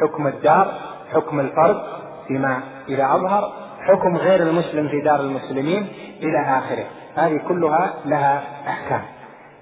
حكم 0.00 0.26
الدار 0.26 0.72
حكم 1.12 1.40
الفرد 1.40 1.82
فيما 2.28 2.60
إذا 2.88 3.04
أظهر 3.04 3.52
حكم 3.80 4.16
غير 4.16 4.42
المسلم 4.42 4.88
في 4.88 5.00
دار 5.00 5.20
المسلمين 5.20 5.88
إلى 6.22 6.58
آخره. 6.58 6.84
هذه 7.16 7.40
كلها 7.48 7.94
لها 8.04 8.42
أحكام. 8.68 9.02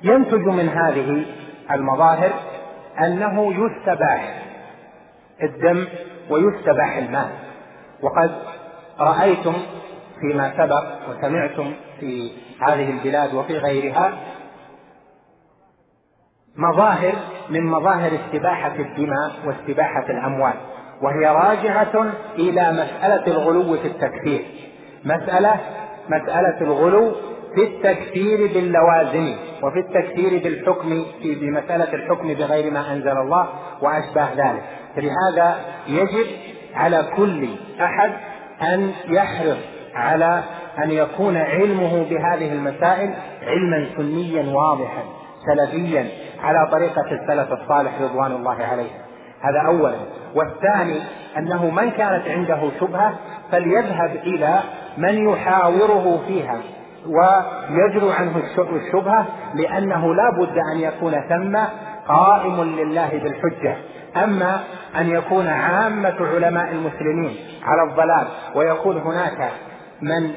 ينتج 0.03 0.47
من 0.47 0.69
هذه 0.69 1.25
المظاهر 1.71 2.33
أنه 3.01 3.55
يستباح 3.55 4.43
الدم 5.43 5.87
ويستباح 6.31 6.97
المال. 6.97 7.31
وقد 8.03 8.31
رأيتم 9.01 9.55
فيما 10.21 10.53
سبق 10.57 10.85
وسمعتم 11.11 11.75
في 12.01 12.33
هذه 12.61 12.91
البلاد 12.91 13.35
وفي 13.35 13.59
غيرها 13.59 14.13
مظاهر 16.57 17.13
من 17.51 17.67
مظاهر 17.67 18.11
استباحة 18.25 18.75
الدماء 18.75 19.31
واستباحة 19.47 20.11
الأموال 20.11 20.55
وهي 21.03 21.27
راجعة 21.27 22.13
إلى 22.39 22.73
مسألة 22.73 23.27
الغلو 23.27 23.77
في 23.77 23.87
التكفير. 23.87 24.45
مسألة 25.05 25.61
مسألة 26.09 26.61
الغلو 26.61 27.13
في 27.55 27.63
التكفير 27.63 28.53
باللوازم 28.55 29.37
وفي 29.63 29.79
التكفير 29.79 30.43
بالحكم 30.43 31.05
في 31.23 31.35
بمسألة 31.35 31.95
الحكم 31.95 32.35
بغير 32.35 32.73
ما 32.73 32.93
أنزل 32.93 33.19
الله 33.19 33.49
وأشباه 33.83 34.29
ذلك. 34.37 34.63
فلهذا 34.97 35.57
يجب 35.89 36.27
على 36.75 37.09
كل 37.17 37.49
أحد 37.81 38.13
أن 38.63 38.93
يحرص 39.09 39.80
على 39.95 40.43
أن 40.85 40.91
يكون 40.91 41.37
علمه 41.37 42.07
بهذه 42.11 42.53
المسائل 42.53 43.15
علما 43.43 43.87
سنيا 43.97 44.55
واضحا 44.55 45.03
سلفيا 45.47 46.09
على 46.43 46.69
طريقة 46.71 47.11
السلف 47.13 47.53
الصالح 47.53 48.01
رضوان 48.01 48.33
الله 48.33 48.57
عليهم 48.65 49.01
هذا 49.41 49.61
أولا. 49.67 49.97
والثاني 50.35 51.01
أنه 51.39 51.71
من 51.71 51.91
كانت 51.91 52.29
عنده 52.29 52.71
شبهة 52.81 53.15
فليذهب 53.53 54.17
إلى 54.17 54.61
من 54.99 55.29
يحاوره 55.29 56.21
فيها 56.27 56.61
ويجرو 57.07 58.11
عنه 58.11 58.43
الشبهة 58.59 59.27
لأنه 59.55 60.15
لا 60.15 60.31
بد 60.39 60.59
أن 60.75 60.81
يكون 60.81 61.15
ثم 61.29 61.59
قائم 62.09 62.63
لله 62.63 63.09
بالحجة. 63.09 63.77
أما 64.17 64.61
أن 64.99 65.11
يكون 65.11 65.47
عامة 65.47 66.17
علماء 66.21 66.73
المسلمين 66.73 67.37
على 67.63 67.91
الضلال 67.91 68.27
ويكون 68.55 68.97
هناك 68.97 69.51
من 70.03 70.31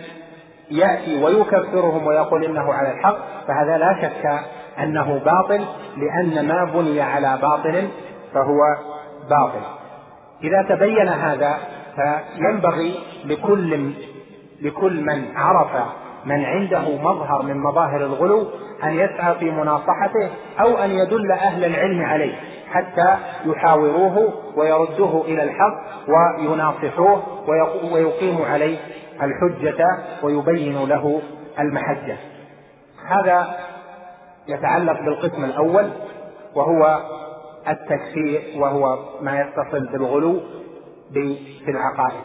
يأتي 0.71 1.23
ويكفرهم 1.23 2.07
ويقول 2.07 2.43
إنه 2.43 2.73
على 2.73 2.91
الحق 2.91 3.17
فهذا 3.47 3.77
لا 3.77 3.97
شك 4.01 4.39
أنه 4.79 5.21
باطل 5.25 5.65
لأن 5.97 6.47
ما 6.47 6.71
بني 6.73 7.01
على 7.01 7.39
باطل 7.41 7.87
فهو 8.33 8.59
باطل. 9.29 9.65
إذا 10.43 10.75
تبين 10.75 11.07
هذا 11.07 11.57
فينبغي 11.95 12.99
لكل 13.25 13.93
لكل 14.61 15.01
من 15.01 15.37
عرف 15.37 15.71
من 16.25 16.45
عنده 16.45 16.97
مظهر 17.03 17.43
من 17.43 17.57
مظاهر 17.57 18.05
الغلو 18.05 18.47
أن 18.83 18.93
يسعى 18.93 19.35
في 19.35 19.51
مناصحته 19.51 20.29
أو 20.59 20.77
أن 20.77 20.91
يدل 20.91 21.31
أهل 21.31 21.65
العلم 21.65 22.05
عليه 22.05 22.35
حتى 22.71 23.17
يحاوروه 23.45 24.33
ويردوه 24.55 25.25
إلى 25.25 25.43
الحق 25.43 25.73
ويناصحوه 26.39 27.23
ويقيموا 27.91 28.45
عليه 28.45 28.77
الحجة 29.21 29.85
ويبين 30.23 30.85
له 30.85 31.21
المحجة. 31.59 32.17
هذا 33.07 33.55
يتعلق 34.47 35.01
بالقسم 35.01 35.43
الأول 35.43 35.89
وهو 36.55 37.01
التكفير 37.69 38.41
وهو 38.57 38.99
ما 39.21 39.41
يتصل 39.41 39.87
بالغلو 39.91 40.41
في 41.65 41.67
العقائد 41.67 42.23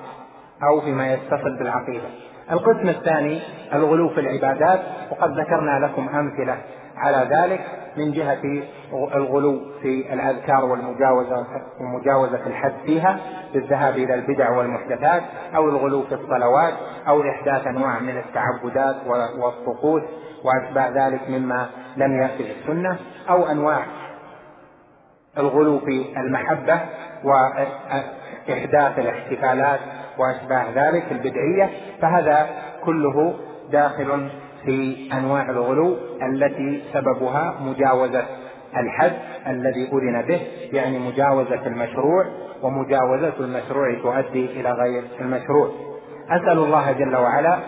أو 0.63 0.81
فيما 0.81 1.13
يتصل 1.13 1.59
بالعقيدة. 1.59 2.09
القسم 2.53 2.89
الثاني 2.89 3.41
الغلو 3.75 4.09
في 4.09 4.21
العبادات 4.21 4.81
وقد 5.11 5.39
ذكرنا 5.41 5.87
لكم 5.87 6.09
أمثلة. 6.09 6.59
على 6.99 7.29
ذلك 7.37 7.61
من 7.97 8.13
جهة 8.13 8.63
الغلو 8.93 9.61
في 9.83 10.13
الأذكار 10.13 10.65
والمجاوزة 10.65 11.47
ومجاوزة 11.81 12.47
الحد 12.47 12.73
فيها 12.87 13.19
بالذهاب 13.55 13.95
إلى 13.95 14.15
البدع 14.15 14.51
والمحدثات 14.51 15.23
أو 15.57 15.69
الغلو 15.69 16.03
في 16.03 16.15
الصلوات 16.15 16.75
أو 17.09 17.23
إحداث 17.23 17.67
أنواع 17.67 17.99
من 17.99 18.17
التعبدات 18.19 18.97
والطقوس 19.39 20.03
وأتباع 20.45 20.89
ذلك 20.89 21.31
مما 21.31 21.67
لم 21.97 22.23
يأتي 22.23 22.45
في 22.45 22.53
السنة 22.61 22.99
أو 23.31 23.47
أنواع 23.47 23.87
الغلو 25.39 25.79
في 25.79 26.07
المحبة 26.17 26.81
وإحداث 27.25 28.99
الاحتفالات 28.99 29.81
وأشباه 30.19 30.65
ذلك 30.75 31.13
البدعية 31.13 31.71
فهذا 32.03 32.49
كله 32.85 33.35
داخل 33.71 34.31
في 34.65 35.09
أنواع 35.13 35.51
الغلو 35.51 35.97
التي 36.23 36.83
سببها 36.93 37.61
مجاوزة 37.61 38.27
الحد 38.77 39.13
الذي 39.47 39.89
أذن 39.93 40.23
به 40.29 40.41
يعني 40.73 40.99
مجاوزة 40.99 41.67
المشروع 41.67 42.27
ومجاوزة 42.63 43.33
المشروع 43.41 43.95
تؤدي 44.03 44.61
إلى 44.61 44.73
غير 44.73 45.03
المشروع. 45.21 45.71
أسأل 46.29 46.59
الله 46.59 46.93
جل 46.93 47.17
وعلا 47.17 47.59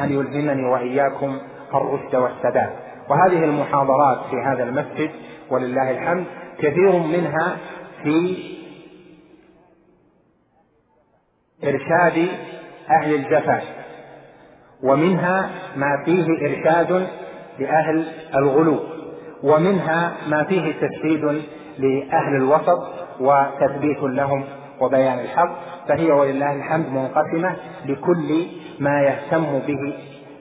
أن 0.00 0.12
يلهمني 0.12 0.64
وإياكم 0.64 1.38
الرشد 1.74 2.16
والسداد. 2.16 2.70
وهذه 3.08 3.44
المحاضرات 3.44 4.18
في 4.30 4.36
هذا 4.46 4.62
المسجد 4.62 5.10
ولله 5.50 5.90
الحمد 5.90 6.24
كثير 6.58 6.92
منها 6.92 7.56
في 8.02 8.36
إرشاد 11.64 12.28
أهل 12.90 13.14
الجفا 13.14 13.60
ومنها 14.82 15.50
ما 15.76 16.02
فيه 16.04 16.26
إرشاد 16.46 17.06
لأهل 17.58 18.04
الغلو 18.34 18.78
ومنها 19.42 20.12
ما 20.28 20.44
فيه 20.44 20.72
تشديد 20.72 21.24
لأهل 21.78 22.36
الوسط 22.36 22.82
وتثبيت 23.20 24.02
لهم 24.02 24.44
وبيان 24.80 25.18
الحق. 25.18 25.50
فهي 25.88 26.10
ولله 26.10 26.52
الحمد 26.52 26.88
منقسمة 26.88 27.56
لكل 27.86 28.46
ما 28.80 29.02
يهتم 29.02 29.58
به 29.58 29.94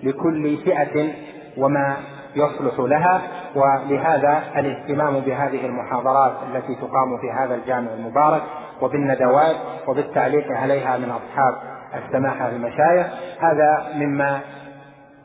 لكل 0.03 0.57
فئة 0.57 1.09
وما 1.57 1.97
يصلح 2.35 2.79
لها. 2.79 3.21
ولهذا 3.55 4.43
الاهتمام 4.57 5.19
بهذه 5.19 5.65
المحاضرات 5.65 6.33
التي 6.51 6.75
تقام 6.75 7.17
في 7.21 7.31
هذا 7.31 7.55
الجامع 7.55 7.93
المبارك 7.93 8.43
وبالندوات 8.81 9.55
وبالتعليق 9.87 10.51
عليها 10.51 10.97
من 10.97 11.09
أصحاب 11.09 11.76
السماحه 12.05 12.49
المشايخ. 12.49 13.07
هذا 13.39 13.87
مما 13.95 14.41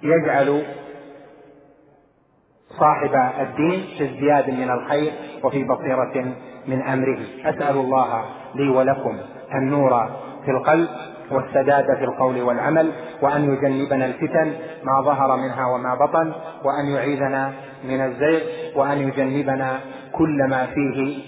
يجعل 0.03 0.63
صاحب 2.79 3.15
الدين 3.41 3.85
في 3.99 4.05
ازدياد 4.05 4.51
من 4.51 4.71
الخير 4.71 5.13
وفي 5.45 5.65
بصيرة 5.65 6.35
من 6.67 6.83
أمره. 6.83 7.19
أسأل 7.45 7.77
الله 7.77 8.25
لي 8.55 8.69
ولكم 8.69 9.19
النور 9.55 10.07
في 10.45 10.51
القلب 10.51 10.89
والسداد 11.31 11.85
في 11.99 12.05
القول 12.05 12.43
والعمل 12.43 12.93
وأن 13.23 13.53
يجنبنا 13.53 14.07
الفتن 14.07 14.53
ما 14.85 15.01
ظهر 15.01 15.37
منها 15.37 15.67
وما 15.67 15.95
بطن 15.95 16.33
وأن 16.65 16.87
يعيذنا 16.95 17.53
من 17.85 18.01
الزيغ 18.01 18.41
وأن 18.77 18.99
يجنبنا 18.99 19.81
كل 20.13 20.45
ما 20.51 20.67
فيه 20.67 21.23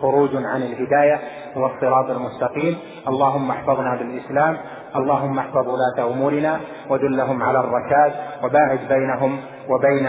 خروج 0.00 0.30
عن 0.36 0.62
الهداية 0.62 1.20
والصراط 1.56 2.10
المستقيم. 2.10 2.76
اللهم 3.08 3.50
احفظنا 3.50 3.96
بالإسلام 3.96 4.56
اللهم 4.96 5.38
احفظ 5.38 5.68
ولاة 5.68 6.12
أمورنا 6.12 6.60
ودلهم 6.88 7.42
على 7.42 7.60
الرشاد 7.60 8.12
وباعد 8.44 8.78
بينهم 8.88 9.40
وبين 9.68 10.08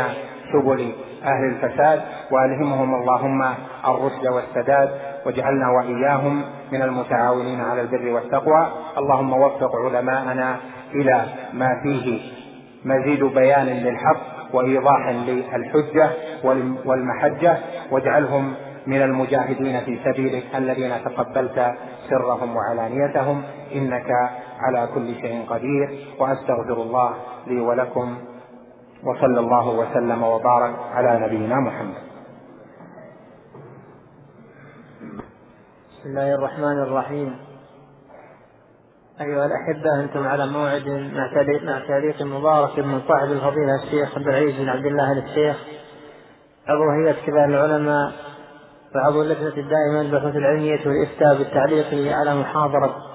سبل 0.53 0.91
أهل 1.23 1.43
الفساد 1.43 2.01
وألهمهم 2.32 2.95
اللهم 2.95 3.41
الرشد 3.88 4.27
والسداد 4.27 4.89
واجعلنا 5.25 5.69
وإياهم 5.69 6.43
من 6.71 6.82
المتعاونين 6.82 7.61
على 7.61 7.82
البر 7.82 8.09
والتقوى. 8.09 8.67
اللهم 8.97 9.34
وفق 9.34 9.75
علماءنا 9.75 10.57
إلى 10.95 11.25
ما 11.53 11.69
فيه 11.84 12.21
مزيد 12.86 13.23
بيان 13.23 13.65
للحق 13.65 14.21
وإيضاح 14.53 15.09
للحجة 15.09 16.09
والمحجة 16.86 17.57
واجعلهم 17.91 18.53
من 18.88 19.01
المجاهدين 19.01 19.79
في 19.79 19.99
سبيلك 20.05 20.43
الذين 20.55 20.91
تقبلت 21.05 21.73
سرهم 22.09 22.55
وعلانيتهم. 22.55 23.43
إنك 23.74 24.11
على 24.59 24.89
كل 24.93 25.15
شيء 25.15 25.45
قدير 25.49 26.15
وأستغفر 26.19 26.82
الله 26.82 27.13
لي 27.47 27.59
ولكم 27.59 28.17
وصلى 29.03 29.39
الله 29.39 29.69
وسلم 29.69 30.24
وبارك 30.24 30.76
على 30.93 31.26
نبينا 31.26 31.55
محمد. 31.55 32.11
بسم 35.91 36.09
الله 36.09 36.36
الرحمن 36.36 36.84
الرحيم. 36.84 37.36
أيها 39.22 39.45
الأحبة 39.45 40.03
أنتم 40.03 40.28
على 40.28 40.47
موعد 40.47 40.88
مع 41.63 41.82
تعليق 41.88 42.22
مبارك 42.22 42.80
من 42.80 43.01
صاحب 43.07 43.32
الفضيلة 43.32 43.76
الشيخ 43.84 44.17
عبد 44.17 44.28
العزيز 44.28 44.59
بن 44.59 44.69
عبد 44.69 44.86
الله 44.86 45.11
الشيخ. 45.11 45.57
عضو 46.67 46.89
هيئة 46.89 47.26
كبار 47.26 47.45
العلماء 47.45 48.11
وعضو 48.95 49.22
اللجنة 49.22 49.57
الدائمة 49.57 50.03
للبحوث 50.03 50.36
العلمية 50.36 50.80
والإفتاء 50.88 51.38
بالتعليق 51.38 52.17
على 52.17 52.36
محاضرة 52.36 53.11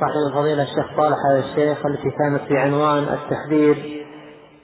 صاحب 0.00 0.12
الفضيلة 0.30 0.62
الشيخ 0.62 0.96
صالح 0.96 1.16
هذا 1.30 1.38
الشيخ 1.38 1.86
التي 1.86 2.10
كانت 2.10 2.42
في 2.48 2.58
عنوان 2.58 3.02
التحذير 3.02 4.04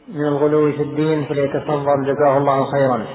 من 0.09 0.25
الغلو 0.25 0.73
في 0.73 0.83
الدين 0.83 1.25
فليتفضل 1.25 2.15
جزاه 2.15 2.39
الله 2.39 2.65
خيرا. 2.65 3.07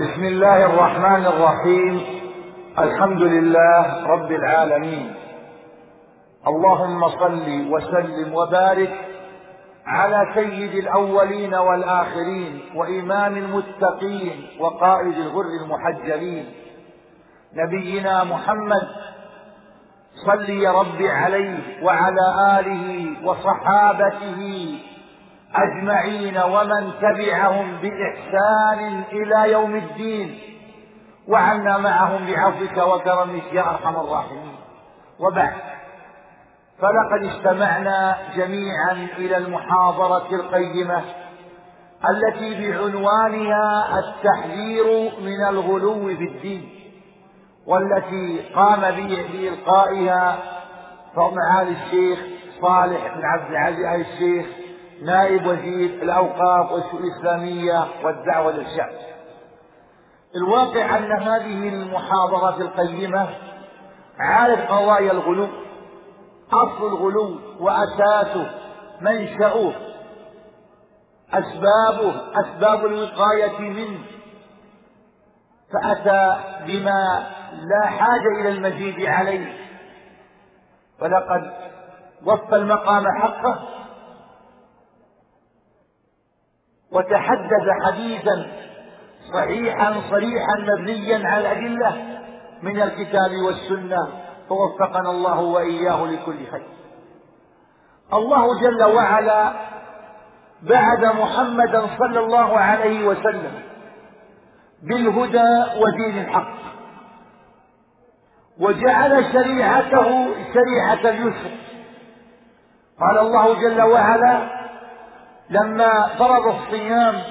بسم 0.00 0.24
الله 0.24 0.66
الرحمن 0.66 1.26
الرحيم. 1.26 2.00
الحمد 2.78 3.22
لله 3.22 4.06
رب 4.06 4.30
العالمين. 4.32 5.14
اللهم 6.46 7.08
صل 7.08 7.66
وسلم 7.70 8.34
وبارك 8.34 8.92
على 9.86 10.32
سيد 10.34 10.74
الأولين 10.74 11.54
والآخرين 11.54 12.60
وإمام 12.74 13.36
المتقين 13.36 14.46
وقائد 14.60 15.14
الغر 15.14 15.46
المحجلين. 15.64 16.44
نبينا 17.54 18.24
محمد 18.24 18.88
صل 20.26 20.50
يا 20.50 20.70
رب 20.70 21.02
عليه 21.02 21.84
وعلى 21.84 22.58
آله 22.60 23.16
وصحابته 23.28 24.78
أجمعين 25.54 26.38
ومن 26.38 26.92
تبعهم 27.00 27.76
بإحسان 27.82 29.02
إلى 29.12 29.52
يوم 29.52 29.74
الدين 29.74 30.38
وعنا 31.28 31.78
معهم 31.78 32.26
بعفوك 32.26 32.76
وكرمك 32.76 33.52
يا 33.52 33.60
أرحم 33.60 33.96
الراحمين. 33.96 34.56
وبعد 35.20 35.54
فلقد 36.78 37.24
استمعنا 37.24 38.16
جميعا 38.36 39.08
إلى 39.18 39.36
المحاضرة 39.36 40.34
القيمة 40.34 41.02
التي 42.10 42.70
بعنوانها 42.70 43.98
التحذير 43.98 45.12
من 45.20 45.44
الغلو 45.48 46.16
في 46.16 46.24
الدين. 46.24 46.81
والتي 47.66 48.48
قام 48.54 48.80
بإلقائها 48.80 50.38
معالي 51.16 51.70
الشيخ 51.70 52.18
صالح 52.62 53.14
بن 53.14 53.24
عبد 53.24 53.50
العزيز 53.50 53.84
آل 53.84 54.00
الشيخ 54.00 54.46
نائب 55.02 55.46
وزير 55.46 56.02
الأوقاف 56.02 56.72
والشؤون 56.72 57.02
الإسلامية 57.04 57.84
والدعوة 58.04 58.52
للشعب. 58.52 58.92
الواقع 60.36 60.98
أن 60.98 61.12
هذه 61.22 61.68
المحاضرة 61.68 62.56
القيمة 62.60 63.28
عالت 64.18 64.70
قضايا 64.70 65.12
الغلو 65.12 65.48
أصل 66.52 66.86
الغلو 66.86 67.38
وأساسه 67.60 68.50
منشأه 69.00 69.72
أسبابه 71.32 72.14
أسباب 72.40 72.86
الوقاية 72.86 73.58
منه. 73.58 74.00
فأتى 75.72 76.36
بما 76.66 77.26
لا 77.52 77.86
حاجة 77.86 78.40
إلى 78.40 78.48
المزيد 78.48 79.06
عليه. 79.06 79.52
ولقد 81.00 81.52
وفى 82.26 82.56
المقام 82.56 83.04
حقه 83.22 83.68
وتحدث 86.92 87.66
حديثا 87.84 88.46
صحيحا 89.34 89.94
صريحا 90.10 90.54
مبنيا 90.58 91.28
على 91.28 91.52
الأدلة 91.52 92.18
من 92.62 92.82
الكتاب 92.82 93.30
والسنة 93.46 94.08
فوفقنا 94.48 95.10
الله 95.10 95.40
وإياه 95.40 96.06
لكل 96.06 96.46
خير. 96.50 96.66
الله 98.12 98.60
جل 98.60 98.84
وعلا 98.84 99.52
بعد 100.62 101.04
محمدا 101.04 101.86
صلى 101.98 102.20
الله 102.20 102.58
عليه 102.58 103.06
وسلم 103.06 103.62
بالهدى 104.82 105.80
ودين 105.80 106.18
الحق. 106.18 106.61
وجعل 108.62 109.24
شريعته 109.32 110.34
شريعة 110.54 111.10
اليسر. 111.10 111.50
قال 113.00 113.18
الله 113.18 113.54
جل 113.60 113.82
وعلا 113.82 114.62
لما 115.50 116.06
فرض 116.18 116.46
الصيام 116.46 117.22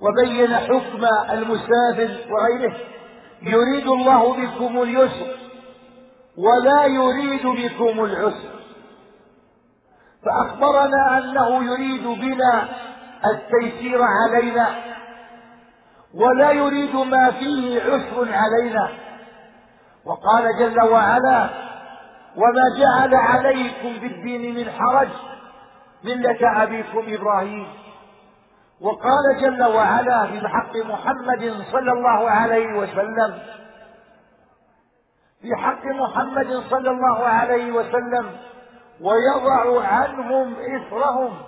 وبين 0.00 0.56
حكم 0.56 1.04
المسافر 1.30 2.10
وغيره 2.30 2.76
يريد 3.42 3.86
الله 3.86 4.36
بكم 4.36 4.82
اليسر 4.82 5.36
ولا 6.38 6.84
يريد 6.84 7.46
بكم 7.46 8.04
العسر. 8.04 8.60
فأخبرنا 10.24 11.18
أنه 11.18 11.72
يريد 11.72 12.06
بنا 12.06 12.68
التيسير 13.24 14.00
علينا 14.02 14.66
ولا 16.14 16.50
يريد 16.52 16.96
ما 16.96 17.30
فيه 17.30 17.80
عسر 17.82 18.28
علينا. 18.32 18.88
وقال 20.04 20.58
جل 20.58 20.80
وعلا 20.80 21.48
وما 22.36 22.78
جعل 22.78 23.14
عليكم 23.14 24.00
بالدين 24.00 24.54
من 24.54 24.70
حرج 24.70 25.08
ملة 26.04 26.62
أبيكم 26.62 27.04
إبراهيم. 27.08 27.68
وقال 28.80 29.40
جل 29.40 29.64
وعلا 29.64 30.26
في 30.26 30.48
حق 30.48 30.76
محمد 30.76 31.64
صلى 31.72 31.92
الله 31.92 32.30
عليه 32.30 32.78
وسلم 32.78 33.38
في 35.42 35.56
حق 35.56 35.84
محمد 35.84 36.62
صلى 36.70 36.90
الله 36.90 37.26
عليه 37.26 37.72
وسلم 37.72 38.36
ويضع 39.00 39.86
عنهم 39.86 40.54
إثرهم 40.54 41.38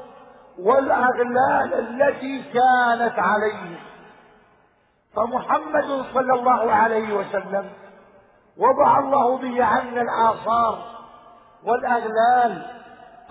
والأغلال 0.59 1.75
التي 1.75 2.43
كانت 2.43 3.19
عليهم. 3.19 3.77
فمحمد 5.17 6.05
صلى 6.15 6.33
الله 6.35 6.73
عليه 6.73 7.15
وسلم 7.15 7.71
وضع 8.59 8.99
الله 8.99 9.39
به 9.39 9.65
عنا 9.65 10.03
الآثار 10.03 10.79
والأغلال 11.65 12.67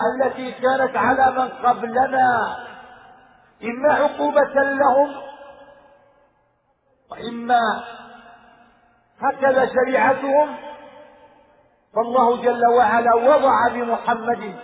التي 0.02 0.52
كانت 0.52 0.98
على 0.98 1.32
من 1.32 1.48
قبلنا. 1.48 2.58
إما 3.64 3.94
عقوبة 3.94 4.54
لهم 4.54 5.16
وإما 7.12 7.84
هكذا 9.22 9.66
شريعتهم. 9.66 10.56
فالله 11.96 12.42
جل 12.42 12.62
وعلا 12.78 13.16
وضع 13.16 13.68
بمحمد 13.68 14.56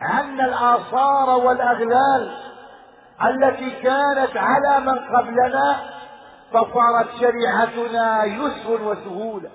عنا 0.00 0.44
الآثار 0.44 1.30
والأغلال 1.30 2.36
التي 3.24 3.70
كانت 3.70 4.36
على 4.36 4.80
من 4.80 4.98
قبلنا. 5.16 5.80
فصارت 6.52 7.08
شريعتنا 7.20 8.24
يسر 8.24 8.82
وسهولة 8.82 9.50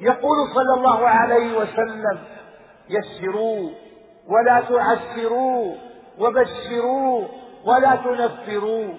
يقول 0.00 0.36
صلى 0.54 0.74
الله 0.78 1.08
عليه 1.08 1.58
وسلم 1.58 2.18
يسروا 2.88 3.70
ولا 4.28 4.60
تعسروا 4.60 5.74
وبشروا 6.18 7.24
ولا 7.64 7.96
تنفروا. 7.96 8.94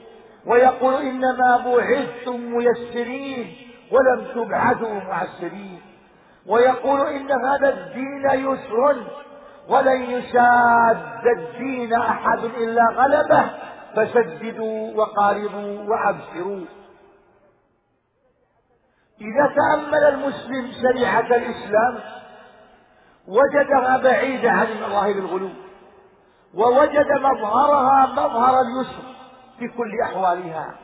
ويقول 0.45 0.94
إنما 0.94 1.57
بعثتم 1.65 2.40
ميسرين 2.40 3.56
ولم 3.91 4.26
تبعثوا 4.36 4.94
معسرين. 4.94 5.82
ويقول 6.48 7.02
إن 7.02 7.32
هذا 7.32 7.69
الدين 7.69 8.30
يسر 8.34 8.98
ولن 9.69 10.02
يشاد 10.02 11.26
الدين 11.38 11.94
أحد 11.94 12.40
إلا 12.44 12.84
غلبه 12.95 13.45
فسددوا 13.95 14.98
وقاربوا 14.98 15.80
وأبشروا. 15.90 16.65
إذا 19.22 19.53
تأمل 19.56 20.03
المسلم 20.03 20.72
شريعة 20.81 21.19
الإسلام 21.19 21.99
وجدها 23.27 23.98
بعيدة 23.98 24.52
عن 24.52 24.68
مظاهر 24.81 25.11
الغلو 25.11 25.49
ووجد 26.53 27.11
مظهرها 27.11 28.06
مظهر 28.11 28.61
اليسر 28.61 29.03
في 29.60 29.68
كل 29.68 29.91
أحوالها 30.03 30.76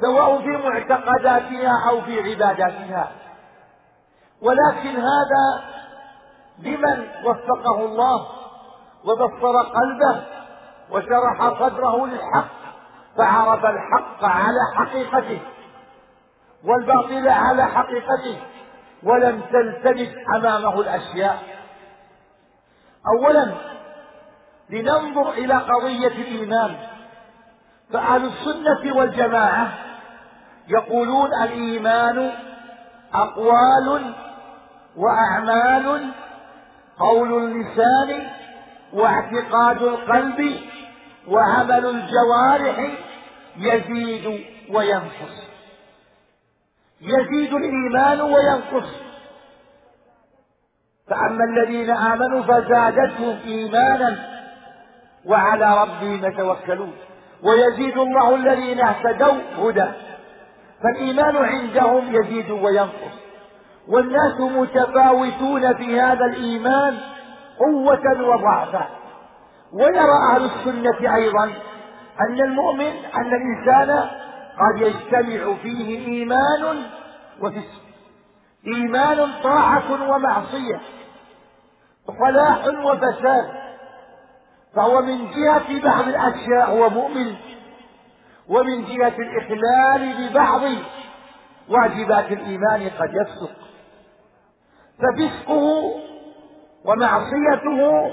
سواء 0.00 0.38
في 0.38 0.48
معتقداتها 0.48 1.88
أو 1.88 2.00
في 2.00 2.20
عباداتها. 2.20 3.12
ولكن 4.42 4.96
هذا 4.96 5.64
لمن 6.58 7.06
وفقه 7.24 7.84
الله 7.84 8.26
وبصر 9.04 9.62
قلبه 9.62 10.24
وشرح 10.90 11.58
صدره 11.60 12.06
للحق 12.06 12.62
فعرف 13.18 13.64
الحق 13.64 14.24
على 14.24 14.58
حقيقته. 14.76 15.40
والباطل 16.64 17.28
على 17.28 17.66
حقيقته 17.66 18.38
ولم 19.02 19.40
تلتبس 19.52 20.08
أمامه 20.36 20.80
الأشياء. 20.80 21.42
اولا 23.06 23.54
لننظر 24.70 25.30
إلى 25.30 25.54
قضية 25.54 26.06
الإيمان. 26.06 26.76
فأهل 27.92 28.24
السنة 28.24 28.96
والجماعة 28.96 29.72
يقولون 30.68 31.30
الإيمان 31.42 32.32
أقوال 33.14 34.14
وأعمال 34.96 36.10
قول 36.98 37.44
اللسان 37.44 38.26
واعتقاد 38.92 39.82
القلب 39.82 40.60
وعمل 41.28 41.86
الجوارح 41.86 42.90
يزيد 43.56 44.44
وينقص. 44.70 45.51
يزيد 47.02 47.54
الإيمان 47.54 48.20
وينقص. 48.20 48.88
فأما 51.10 51.44
الذين 51.44 51.90
آمنوا 51.90 52.42
فزادتهم 52.42 53.38
إيمانا 53.44 54.18
وعلى 55.26 55.82
ربهم 55.82 56.24
يتوكلون. 56.24 56.92
ويزيد 57.42 57.98
الله 57.98 58.34
الذين 58.34 58.80
اهتدوا 58.80 59.42
هدى. 59.58 59.86
فالإيمان 60.82 61.36
عندهم 61.36 62.14
يزيد 62.14 62.50
وينقص. 62.50 63.22
والناس 63.88 64.40
متفاوتون 64.40 65.74
في 65.74 66.00
هذا 66.00 66.24
الإيمان 66.24 66.98
قوة 67.58 68.28
وضعفا. 68.28 68.88
ويرى 69.74 70.32
أهل 70.32 70.44
السنة 70.44 71.14
أيضا 71.14 71.44
أن 72.20 72.40
المؤمن 72.40 72.92
أن 73.16 73.30
الإنسان 73.34 74.08
قد 74.58 74.80
يجتمع 74.80 75.54
فيه 75.62 76.06
إيمان 76.06 76.82
وفسق. 77.40 77.82
إيمان 78.66 79.28
طاعة 79.42 80.10
ومعصية. 80.10 80.80
صلاح 82.06 82.66
وفساد. 82.84 83.62
فهو 84.76 85.02
من 85.02 85.30
جهة 85.30 85.82
بعض 85.84 86.08
الأشياء 86.08 86.70
هو 86.70 86.90
مؤمن. 86.90 87.34
ومن 88.48 88.84
جهة 88.84 89.14
الإخلال 89.18 90.28
ببعض 90.28 90.62
واجبات 91.68 92.32
الإيمان 92.32 92.90
قد 92.98 93.14
يفسق. 93.14 93.56
ففسقه 94.98 95.94
ومعصيته 96.84 98.12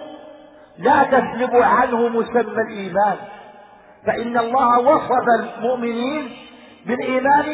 لا 0.78 1.04
تسلب 1.04 1.56
عنه 1.56 2.08
مسمى 2.08 2.62
الإيمان. 2.62 3.18
فإن 4.06 4.38
الله 4.38 4.80
وصف 4.80 5.26
المؤمنين 5.40 6.32
بالإيمان 6.86 7.46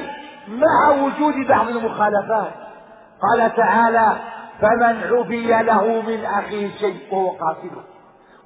مع 0.48 0.90
وجود 0.90 1.48
بعض 1.48 1.68
المخالفات. 1.68 2.54
قال 3.22 3.56
تعالى 3.56 4.16
فمن 4.62 5.04
عفي 5.04 5.64
له 5.64 6.02
من 6.02 6.26
أخيه 6.26 6.70
شيء 6.80 6.98
وهو 7.12 7.30
قاتله. 7.30 7.84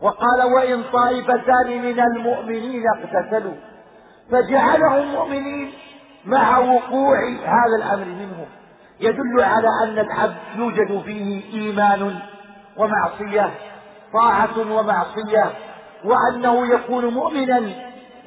وقال 0.02 0.54
وإن 0.56 0.84
طائفتان 0.94 1.82
من 1.82 2.00
المؤمنين 2.00 2.84
اقتتلوا. 2.98 3.56
فجعلهم 4.32 5.12
مؤمنين 5.12 5.72
مع 6.26 6.58
وقوع 6.58 7.18
هذا 7.30 7.76
الأمر 7.78 8.06
منهم. 8.06 8.46
يدل 9.00 9.42
على 9.42 9.68
أن 9.84 10.00
العبد 10.00 10.36
يوجد 10.56 11.02
فيه 11.06 11.54
إيمان 11.54 12.20
ومعصية 12.78 13.52
طاعة 14.14 14.72
ومعصية 14.72 15.52
وأنه 16.04 16.74
يكون 16.74 17.06
مؤمنا 17.06 17.62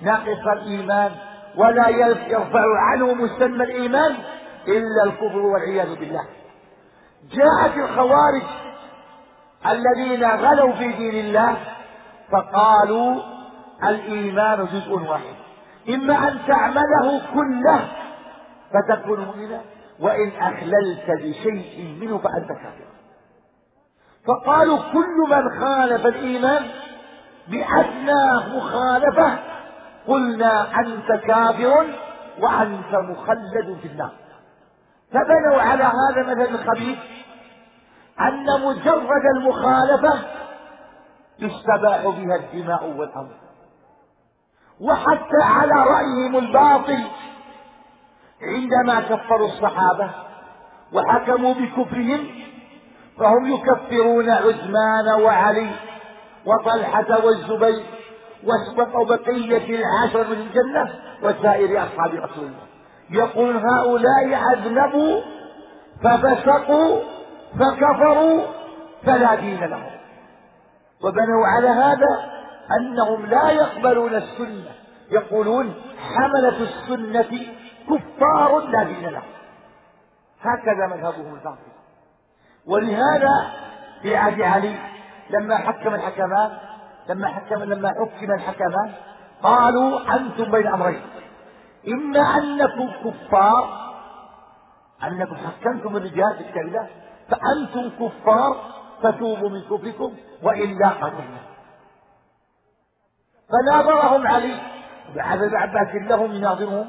ناقص 0.02 0.46
الإيمان 0.52 1.12
ولا 1.56 1.88
يرفع 1.88 2.64
عنه 2.78 3.14
مسمى 3.14 3.64
الإيمان 3.64 4.14
إلا 4.68 5.04
الكفر 5.04 5.38
والعياذ 5.38 5.94
بالله. 5.94 6.24
جاءت 7.30 7.76
الخوارج 7.76 8.42
الذين 9.66 10.24
غلوا 10.24 10.72
في 10.72 10.92
دين 10.92 11.26
الله 11.26 11.56
فقالوا 12.32 13.22
الإيمان 13.84 14.66
جزء 14.66 14.92
واحد. 14.92 15.34
إما 15.88 16.28
أن 16.28 16.38
تعمله 16.48 17.22
كله 17.34 17.88
فتكون 18.72 19.20
مؤمنا 19.20 19.60
وإن 20.00 20.32
أخللت 20.40 21.10
بشيء 21.22 21.98
منه 22.00 22.18
فأنت 22.18 22.48
كافر. 22.48 22.92
فقالوا 24.26 24.78
كل 24.92 25.30
من 25.30 25.60
خالف 25.60 26.06
الإيمان 26.06 26.62
بأدنى 27.48 28.56
مخالفة 28.56 29.51
قلنا 30.06 30.80
أنت 30.80 31.12
كافر 31.26 31.86
وأنت 32.40 32.94
مخلد 32.94 33.78
في 33.82 33.88
النار. 33.88 34.12
فبنوا 35.12 35.62
على 35.62 35.84
هذا 35.84 36.22
مثل 36.22 36.54
الخبيث 36.54 36.98
أن 38.20 38.46
مجرد 38.64 39.24
المخالفة 39.36 40.14
يستباح 41.38 42.02
بها 42.02 42.36
الدماء 42.36 42.84
والأمر 42.84 43.34
وحتى 44.80 45.42
على 45.42 45.74
رأيهم 45.74 46.36
الباطل 46.36 47.04
عندما 48.42 49.00
كفروا 49.00 49.48
الصحابة 49.48 50.10
وحكموا 50.92 51.54
بكفرهم 51.54 52.28
فهم 53.18 53.46
يكفرون 53.46 54.30
عثمان 54.30 55.22
وعلي 55.22 55.70
وطلحة 56.46 57.24
والزبير. 57.24 58.01
واسبقوا 58.44 59.04
بقية 59.04 59.80
العشر 59.80 60.28
من 60.28 60.36
الجنة 60.36 60.94
وسائر 61.22 61.82
أصحاب 61.82 62.14
رسول 62.14 62.44
الله. 62.44 62.66
يقول 63.10 63.56
هؤلاء 63.56 64.42
أذنبوا 64.54 65.20
ففسقوا 66.04 67.00
فكفروا 67.58 68.42
فلا 69.04 69.34
دين 69.34 69.64
لهم. 69.64 69.90
وبنوا 71.04 71.46
على 71.46 71.68
هذا 71.68 72.32
أنهم 72.80 73.26
لا 73.26 73.50
يقبلون 73.50 74.14
السنة. 74.14 74.70
يقولون 75.10 75.74
حملة 75.98 76.62
السنة 76.62 77.46
كفار 77.88 78.58
لا 78.58 78.82
دين 78.82 79.08
لهم. 79.08 79.32
هكذا 80.42 80.86
مذهبهم 80.86 81.34
الباطل. 81.34 81.72
ولهذا 82.66 83.52
في 84.02 84.16
عهد 84.16 84.40
علي 84.40 84.78
لما 85.30 85.56
حكم 85.56 85.94
الحكمان 85.94 86.58
لما 87.08 87.28
حكم 87.28 87.62
لما 87.62 87.88
حكم 87.88 88.32
الحكمان 88.32 88.92
قالوا 89.42 90.14
أنتم 90.14 90.50
بين 90.50 90.66
أمرين. 90.66 91.02
إما 91.88 92.20
أنكم 92.20 92.90
كفار 93.04 93.82
أنكم 95.02 95.36
حكمتم 95.36 95.96
الرجال 95.96 96.44
في 96.52 96.60
الله 96.60 96.86
فأنتم 97.28 97.90
كفار 97.90 98.56
فتوبوا 99.02 99.48
من 99.48 99.60
كفركم 99.60 100.14
وإلا 100.42 100.88
قتلنا. 100.88 101.42
فناظرهم 103.50 104.26
علي. 104.26 104.60
بعد 105.16 105.54
عباس 105.54 105.94
لهم 105.94 106.32
يناظرهم 106.32 106.88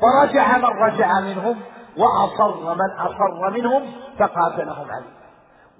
فرجع 0.00 0.58
من 0.58 0.64
رجع 0.64 1.20
منهم 1.20 1.60
وأصر 1.96 2.74
من 2.74 2.90
أصر 2.98 3.50
منهم 3.50 3.92
فقاتلهم 4.18 4.90
علي. 4.90 5.18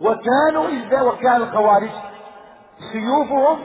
وكانوا 0.01 0.69
إذا 0.69 1.03
وكان 1.03 1.37
الخوارج 1.37 1.91
سيوفهم 2.93 3.59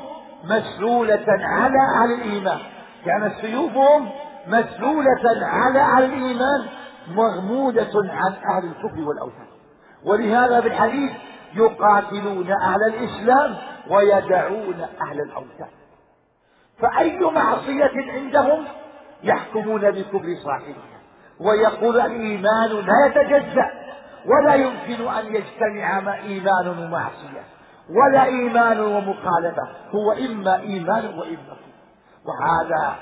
مسلولة 0.44 1.26
على 1.28 1.78
أهل 2.04 2.22
الإيمان. 2.22 2.60
كانت 3.06 3.34
سيوفهم 3.42 4.10
مسلولة 4.48 5.46
على 5.46 5.80
أهل 5.80 6.04
الإيمان 6.04 6.66
مغمودة 7.08 7.92
عن 7.96 8.34
أهل 8.56 8.66
الكفر 8.66 9.02
والأوثان. 9.02 9.48
ولهذا 10.06 10.62
في 10.62 10.68
الحديث 10.68 11.12
يقاتلون 11.54 12.52
أهل 12.52 12.80
الإسلام 12.88 13.56
ويدعون 13.90 14.82
أهل 14.82 15.22
الأوثان. 15.22 15.70
فأي 16.80 17.20
معصية 17.20 18.12
عندهم 18.12 18.66
يحكمون 19.24 19.92
بكفر 19.92 20.36
صاحبها. 20.44 20.94
ويقول 21.40 22.00
الإيمان 22.00 22.70
لا 22.70 23.06
يتجزأ 23.06 23.72
ولا 24.26 24.54
يمكن 24.56 25.08
أن 25.08 25.26
يجتمع 25.26 26.14
إيمان 26.16 26.68
ومعصية. 26.68 27.44
ولا 27.90 28.24
إيمان 28.26 28.80
ومخالفة. 28.80 29.68
هو 29.96 30.12
إما 30.12 30.60
إيمان 30.60 31.06
وإما 31.06 31.58
وهذا 32.26 32.96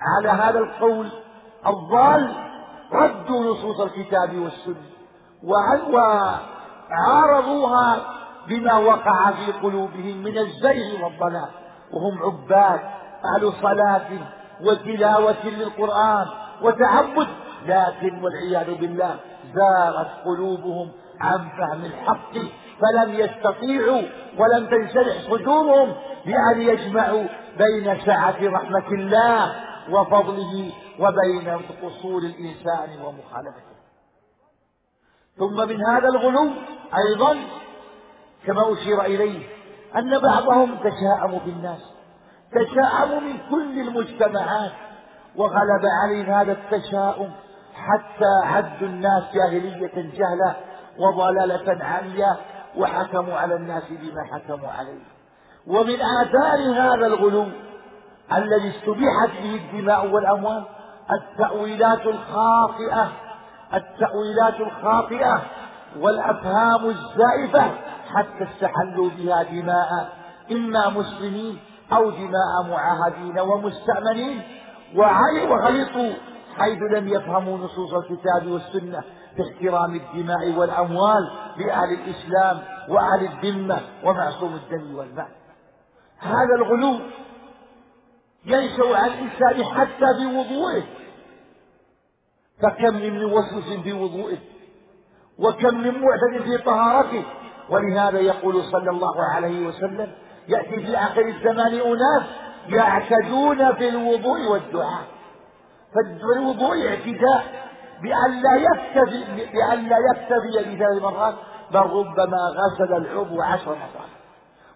على 0.00 0.28
هذا 0.28 0.58
القول 0.58 1.08
الضال 1.66 2.34
ردوا 2.92 3.52
نصوص 3.52 3.80
الكتاب 3.80 4.36
والسنة. 4.36 4.86
وعارضوها 6.90 7.96
بما 8.48 8.78
وقع 8.78 9.30
في 9.30 9.52
قلوبهم 9.52 10.22
من 10.22 10.38
الزيغ 10.38 11.04
والضلال. 11.04 11.48
وهم 11.92 12.22
عباد 12.22 12.80
أهل 13.36 13.52
صلاة 13.62 14.08
وتلاوة 14.60 15.46
للقرآن 15.46 16.26
وتعبد. 16.62 17.28
لكن 17.66 18.24
والعياذ 18.24 18.74
بالله 18.74 19.16
زاغت 19.54 20.08
قلوبهم 20.24 20.92
عن 21.20 21.38
فهم 21.38 21.84
الحق. 21.84 22.34
فلم 22.80 23.14
يستطيعوا 23.14 24.02
ولم 24.38 24.66
تنشرح 24.66 25.30
صدورهم 25.30 25.94
بأن 26.26 26.62
يجمعوا 26.62 27.24
بين 27.58 28.00
سعة 28.06 28.36
رحمة 28.42 28.88
الله 28.92 29.54
وفضله 29.90 30.72
وبين 30.98 31.60
قصور 31.82 32.22
الإنسان 32.22 32.88
ومخالفته. 33.04 33.76
ثم 35.38 35.68
من 35.68 35.86
هذا 35.86 36.08
الغلو 36.08 36.50
أيضا 37.08 37.36
كما 38.46 38.72
أشير 38.72 39.02
إليه 39.02 39.48
أن 39.96 40.18
بعضهم 40.18 40.76
تشاءم 40.76 41.38
في 41.38 41.50
الناس 41.50 41.80
تشاءم 42.52 43.24
من 43.24 43.38
كل 43.50 43.80
المجتمعات 43.80 44.72
وغلب 45.36 45.82
عليهم 46.02 46.30
هذا 46.30 46.52
التشاؤم 46.52 47.30
حتى 47.74 48.46
عدوا 48.46 48.88
الناس 48.88 49.22
جاهلية 49.34 49.92
جهلة 49.94 50.56
وضلالة 50.98 51.84
عالية 51.84 52.36
وحكموا 52.76 53.34
على 53.34 53.54
الناس 53.54 53.82
بما 53.90 54.24
حكموا 54.32 54.68
عليه. 54.68 55.04
ومن 55.66 55.96
آثار 56.20 56.72
هذا 56.72 57.06
الغلو 57.06 57.46
الذي 58.32 58.68
استبيحت 58.70 59.30
به 59.42 59.54
الدماء 59.54 60.06
والأموال 60.06 60.64
التأويلات 61.12 62.06
الخاطئة 62.06 63.12
التأويلات 63.74 64.60
الخاطئة 64.60 65.42
والأفهام 66.00 66.86
الزائفة 66.86 67.70
حتى 68.14 68.44
استحلوا 68.52 69.10
بها 69.18 69.42
دماء 69.42 70.08
إما 70.52 70.88
مسلمين 70.88 71.58
أو 71.92 72.10
دماء 72.10 72.52
معاهدين 72.70 73.38
ومستأمنين. 73.38 74.42
وغلطوا 74.94 76.12
حيث 76.58 76.78
لم 76.92 77.08
يفهموا 77.08 77.58
نصوص 77.58 77.94
الكتاب 77.94 78.46
والسنة. 78.46 79.02
في 79.36 79.42
احترام 79.42 79.94
الدماء 79.94 80.52
والأموال 80.58 81.30
لأهل 81.56 81.92
الإسلام 81.92 82.62
وأهل 82.88 83.24
الذمة 83.24 83.80
ومعصوم 84.04 84.54
الدم 84.54 84.96
والمال. 84.96 85.28
هذا 86.18 86.54
الغلو 86.58 87.00
ينشأ 88.44 88.96
عن 88.96 89.10
الإنسان 89.10 89.64
حتى 89.64 90.14
في 90.18 90.26
وضوئه 90.26 90.82
فكم 92.62 92.94
من 92.94 93.24
موسوس 93.24 93.82
في 93.84 93.92
وضوئه 93.92 94.38
وكم 95.38 95.78
من 95.78 95.94
معتد 96.00 96.42
في 96.44 96.58
طهارته. 96.58 97.24
ولهذا 97.70 98.18
يقول 98.18 98.64
صلى 98.64 98.90
الله 98.90 99.24
عليه 99.34 99.66
وسلم 99.66 100.12
يأتي 100.48 100.86
في 100.86 100.96
آخر 100.96 101.20
الزمان 101.20 101.80
أناس 101.80 102.26
يعتدون 102.68 103.74
في 103.74 103.88
الوضوء 103.88 104.48
والدعاء. 104.48 105.04
فالوضوء 105.94 106.88
اعتداء. 106.88 107.65
بأن 108.02 108.42
لا 108.42 108.56
يكتفي 108.56 109.24
بأن 109.52 109.88
لا 109.88 109.96
يكتفي 110.10 110.74
بثلاث 110.74 111.02
مرات 111.02 111.34
بل 111.70 111.80
ربما 111.80 112.38
غسل 112.56 112.94
العضو 112.96 113.42
عشر 113.42 113.70
مرات. 113.70 114.16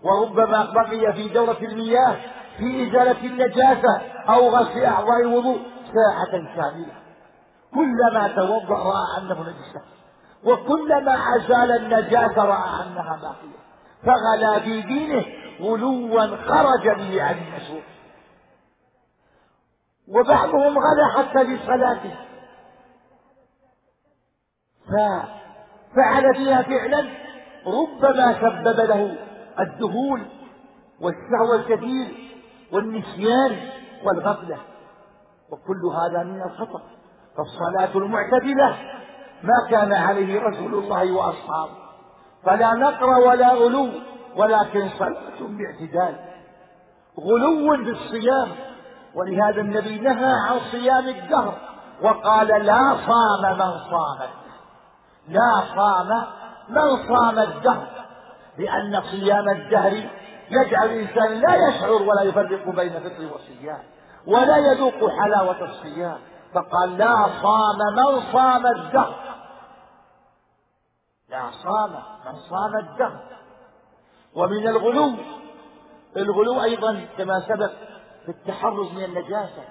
وربما 0.03 0.73
بقي 0.75 1.13
في 1.13 1.29
دورة 1.29 1.59
المياه 1.63 2.17
في 2.59 2.89
إزالة 2.89 3.27
النجاسة 3.27 4.01
أو 4.29 4.49
غسل 4.49 4.85
أعضاء 4.85 5.21
الوضوء 5.21 5.59
ساعة 5.95 6.31
كاملة. 6.57 6.95
كلما 7.75 8.29
توضأ 8.29 8.75
رأى 8.75 9.19
أنه 9.19 9.41
نجسة 9.41 9.83
وكلما 10.45 11.37
أزال 11.37 11.73
النجاسة 11.73 12.45
رأى 12.45 12.87
أنها 12.87 13.19
باقية. 13.23 13.61
فغلا 14.03 14.61
في 14.61 14.83
دينه 14.83 15.25
غلوا 15.61 16.37
خرج 16.37 16.89
به 16.89 17.23
عن 17.23 17.35
المشروع 17.35 17.83
وبعضهم 20.09 20.79
غلا 20.79 21.19
حتى 21.19 21.47
في 21.47 21.59
صلاته. 21.67 22.15
ففعل 24.91 26.35
فيها 26.35 26.63
فعلا 26.63 27.09
ربما 27.67 28.33
سبب 28.33 28.81
له 28.81 29.17
الذهول 29.61 30.23
والسهو 31.01 31.55
الكثير 31.55 32.31
والنسيان 32.73 33.57
والغفلة. 34.05 34.59
وكل 35.51 35.87
هذا 35.87 36.25
من 36.25 36.43
الخطأ. 36.43 36.83
فالصلاة 37.37 37.99
المعتدلة 37.99 38.77
ما 39.43 39.71
كان 39.71 39.93
عليه 39.93 40.41
رسول 40.41 40.75
الله 40.75 41.13
وأصحابه. 41.13 41.81
فلا 42.45 42.75
نقر 42.75 43.07
ولا 43.07 43.53
غلو 43.53 43.89
ولكن 44.37 44.89
صلاة 44.99 45.41
باعتدال. 45.41 46.15
غلو 47.21 47.85
في 47.85 47.91
الصيام. 47.91 48.49
ولهذا 49.15 49.61
النبي 49.61 49.99
نهى 49.99 50.33
عن 50.49 50.59
صيام 50.71 51.09
الدهر 51.09 51.55
وقال 52.03 52.47
لا 52.47 52.97
صام 52.97 53.59
من 53.59 53.79
صام. 53.91 54.40
لا 55.31 55.63
صام 55.77 56.09
من 56.69 57.09
صام 57.09 57.39
الدهر؟ 57.39 57.87
لأن 58.59 59.03
صيام 59.03 59.49
الدهر 59.49 59.93
يجعل 60.51 60.87
الإنسان 60.87 61.41
لا 61.41 61.69
يشعر 61.69 62.03
ولا 62.03 62.23
يفرق 62.23 62.69
بين 62.69 62.93
فطر 62.93 63.35
وصيام 63.35 63.83
ولا 64.27 64.57
يذوق 64.57 65.11
حلاوة 65.11 65.65
الصيام. 65.65 66.19
فقال 66.55 66.99
لا 66.99 67.15
صام 67.43 67.79
من 67.97 68.33
صام 68.33 68.67
الدهر؟ 68.67 69.15
لا 71.31 71.51
صام 71.65 71.93
من 72.27 72.39
صام 72.51 72.77
الدهر. 72.77 73.21
ومن 74.35 74.69
الغلو 74.69 75.13
الغلو 76.17 76.63
أيضا 76.63 77.07
كما 77.19 77.41
سبق 77.49 77.71
في 78.27 78.29
التحرز 78.29 78.93
من 78.93 79.05
النجاسة 79.05 79.65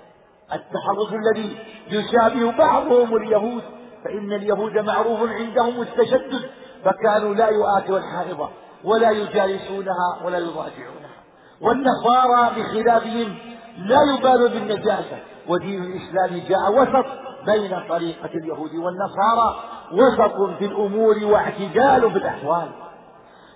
التحرز 0.53 1.14
الذي 1.14 1.57
يشابه 1.88 2.57
بعضهم 2.57 3.15
اليهود 3.15 3.64
فإن 4.05 4.34
اليهود 4.34 4.77
معروف 4.77 5.30
عندهم 5.30 5.81
التشدد 5.81 6.49
فكانوا 6.85 7.35
لا 7.35 7.47
يؤاتوا 7.47 7.97
الحائضة 7.97 8.49
ولا 8.84 9.11
يجالسونها 9.11 10.19
ولا 10.26 10.38
يضاجعونها. 10.38 11.19
والنصارى 11.61 12.61
بخلافهم 12.61 13.35
لا 13.77 13.97
يبالوا 14.17 14.49
بالنجاسة. 14.49 15.17
ودين 15.47 15.84
الإسلام 15.84 16.41
جاء 16.49 16.71
وسط 16.71 17.05
بين 17.45 17.80
طريقة 17.89 18.30
اليهود 18.35 18.76
والنصارى 18.76 19.63
وسط 19.91 20.57
في 20.59 20.65
الأمور 20.65 21.15
واعتدال 21.23 22.11
في 22.11 22.17
الأحوال 22.17 22.69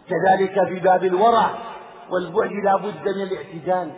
كذلك 0.10 0.68
في 0.68 0.80
باب 0.80 1.04
الورع 1.04 1.50
والبعد 2.10 2.52
لا 2.52 2.76
بد 2.76 3.16
من 3.16 3.22
الاعتدال 3.22 3.92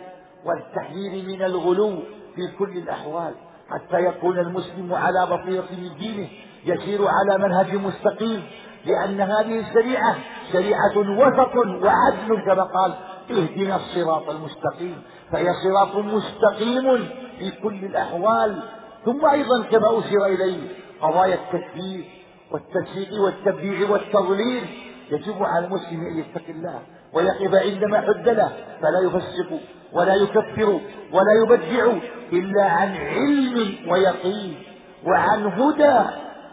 والتحذير 0.44 1.26
من 1.26 1.42
الغلو 1.42 1.96
في 2.34 2.56
كل 2.58 2.78
الأحوال. 2.78 3.34
حتى 3.70 4.04
يكون 4.04 4.38
المسلم 4.38 4.94
على 4.94 5.26
بصيرة 5.26 5.68
من 5.72 5.98
دينه 5.98 6.28
يسير 6.64 7.00
على 7.08 7.38
منهج 7.38 7.74
مستقيم 7.74 8.42
لأن 8.86 9.20
هذه 9.20 9.60
الشريعة 9.60 10.16
شريعة 10.52 10.96
وسط 10.96 11.56
وعدل 11.56 12.44
كما 12.46 12.62
قال 12.62 12.94
اهدنا 13.30 13.76
الصراط 13.76 14.30
المستقيم. 14.30 15.02
فهي 15.32 15.46
صراط 15.64 15.96
مستقيم 15.96 17.08
في 17.38 17.50
كل 17.62 17.84
الأحوال. 17.84 18.62
ثم 19.04 19.26
أيضا 19.26 19.62
كما 19.70 19.98
أشير 19.98 20.26
إليه 20.26 20.68
قضايا 21.00 21.34
التكفير 21.34 22.04
والتسويق 22.50 23.22
والتبديع 23.24 23.90
والتضليل. 23.90 24.64
يجب 25.10 25.42
على 25.42 25.66
المسلم 25.66 26.00
أن 26.00 26.18
يتقي 26.18 26.52
الله 26.52 26.80
ويقف 27.12 27.54
عندما 27.54 28.00
حد 28.00 28.28
له 28.28 28.52
فلا 28.80 29.00
يفسق. 29.00 29.60
ولا 29.96 30.14
يكفر 30.14 30.80
ولا 31.12 31.32
يبدع 31.42 31.92
إلا 32.32 32.64
عن 32.64 32.96
علم 32.96 33.74
ويقين 33.90 34.54
وعن 35.06 35.46
هدى 35.46 35.98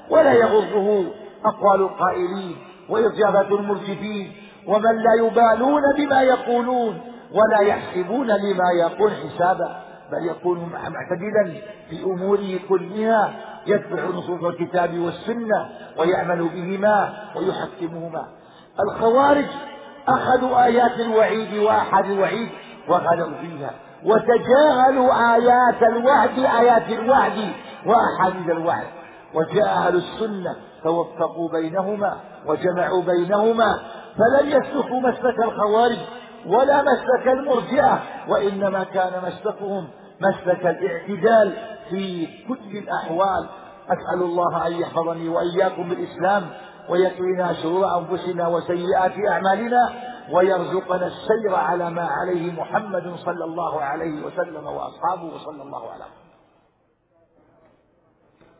ولا 0.10 0.34
يغره 0.34 1.06
أقوال 1.46 1.82
القائلين 1.82 2.56
وإجابة 2.90 3.56
المرجفين 3.60 4.32
ومن 4.68 4.96
لا 4.98 5.14
يبالون 5.28 5.82
بما 5.98 6.22
يقولون 6.22 7.02
ولا 7.32 7.60
يحسبون 7.62 8.28
لما 8.28 8.72
يقول 8.80 9.12
حسابا 9.12 9.84
بل 10.12 10.30
يكون 10.30 10.70
معتدلا 10.74 11.62
في 11.90 12.04
أموره 12.04 12.60
كلها 12.70 13.34
يتبع 13.68 14.04
نصوص 14.06 14.44
الكتاب 14.44 15.00
والسنة 15.00 15.70
ويعمل 15.98 16.50
بهما 16.50 17.14
ويحكمهما. 17.36 18.28
الخوارج 18.80 19.46
أخذوا 20.08 20.66
آيات 20.66 21.00
الوعيد 21.00 21.54
وأحد 21.58 22.06
الوعيد 22.06 22.50
وغلوا 22.90 23.38
فيها. 23.42 23.72
وتجاهلوا 24.06 25.36
آيات 25.36 25.84
الوعد 25.84 26.40
آيات 26.40 26.90
الوعد 26.90 27.54
وأحاديث 27.86 28.50
الوعد. 28.50 28.88
أهل 29.66 29.96
السنة 29.96 30.56
فوفقوا 30.84 31.50
بينهما 31.52 32.18
وجمعوا 32.46 33.04
بينهما 33.04 33.80
فلم 34.18 34.50
يسلكوا 34.50 35.00
مسلك 35.00 35.40
الخوارج 35.44 35.98
ولا 36.48 36.82
مسلك 36.82 37.28
المرجئة 37.28 38.00
وإنما 38.28 38.84
كان 38.84 39.12
مسلكهم 39.24 39.88
مسلك 40.22 40.66
الاعتدال 40.66 41.54
في 41.90 42.28
كل 42.48 42.78
الأحوال. 42.78 43.50
أسأل 43.90 44.22
الله 44.24 44.68
أن 44.68 44.72
يحفظني 44.74 45.30
وإياكم 45.30 45.90
بالإسلام 45.90 46.44
ويقينا 46.90 47.54
شرور 47.54 47.86
أنفسنا 47.98 48.48
وسيئات 48.48 49.14
أعمالنا. 49.30 49.90
ويرزقنا 50.32 51.08
السير 51.08 51.56
على 51.56 51.90
ما 51.90 52.08
عليه 52.08 52.52
محمد 52.52 53.16
صلى 53.16 53.44
الله 53.44 53.82
عليه 53.82 54.26
وسلم 54.26 54.66
وأصحابه 54.68 55.36
وصلى 55.36 55.64
الله 55.64 55.92
على 55.92 56.04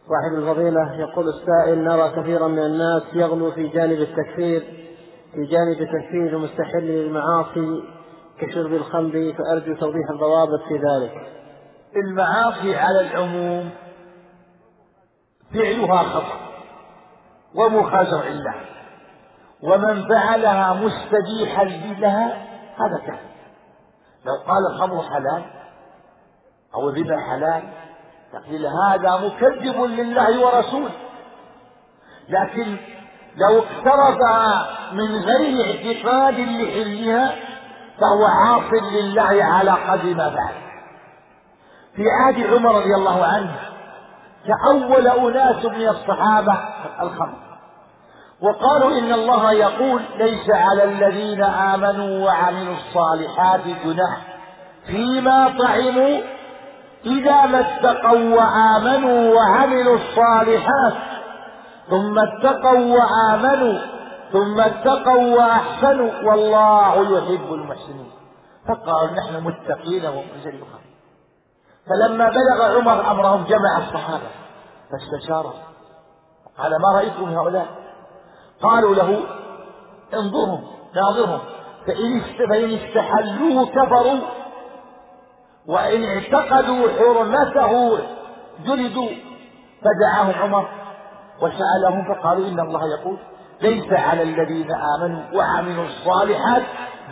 صاحب 0.10 0.34
الفضيلة 0.38 0.94
يقول 1.00 1.26
السائل 1.30 1.84
نرى 1.84 2.10
كثيرا 2.10 2.48
من 2.48 2.60
الناس 2.60 3.04
يغلو 3.14 3.52
في 3.52 3.68
جانب 3.68 4.00
التكفير 4.02 4.62
في 5.34 5.46
جانب 5.46 5.78
تكفير 5.78 6.38
المستحل 6.38 6.84
للمعاصي 6.84 7.84
كشرب 8.40 8.74
الخمر 8.74 9.34
فأرجو 9.38 9.76
توضيح 9.76 10.10
الضوابط 10.10 10.60
في 10.68 10.74
ذلك. 10.74 11.28
المعاصي 11.96 12.76
على 12.76 13.02
العموم 13.02 13.70
فعلها 15.54 16.04
خطأ 16.04 16.40
ومخالفة 17.56 18.28
الله 18.28 18.56
ومن 19.64 20.08
فعلها 20.10 20.74
مستبيحا 20.74 21.64
لها 22.00 22.26
هذا 22.78 22.98
كافر 23.08 23.34
لو 24.26 24.34
قال 24.48 24.66
الخمر 24.74 25.04
حلال 25.04 25.44
أو 26.76 26.90
الربا 26.90 27.20
حلال 27.20 27.64
تقول 28.34 28.66
هذا 28.66 29.28
مكذب 29.28 29.82
لله 29.82 30.46
ورسوله. 30.46 30.92
لكن 32.30 32.78
لو 33.36 33.60
اقترفها 33.60 34.68
من 34.92 35.16
غير 35.16 35.66
اعتقاد 35.66 36.40
لحلها 36.40 37.36
فهو 38.00 38.26
عاص 38.26 38.84
لله 38.94 39.44
على 39.44 39.72
قدر 39.72 40.16
ما 40.16 40.30
فعل. 40.30 40.64
في 41.96 42.04
عهد 42.10 42.54
عمر 42.54 42.76
رضي 42.76 42.96
الله 42.96 43.26
عنه 43.26 43.56
تأول 44.48 45.08
أناس 45.08 45.66
من 45.66 45.88
الصحابة 45.88 46.60
الخمر. 47.02 47.53
وقالوا 48.44 49.00
إن 49.00 49.14
الله 49.14 49.54
يقول 49.54 50.02
ليس 50.18 50.50
على 50.50 50.84
الذين 50.84 51.44
آمنوا 51.44 52.26
وعملوا 52.26 52.76
الصالحات 52.76 53.62
جناح 53.86 54.18
فيما 54.86 55.56
طعموا 55.60 56.22
إذا 57.06 57.46
ما 57.46 57.60
اتقوا 57.60 58.36
وآمنوا 58.36 59.36
وعملوا 59.36 59.96
الصالحات 59.96 60.94
ثم 61.90 62.20
اتقوا 62.20 62.98
وآمنوا 62.98 63.80
ثم 64.32 64.62
اتقوا 64.62 65.36
وأحسنوا 65.38 66.12
والله 66.24 67.18
يحب 67.18 67.54
المحسنين. 67.54 68.12
فقالوا 68.68 69.12
نحن 69.12 69.44
متقين 69.44 70.06
ومنزل 70.06 70.64
فلما 71.90 72.26
بلغ 72.30 72.78
عمر 72.78 73.12
أمرهم 73.12 73.44
جمع 73.44 73.78
الصحابة 73.78 74.30
فاستشاروا 74.92 75.52
قال 76.58 76.72
ما 76.72 77.00
رأيكم 77.00 77.30
هؤلاء؟ 77.30 77.83
قالوا 78.64 78.96
له 78.96 79.20
انظرهم 80.14 80.64
ناظرهم. 80.96 81.40
فإن 82.50 82.74
استحلوه 82.74 83.66
كفروا 83.66 84.20
وإن 85.68 86.04
اعتقدوا 86.04 86.88
حرمته 87.00 88.00
جلدوا. 88.66 89.10
فدعاهم 89.84 90.34
عمر 90.42 90.70
وسألهم 91.42 92.14
فقالوا 92.14 92.48
إن 92.48 92.60
الله 92.60 92.82
يقول 93.00 93.18
ليس 93.62 93.94
على 93.94 94.24
الذين 94.24 94.72
آمنوا 94.72 95.22
وعملوا 95.34 95.86
الصالحات 95.86 96.64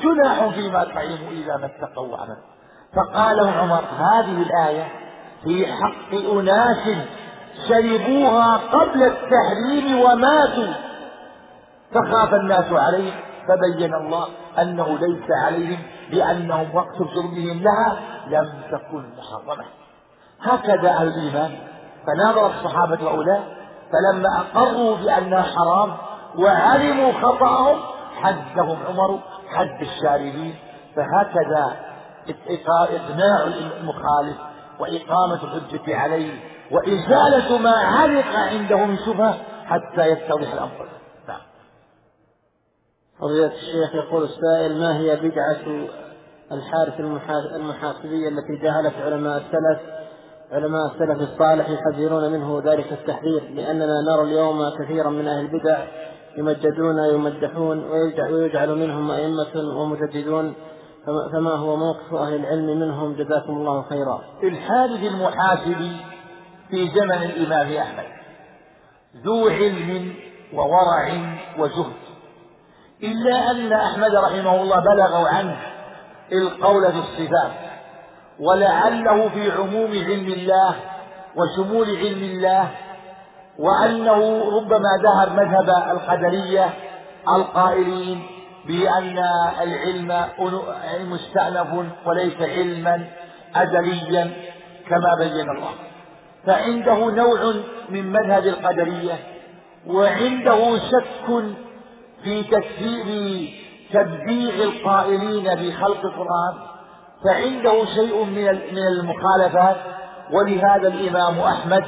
جناح 0.02 0.46
فيما 0.46 0.84
طعموا 0.84 1.32
إذا 1.32 1.58
ما 1.58 1.66
اتقوا 1.66 2.08
وعملوا. 2.08 2.52
فقال 2.96 3.40
عمر 3.40 3.84
هذه 3.98 4.42
الآية 4.42 4.88
في 5.44 5.68
حق 5.68 6.32
أناس 6.34 6.90
شربوها 7.70 8.58
قبل 8.58 9.04
التحريم 9.04 10.00
وماتوا. 10.00 10.91
فخاف 11.94 12.34
الناس 12.34 12.72
عليهم 12.72 13.14
فبين 13.48 13.94
الله 13.94 14.28
أنه 14.62 14.98
ليس 14.98 15.32
عليهم 15.46 15.80
لأنهم 16.10 16.76
وقت 16.76 16.98
شربهم 16.98 17.64
لها 17.64 18.00
لم 18.28 18.62
تكن 18.72 19.04
محرمة. 19.18 19.66
هكذا 20.42 20.90
أهل 20.90 21.08
الإيمان. 21.08 21.52
فناظر 22.08 22.48
الصحابة 22.48 22.96
هؤلاء 22.96 23.44
فلما 23.92 24.40
أقروا 24.40 24.98
بأنها 24.98 25.42
حرام 25.42 25.94
وعلموا 26.38 27.12
خطأهم 27.12 27.80
حدهم 28.22 28.78
عمر 28.88 29.20
حد 29.50 29.82
الشاربين. 29.82 30.56
فهكذا 30.96 31.76
إقناع 32.70 33.44
المخالف 33.80 34.38
وإقامة 34.80 35.40
الحجة 35.44 35.98
عليه 35.98 36.40
وإزالة 36.72 37.58
ما 37.58 37.72
علق 37.72 38.36
عنده 38.36 38.86
من 38.86 38.98
شبهة 38.98 39.38
حتى 39.66 40.08
يتضح 40.08 40.54
الأمر. 40.54 41.01
فضيلة 43.22 43.52
الشيخ 43.54 43.96
يقول 43.96 44.24
السائل 44.24 44.80
ما 44.80 44.98
هي 44.98 45.16
بدعة 45.16 45.88
الحارث 46.52 47.00
المحاسبية 47.56 48.30
التي 48.30 48.56
جهلت 48.64 48.94
علماء 48.96 49.38
السلف 49.38 49.80
علماء 50.52 50.86
السلف 50.86 51.32
الصالح 51.32 51.70
يحذرون 51.70 52.32
منه 52.32 52.62
ذلك 52.66 52.92
التحذير؟ 52.92 53.44
لأننا 53.56 54.02
نرى 54.02 54.22
اليوم 54.22 54.70
كثيرا 54.80 55.10
من 55.10 55.28
أهل 55.28 55.46
البدع 55.46 55.86
يمجدون 56.38 56.96
يمدحون 57.14 57.84
ويجعل 58.32 58.76
منهم 58.76 59.12
أئمة 59.12 59.78
ومجددون 59.78 60.54
فما 61.06 61.52
هو 61.52 61.76
موقف 61.76 62.14
أهل 62.14 62.36
العلم 62.36 62.80
منهم؟ 62.80 63.14
جزاكم 63.14 63.54
الله 63.54 63.82
خيرا. 63.82 64.22
الحارث 64.44 65.04
المحاسبي 65.04 65.92
في 66.70 66.90
زمن 66.96 67.24
الإمام 67.24 67.74
أحمد 67.78 68.06
ذو 69.26 69.48
علم 69.48 70.14
وورع 70.54 71.38
وزهد. 71.60 72.11
إلا 73.04 73.52
أن 73.52 73.74
أحمد 73.74 74.16
رحمه 74.16 74.62
الله 74.62 74.80
بلغوا 74.80 75.28
عنه 75.28 75.58
القول 76.32 76.92
في 76.92 76.98
الصفات 76.98 77.52
ولعله 78.40 79.30
في 79.30 79.52
عموم 79.52 79.92
علم 79.92 80.28
الله 80.28 80.76
وشمول 81.36 81.88
علم 81.98 82.24
الله 82.24 82.68
وأنه 83.60 84.44
ربما 84.58 84.90
ذهب 85.04 85.34
مذهب 85.34 85.70
القدرية 85.92 86.70
القائلين 87.30 88.24
بأن 88.68 89.20
العلم 89.62 90.26
مستأنف 91.12 91.86
وليس 92.06 92.42
علما 92.42 93.08
أزليا 93.56 94.32
كما 94.90 95.16
بين 95.20 95.50
الله. 95.50 95.72
فعنده 96.46 97.12
نوع 97.12 97.54
من 97.90 98.12
مذهب 98.12 98.46
القدرية 98.48 99.14
وعنده 99.88 100.78
شك 100.78 101.44
في 102.24 102.44
تكفير 102.44 103.06
تبديع 103.94 104.54
القائلين 104.64 105.44
بخلق 105.44 106.06
القرآن 106.06 106.54
فعنده 107.26 107.86
شيء 107.86 108.24
من 108.24 108.46
من 108.72 108.88
المخالفات 108.88 109.76
ولهذا 110.32 110.88
الإمام 110.88 111.40
أحمد 111.40 111.84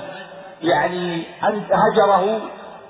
يعني 0.62 1.24
هجره 1.72 2.42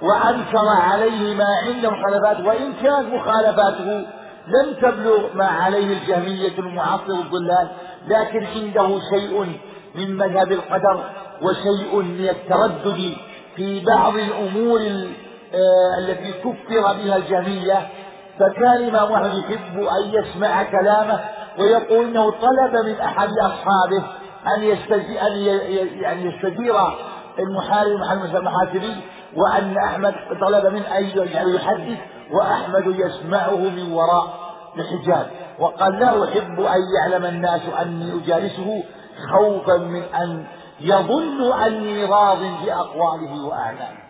وأنكر 0.02 0.68
عليه 0.68 1.36
ما 1.36 1.46
عنده 1.68 1.90
مخالفات 1.90 2.40
وإن 2.40 2.74
كانت 2.74 3.14
مخالفاته 3.14 4.06
لم 4.48 4.74
تبلغ 4.82 5.34
ما 5.36 5.46
عليه 5.46 5.98
الجهمية 5.98 6.58
المعصر 6.60 7.14
الضلال 7.14 7.68
لكن 8.08 8.46
عنده 8.46 9.00
شيء 9.10 9.60
من 9.96 10.18
مذهب 10.18 10.52
القدر 10.52 11.04
وشيء 11.42 11.96
من 12.02 12.30
التردد 12.30 13.14
في 13.56 13.86
بعض 13.86 14.14
الأمور 14.18 14.80
التي 16.00 16.32
كفر 16.32 16.82
بها 16.94 17.16
الجهمية. 17.16 17.88
فكان 18.40 18.74
الإمام 18.74 19.12
أحمد 19.14 19.34
يحب 19.34 19.80
أن 19.80 20.14
يسمع 20.14 20.64
كلامه 20.64 21.20
ويقول 21.60 22.06
إنه 22.06 22.30
طلب 22.32 22.86
من 22.86 23.00
أحد 23.02 23.30
أصحابه 23.42 24.04
أن 24.56 24.64
يستجير 24.64 25.22
أن 25.22 25.38
يعني 26.02 26.26
يستجير 26.26 26.76
المحارب 27.40 27.92
المحاسبي 28.36 28.96
وأن 29.36 29.78
أحمد 29.78 30.14
طلب 30.42 30.74
من 30.74 30.82
أن 30.82 31.04
يحدث 31.56 31.98
وأحمد 32.32 32.96
يسمعه 33.00 33.56
من 33.56 33.92
وراء 33.92 34.40
الحجاب. 34.78 35.28
وقال 35.60 36.00
لا 36.00 36.24
أحب 36.24 36.60
أن 36.60 36.82
يعلم 37.00 37.26
الناس 37.26 37.62
أني 37.82 38.12
أجالسه 38.24 38.84
خوفا 39.32 39.78
من 39.78 40.04
أن 40.04 40.46
يظن 40.82 41.62
أني 41.62 42.06
راض 42.06 42.40
بأقواله 42.66 43.46
وأعماله. 43.46 44.03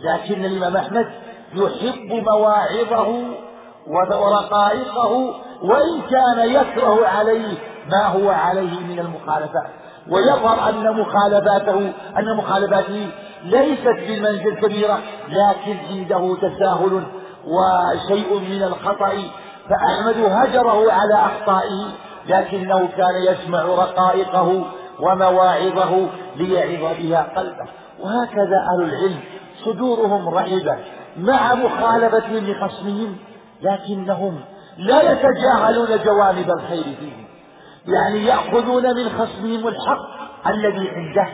لكن 0.00 0.44
الإمام 0.44 0.76
أحمد 0.76 1.06
يحب 1.54 2.24
مواعظه 2.28 3.24
ورقائقه 3.86 5.34
وإن 5.62 6.00
كان 6.10 6.50
يكره 6.50 7.06
عليه 7.06 7.58
ما 7.90 8.06
هو 8.06 8.30
عليه 8.30 8.80
من 8.80 8.98
المخالفات. 8.98 9.70
ويظهر 10.10 10.68
أن 10.68 11.00
مخالفاته 11.00 11.92
أن 12.18 12.36
مخالفاته 12.36 13.08
ليست 13.44 13.86
بالمنزل 13.86 14.54
كبيرة 14.62 14.98
لكن 15.28 15.76
عنده 15.90 16.36
تساهل 16.36 17.02
وشيء 17.46 18.38
من 18.40 18.62
الخطأ. 18.62 19.12
فأحمد 19.68 20.16
هجره 20.18 20.92
على 20.92 21.14
أخطائه 21.14 21.88
لكنه 22.26 22.88
كان 22.96 23.14
يسمع 23.26 23.62
رقائقه 23.62 24.64
ومواعظه 25.00 26.08
ليعظ 26.36 26.96
بها 26.98 27.26
قلبه. 27.36 27.68
وهكذا 28.00 28.56
أهل 28.72 28.82
العلم 28.82 29.20
صدورهم 29.64 30.28
رحبة 30.28 30.78
مع 31.16 31.54
مخالفتهم 31.54 32.36
لخصمهم 32.36 33.16
لكنهم 33.62 34.40
لا 34.78 35.12
يتجاهلون 35.12 35.88
جوانب 36.04 36.50
الخير 36.50 36.84
فيهم. 36.84 37.26
يعني 37.86 38.26
يأخذون 38.26 38.96
من 38.96 39.08
خصمهم 39.08 39.68
الحق 39.68 40.06
الذي 40.46 40.88
عنده 40.88 41.28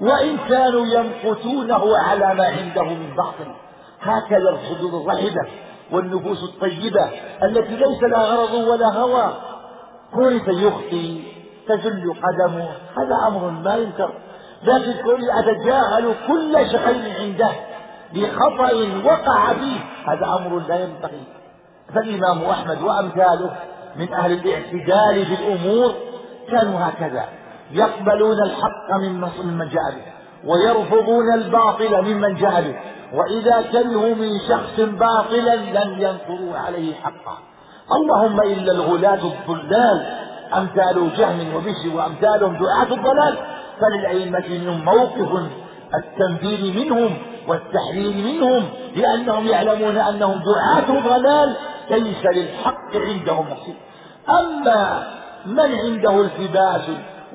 وإن 0.00 0.36
كانوا 0.48 0.86
يمقتونه 0.86 1.98
على 1.98 2.34
ما 2.34 2.46
عنده 2.46 2.84
من 2.84 3.14
باطل. 3.16 3.54
هكذا 4.00 4.50
الصدور 4.50 5.02
الرحبة 5.02 5.50
والنفوس 5.92 6.44
الطيبة 6.44 7.10
التي 7.42 7.76
ليس 7.76 8.02
لها 8.02 8.24
غرض 8.24 8.54
ولا 8.54 8.92
هوى. 8.92 9.32
كون 10.14 10.40
سيخطي 10.40 11.22
تزل 11.68 12.12
قدمه؟ 12.12 12.68
هذا 12.96 13.26
أمر 13.28 13.50
ما 13.50 13.76
ينكر. 13.76 14.12
لكن 14.62 14.92
كون 14.92 15.20
يتجاهل 15.22 16.14
كل 16.26 16.66
شيء 16.70 17.14
عنده 17.20 17.50
بخطأ 18.14 18.70
وقع 19.04 19.52
فيه. 19.52 19.80
هذا 20.06 20.26
أمر 20.26 20.58
لا 20.68 20.80
ينبغي. 20.80 21.22
فالإمام 21.94 22.44
أحمد 22.50 22.82
وأمثاله 22.82 23.56
من 23.96 24.14
أهل 24.14 24.32
الاعتدال 24.32 25.26
في 25.26 25.34
الأمور 25.34 25.94
كانوا 26.50 26.80
هكذا. 26.80 27.24
يقبلون 27.72 28.36
الحق 28.46 28.96
ممن 29.00 29.68
جاء 29.68 29.90
به 29.90 30.12
ويرفضون 30.44 31.32
الباطل 31.34 32.02
ممن 32.02 32.34
جاء 32.34 32.62
به. 32.62 32.76
وإذا 33.12 33.62
كرهوا 33.72 34.14
من 34.14 34.30
شخص 34.48 34.80
باطلا 34.80 35.54
لم 35.54 35.92
ينكروا 35.92 36.58
عليه 36.58 36.94
حقا. 36.94 37.38
اللهم 37.92 38.40
إلا 38.40 38.72
الغلاة 38.72 39.32
الضلال. 39.32 40.06
أمثال 40.56 41.10
جهم 41.16 41.54
وبشر 41.54 41.96
وأمثالهم 41.96 42.56
دعاة 42.56 42.94
الضلال. 42.94 43.57
فللأئمة 43.80 44.44
منهم 44.48 44.84
موقف 44.84 45.42
التنفير 45.94 46.84
منهم 46.84 47.18
والتحذير 47.48 48.14
منهم 48.24 48.64
لأنهم 48.96 49.46
يعلمون 49.46 49.96
أنهم 49.96 50.40
دعاة 50.54 51.00
ضلال 51.00 51.56
ليس 51.90 52.24
للحق 52.34 52.96
عندهم 52.96 53.46
نصيب 53.46 53.74
أما 54.28 55.06
من 55.46 55.74
عنده 55.78 56.20
التباس 56.20 56.82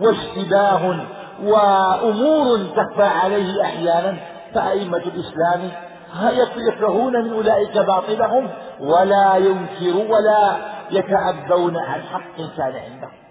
واشتباه 0.01 1.05
وأمور 1.43 2.59
تخفى 2.75 3.03
عليه 3.03 3.61
أحيانا 3.61 4.17
فأئمة 4.53 4.97
الإسلام 4.97 5.69
يكرهون 6.57 7.23
من 7.23 7.33
أولئك 7.33 7.77
باطلهم 7.77 8.49
ولا 8.79 9.35
ينكروا 9.35 10.17
ولا 10.17 10.55
يتأبون 10.91 11.77
عن 11.77 12.01
حق 12.01 12.37
كان 12.57 12.73
عندهم. 12.75 13.22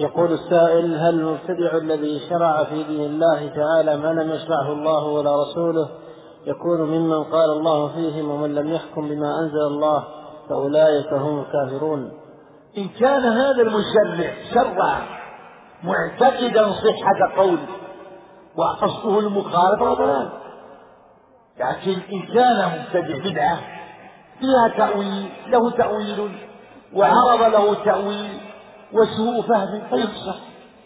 يقول 0.00 0.32
السائل 0.32 0.94
هل 0.94 1.14
المبتدع 1.20 1.76
الذي 1.76 2.20
شرع 2.28 2.64
في 2.64 2.82
دين 2.82 3.00
الله 3.00 3.48
تعالى 3.48 3.96
ما 3.96 4.08
لم 4.22 4.30
يشرعه 4.30 4.72
الله 4.72 5.04
ولا 5.04 5.42
رسوله 5.42 5.88
يكون 6.46 6.80
ممن 6.80 7.24
قال 7.24 7.50
الله 7.50 7.88
فيهم 7.88 8.30
ومن 8.30 8.54
لم 8.54 8.72
يحكم 8.72 9.08
بما 9.08 9.38
أنزل 9.38 9.66
الله 9.66 10.04
فأولئك 10.48 11.12
هم 11.12 11.40
الكافرون؟ 11.40 12.12
إن 12.78 12.88
كان 12.88 13.22
هذا 13.22 13.62
المشرع 13.62 14.34
شرع 14.54 14.98
معتقدا 15.82 16.72
صحة 16.72 17.36
قول 17.36 17.58
وقصده 18.56 19.18
المخالفة 19.18 19.94
ضلال 19.94 20.28
لكن 21.60 21.96
إن 22.12 22.22
كان 22.34 22.72
مبتدع 22.78 23.30
بدعة 23.30 23.58
فيها 24.40 24.68
تأويل 24.86 25.28
له 25.48 25.70
تأويل 25.70 26.36
وعرض 26.94 27.52
له 27.52 27.84
تأويل 27.84 28.51
وسوء 28.94 29.42
فهم 29.42 29.80
فيفسح 29.90 30.36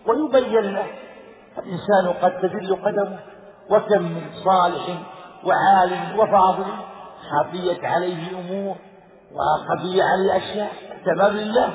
ويبين 0.07 0.74
له. 0.74 0.87
الإنسان 1.59 2.12
قد 2.23 2.41
تدل 2.41 2.77
قدمه 2.77 3.19
وكم 3.70 4.03
من 4.03 4.31
صالح 4.45 4.99
وعالم 5.45 6.19
وفاضل 6.19 6.65
خفيت 7.31 7.85
عليه 7.85 8.39
أمور 8.39 8.77
وخفي 9.33 10.03
عليه 10.03 10.37
أشياء 10.37 10.70
تمام 11.07 11.33
لله. 11.37 11.69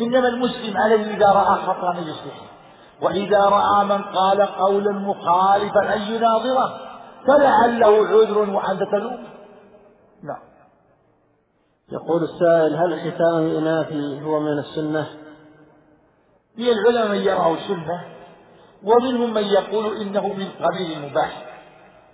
إنما 0.00 0.28
المسلم 0.28 0.76
عليه 0.76 1.16
إذا 1.16 1.26
رأى 1.32 1.62
خطأ 1.66 1.94
يصلحه 1.98 2.54
وإذا 3.02 3.44
رأى 3.44 3.84
من 3.84 4.02
قال 4.02 4.42
قولا 4.42 4.92
مخالفا 4.92 5.94
أن 5.94 6.00
يناظره 6.00 6.80
فلعله 7.26 8.06
عذر 8.06 8.50
وأنت 8.50 8.82
تلوم. 8.82 9.24
نعم. 10.24 10.42
يقول 11.92 12.22
السائل 12.22 12.76
هل 12.76 13.00
ختام 13.00 13.38
الإناث 13.38 13.92
هو 14.22 14.40
من 14.40 14.58
السنة؟ 14.58 15.06
من 16.58 16.68
العلماء 16.68 17.08
من 17.08 17.22
يراه 17.22 17.56
سنة 17.68 18.04
ومنهم 18.82 19.34
من 19.34 19.44
يقول 19.44 19.96
إنه 19.96 20.28
من 20.28 20.48
قبيل 20.48 20.92
المباح 20.92 21.54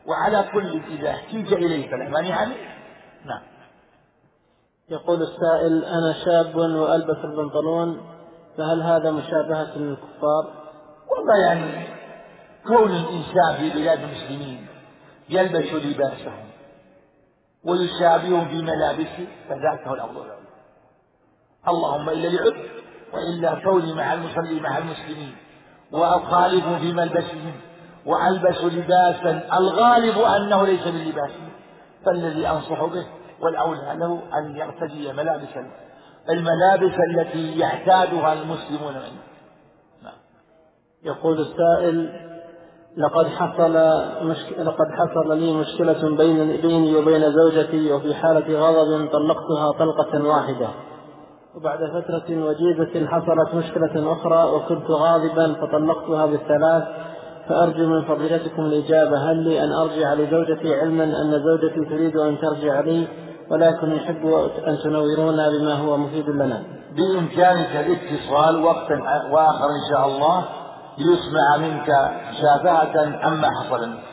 وعلى 0.06 0.48
كل 0.52 0.80
إذا 0.90 1.10
احتيج 1.10 1.52
إليه 1.52 1.90
فلا 1.90 2.08
مانع 2.08 2.44
منه 2.44 2.56
نعم. 3.24 3.42
يقول 4.90 5.22
السائل 5.22 5.84
أنا 5.84 6.14
شاب 6.24 6.56
وألبس 6.56 7.24
البنطلون 7.24 8.00
فهل 8.56 8.82
هذا 8.82 9.10
مشابهة 9.10 9.78
للكفار؟ 9.78 10.60
والله 11.10 11.46
يعني 11.46 11.86
كون 12.66 12.90
الإنسان 12.90 13.54
في 13.56 13.70
بلاد 13.70 13.98
المسلمين 13.98 14.66
يلبس 15.28 15.72
لباسهم 15.72 16.50
ويشابههم 17.64 18.48
في 18.48 18.62
ملابسه 18.62 19.26
فذاك 19.48 19.86
هو 19.86 19.94
الأفضل. 19.94 20.24
اللهم 21.68 22.08
إلا 22.10 22.28
لعذر. 22.28 22.70
وإلا 23.14 23.54
كوني 23.64 23.94
مع 23.94 24.14
المصلي 24.14 24.60
مع 24.60 24.78
المسلمين 24.78 25.36
وأخالفهم 25.92 26.78
في 26.78 26.92
ملبسهم 26.92 27.52
وألبس 28.06 28.64
لباسا 28.64 29.42
الغالب 29.58 30.18
أنه 30.18 30.66
ليس 30.66 30.86
من 30.86 31.04
لباسهم 31.04 31.50
فالذي 32.06 32.48
أنصح 32.48 32.84
به 32.84 33.06
والأولى 33.40 33.94
له 33.98 34.22
أن 34.38 34.56
يرتدي 34.56 35.12
ملابس 35.12 35.48
الملابس 36.30 36.94
التي 37.10 37.58
يعتادها 37.58 38.32
المسلمون 38.32 38.92
منه 38.92 39.22
نعم. 40.02 40.12
يقول 41.02 41.40
السائل 41.40 42.30
لقد 42.96 43.26
حصل 43.26 43.72
مشك... 44.22 44.58
لقد 44.58 44.86
حصل 44.90 45.38
لي 45.38 45.52
مشكلة 45.52 46.16
بين 46.16 46.60
بيني 46.60 46.96
وبين 46.96 47.32
زوجتي 47.32 47.92
وفي 47.92 48.14
حالة 48.14 48.60
غضب 48.60 49.08
طلقتها 49.12 49.72
طلقة 49.78 50.28
واحدة 50.28 50.68
وبعد 51.56 51.78
فترة 51.78 52.44
وجيزة 52.44 53.06
حصلت 53.06 53.54
مشكلة 53.54 54.12
أخرى 54.12 54.50
وكنت 54.50 54.90
غاضبا 54.90 55.54
فطلقتها 55.54 56.26
بالثلاث 56.26 56.84
فأرجو 57.48 57.86
من 57.86 58.04
فضيلتكم 58.04 58.62
الإجابة 58.62 59.30
هل 59.30 59.36
لي 59.36 59.64
أن 59.64 59.72
أرجع 59.72 60.14
لزوجتي 60.14 60.80
علما 60.80 61.04
أن 61.04 61.42
زوجتي 61.44 61.84
تريد 61.84 62.16
أن 62.16 62.38
ترجع 62.38 62.80
لي 62.80 63.08
ولكن 63.50 63.92
يحب 63.92 64.26
أن 64.66 64.78
تنورونا 64.78 65.48
بما 65.48 65.74
هو 65.74 65.96
مفيد 65.96 66.28
لنا؟ 66.28 66.62
بإمكانك 66.96 67.86
الاتصال 67.86 68.64
وقتا 68.64 68.98
وآخر 69.32 69.64
إن 69.64 69.94
شاء 69.94 70.06
الله 70.06 70.44
ليسمع 70.98 71.56
منك 71.56 71.86
شافعة 72.42 73.18
عما 73.22 73.48
حصل. 73.62 73.88
منك 73.88 74.09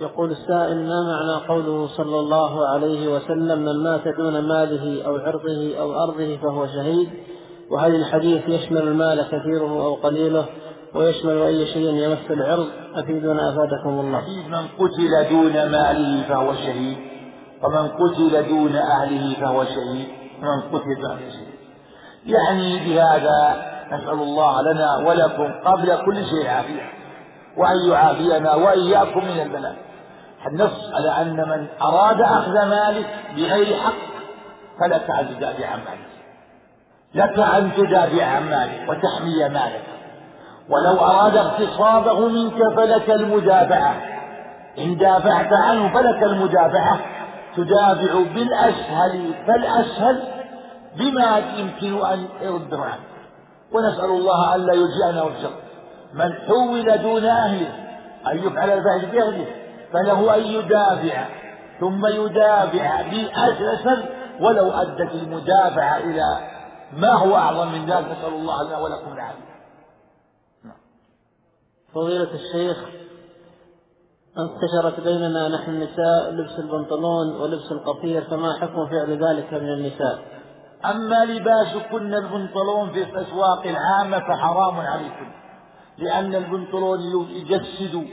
يقول 0.00 0.30
السائل 0.30 0.76
ما 0.76 1.02
معنى 1.02 1.46
قوله 1.48 1.88
صلى 1.88 2.18
الله 2.18 2.68
عليه 2.68 3.08
وسلم 3.08 3.58
من 3.58 3.82
مات 3.82 4.08
دون 4.08 4.38
ماله 4.38 5.06
أو 5.06 5.16
عرضه 5.16 5.78
أو 5.80 6.04
أرضه 6.04 6.36
فهو 6.36 6.66
شهيد؟ 6.66 7.08
وهل 7.70 7.94
الحديث 7.94 8.48
يشمل 8.48 8.82
المال 8.82 9.22
كثيره 9.22 9.84
أو 9.84 9.94
قليله؟ 9.94 10.46
ويشمل 10.94 11.42
أي 11.42 11.66
شيء 11.66 11.94
يمس 11.94 12.30
العرض؟ 12.30 12.66
أفيدنا 12.94 13.48
أفادكم 13.48 14.00
الله. 14.00 14.22
من 14.48 14.66
قتل 14.78 15.30
دون 15.30 15.52
ماله 15.52 16.28
فهو 16.28 16.54
شهيد. 16.54 16.96
ومن 17.62 17.88
قتل 17.88 18.48
دون 18.48 18.76
أهله 18.76 19.40
فهو 19.40 19.64
شهيد. 19.64 20.08
ومن 20.38 20.60
قتل 20.72 20.94
دون 21.02 21.18
شهيد. 21.18 21.54
يعني 22.26 22.78
بهذا 22.78 23.62
نسأل 23.92 24.22
الله 24.22 24.62
لنا 24.62 24.96
ولكم 25.08 25.52
قبل 25.64 26.04
كل 26.06 26.16
شيء 26.24 26.48
عافية. 26.48 27.03
وأن 27.56 27.90
يعافينا 27.90 28.54
وإياكم 28.54 29.24
من 29.24 29.40
البلاء. 29.40 29.76
النص 30.46 30.90
على 30.94 31.10
أن 31.22 31.36
من 31.36 31.66
أراد 31.82 32.20
أخذ 32.20 32.64
مالك 32.64 33.06
بغير 33.36 33.76
حق 33.76 33.94
فلك 34.80 35.10
أن 35.10 35.28
تدافع 35.36 35.66
عن 35.66 35.78
مالك. 35.78 36.14
لك 37.14 37.38
أن 37.38 37.70
تدافع 37.76 38.24
عن 38.24 38.50
مالك 38.50 38.88
وتحمي 38.88 39.48
مالك. 39.48 39.84
ولو 40.68 40.98
أراد 41.00 41.36
اغتصابه 41.36 42.28
منك 42.28 42.76
فلك 42.76 43.10
المدافعة 43.10 43.94
إن 44.78 44.96
دافعت 44.96 45.52
عنه 45.52 45.94
فلك 45.94 46.22
المدافعة 46.22 46.98
تدافع 47.56 48.14
بالأسهل 48.34 49.34
فالأسهل 49.46 50.22
بما 50.96 51.42
يمكن 51.56 52.06
أن 52.06 52.26
يرده 52.42 52.78
عنه. 52.78 53.04
ونسأل 53.72 54.10
الله 54.10 54.54
ألا 54.54 54.74
يجزئنا 54.74 55.22
والشر 55.22 55.63
من 56.14 56.32
حول 56.32 57.02
دون 57.02 57.24
أهله. 57.24 57.72
أن 58.32 58.38
يفعل 58.38 58.70
الفاحش 58.70 59.04
بأهله. 59.04 59.46
فله 59.92 60.34
أن 60.34 60.40
يدافع. 60.40 61.26
ثم 61.80 62.06
يدافع 62.06 63.02
بأسهل 63.02 64.04
ولو 64.40 64.70
أدت 64.70 65.14
المدافعة 65.14 65.96
إلى 65.96 66.50
ما 66.96 67.12
هو 67.12 67.36
أعظم 67.36 67.72
من 67.72 67.86
ذلك. 67.86 68.06
نسأل 68.18 68.34
الله 68.34 68.66
لنا 68.66 68.78
ولكم 68.78 69.12
العافية. 69.12 69.54
فضيلة 71.94 72.28
الشيخ 72.34 72.76
انتشرت 74.38 75.00
بيننا 75.00 75.48
نحن 75.48 75.70
النساء 75.70 76.30
لبس 76.30 76.58
البنطلون 76.58 77.40
ولبس 77.40 77.72
القصير 77.72 78.24
فما 78.24 78.52
حكم 78.60 78.86
فعل 78.86 79.24
ذلك 79.24 79.52
من 79.52 79.68
النساء؟ 79.68 80.18
أما 80.84 81.24
لباسكن 81.24 82.14
البنطلون 82.14 82.92
في 82.92 83.02
الأسواق 83.02 83.66
العامة 83.66 84.18
فحرام 84.18 84.80
عليكم 84.80 85.43
لأن 85.98 86.34
البنطلون 86.34 87.00
يجسد 87.30 88.06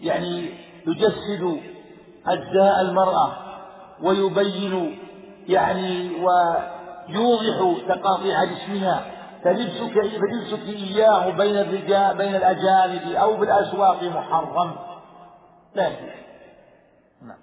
يعني 0.00 0.50
يجسد 0.86 1.60
أجزاء 2.26 2.80
المرأة 2.80 3.32
ويبين 4.02 4.98
يعني 5.48 6.10
ويوضح 6.24 7.88
تقاطيع 7.88 8.44
جسمها. 8.44 9.18
فلبسك 9.44 9.92
فلبسك 9.92 10.68
إياه 10.68 11.30
بين 11.30 11.56
الرجال 11.56 12.16
بين 12.16 12.34
الأجانب 12.34 13.12
أو 13.12 13.36
بالأسواق 13.36 14.02
محرم. 14.02 14.74
لا 15.74 15.90
نعم. 17.22 17.38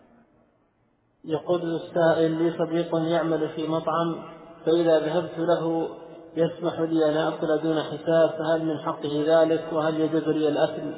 يقول 1.25 1.75
السائل 1.75 2.31
لي 2.31 2.53
صديق 2.57 2.95
يعمل 2.95 3.49
في 3.49 3.67
مطعم 3.67 4.23
فإذا 4.65 4.99
ذهبت 4.99 5.37
له 5.37 5.89
يسمح 6.37 6.79
لي 6.79 7.09
أن 7.09 7.17
آكل 7.17 7.57
دون 7.63 7.83
حساب 7.83 8.29
فهل 8.29 8.65
من 8.65 8.79
حقه 8.79 9.23
ذلك؟ 9.27 9.63
وهل 9.73 9.99
يجوز 9.99 10.27
لي 10.27 10.47
الأكل؟ 10.47 10.93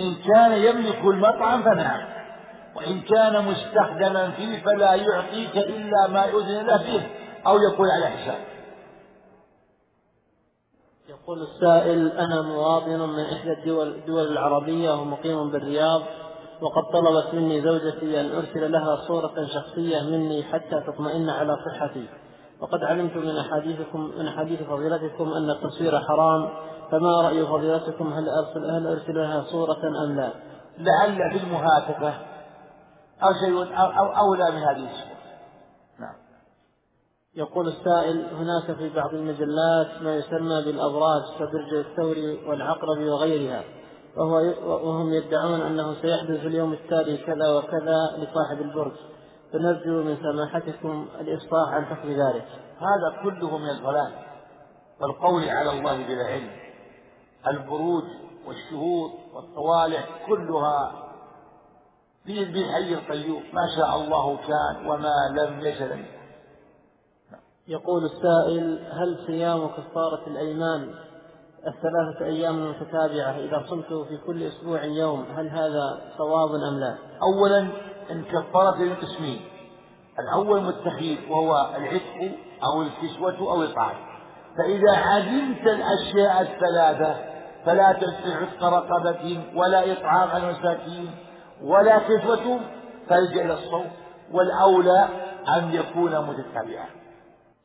إن 0.00 0.14
كان 0.14 0.52
يملك 0.52 1.04
المطعم 1.04 1.62
فنعم 1.62 2.08
وإن 2.76 3.00
كان 3.00 3.44
مستخدما 3.44 4.30
فيه 4.30 4.62
فلا 4.62 4.94
يعطيك 4.94 5.56
إلا 5.56 6.08
ما 6.08 6.24
يؤذن 6.24 6.66
له 6.66 6.76
به 6.76 7.06
أو 7.46 7.56
يكون 7.58 7.90
على 7.90 8.06
حساب. 8.06 8.38
يقول 11.08 11.42
السائل 11.42 12.12
أنا 12.12 12.42
مواطن 12.42 13.00
من 13.00 13.20
إحدى 13.20 13.52
الدول, 13.52 13.88
الدول 13.88 14.32
العربية 14.32 14.90
ومقيم 14.90 15.50
بالرياض 15.50 16.02
وقد 16.60 16.82
طلبت 16.92 17.34
مني 17.34 17.62
زوجتي 17.62 18.20
أن 18.20 18.30
أرسل 18.36 18.72
لها 18.72 18.96
صورة 19.06 19.46
شخصية 19.54 20.00
مني 20.02 20.42
حتى 20.42 20.80
تطمئن 20.86 21.30
على 21.30 21.56
صحتي. 21.66 22.06
وقد 22.60 22.84
علمت 22.84 23.16
من 23.16 23.36
أحاديثكم 23.36 24.00
من 24.18 24.26
أحاديث 24.26 24.62
فضيلتكم 24.62 25.32
أن 25.32 25.50
التصوير 25.50 26.00
حرام 26.00 26.48
فما 26.90 27.20
رأي 27.22 27.46
فضيلتكم؟ 27.46 28.12
هل 28.12 28.28
أرسل 28.28 28.70
هل 28.70 28.86
أرسل 28.86 29.14
لها 29.14 29.42
صورة 29.42 30.04
أم 30.04 30.16
لا؟ 30.16 30.32
لعل 30.78 31.30
في 31.30 31.44
المهاتفة 31.44 32.14
أو 33.22 33.32
شيء 33.44 33.78
أو 33.78 34.06
أولى 34.06 34.50
من 34.50 34.62
هذه 34.62 34.90
الصورة. 34.90 35.20
نعم. 36.00 36.14
يقول 37.34 37.68
السائل 37.68 38.26
هناك 38.34 38.78
في 38.78 38.88
بعض 38.88 39.14
المجلات 39.14 40.02
ما 40.02 40.16
يسمى 40.16 40.62
بالأبراج 40.64 41.22
كبرج 41.38 41.74
الثوري 41.74 42.48
والعقرب 42.48 42.98
وغيرها 42.98 43.64
وهو 44.16 44.36
وهم 44.88 45.12
يدعون 45.12 45.60
أنه 45.60 45.94
سيحدث 45.94 46.40
في 46.40 46.46
اليوم 46.46 46.72
التالي 46.72 47.16
كذا 47.16 47.48
وكذا 47.58 47.98
لصاحب 48.16 48.60
البرج. 48.60 48.96
فنرجو 49.52 50.02
من 50.02 50.16
سماحتكم 50.16 51.08
الإفصاح 51.20 51.68
عن 51.68 51.84
حكم 51.84 52.08
ذلك. 52.08 52.46
هذا 52.78 53.22
كله 53.22 53.58
من 53.58 53.70
الضلال. 53.70 54.12
والقول 55.00 55.48
على 55.48 55.70
الله 55.70 56.06
بلا 56.06 56.24
علم. 56.24 56.50
البروج 57.46 58.04
والشهود 58.46 59.10
والطوالع 59.34 60.04
كلها 60.26 60.92
في 62.24 62.44
بالحي 62.44 62.94
القيوم. 62.94 63.42
ما 63.52 63.62
شاء 63.76 63.96
الله 63.96 64.36
كان 64.36 64.86
وما 64.86 65.14
لم 65.40 65.60
يشأ 65.60 66.20
يقول 67.70 68.04
السائل 68.04 68.78
هل 68.92 69.18
صيام 69.26 69.68
كفارة 69.68 70.26
الأيمان؟ 70.26 70.94
الثلاثة 71.66 72.24
أيام 72.24 72.58
المتتابعة 72.58 73.38
إذا 73.38 73.64
صمت 73.70 73.86
في 74.08 74.16
كل 74.26 74.42
أسبوع 74.42 74.84
يوم 74.84 75.24
هل 75.36 75.48
هذا 75.48 76.00
صواب 76.18 76.54
أم 76.54 76.78
لا؟ 76.80 76.98
أولا 77.22 77.68
إن 78.12 78.24
كفارة 78.24 78.82
للقسمين 78.82 79.40
الأول 80.18 80.62
متخيل 80.62 81.18
وهو 81.30 81.70
العتق 81.76 82.36
أو 82.64 82.82
الكسوة 82.82 83.50
أو 83.50 83.62
الإطعام 83.62 83.96
فإذا 84.58 84.96
علمت 84.96 85.62
الأشياء 85.66 86.40
الثلاثة 86.40 87.14
فلا 87.66 87.92
تنسى 87.92 88.34
عتق 88.34 88.64
رقبة 88.64 89.42
ولا 89.54 89.92
إطعام 89.92 90.28
على 90.28 90.50
المساكين 90.50 91.10
ولا 91.62 91.98
كسوة 91.98 92.60
فالجأ 93.08 93.44
إلى 93.44 93.54
الصوم 93.54 93.90
والأولى 94.32 95.08
أن 95.56 95.74
يكون 95.74 96.10
متتابعا 96.10 97.00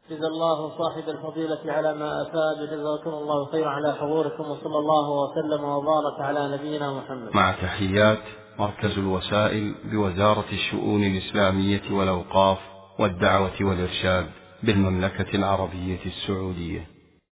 جزا 0.09 0.27
الله 0.27 0.69
صاحب 0.77 1.09
الفضيلة 1.09 1.73
على 1.73 1.93
ما 1.93 2.22
أفاد 2.22 2.69
جزاكم 2.69 3.09
الله 3.09 3.45
خيرا 3.45 3.69
على 3.69 3.93
حضوركم 3.93 4.43
وصلى 4.43 4.77
الله 4.77 5.09
وسلم 5.09 5.63
وبارك 5.63 6.19
على 6.19 6.57
نبينا 6.57 6.93
محمد. 6.93 7.35
مع 7.35 7.51
تحيات. 7.51 8.19
مركز 8.60 8.98
الوسائل 8.98 9.76
بوزارة 9.91 10.45
الشؤون 10.53 11.03
الإسلامية 11.03 11.82
والأوقاف 11.91 12.57
والدعوة 12.99 13.53
والإرشاد 13.61 14.26
بالمملكة 14.64 15.36
العربية 15.36 15.99
السعودية. 16.06 16.94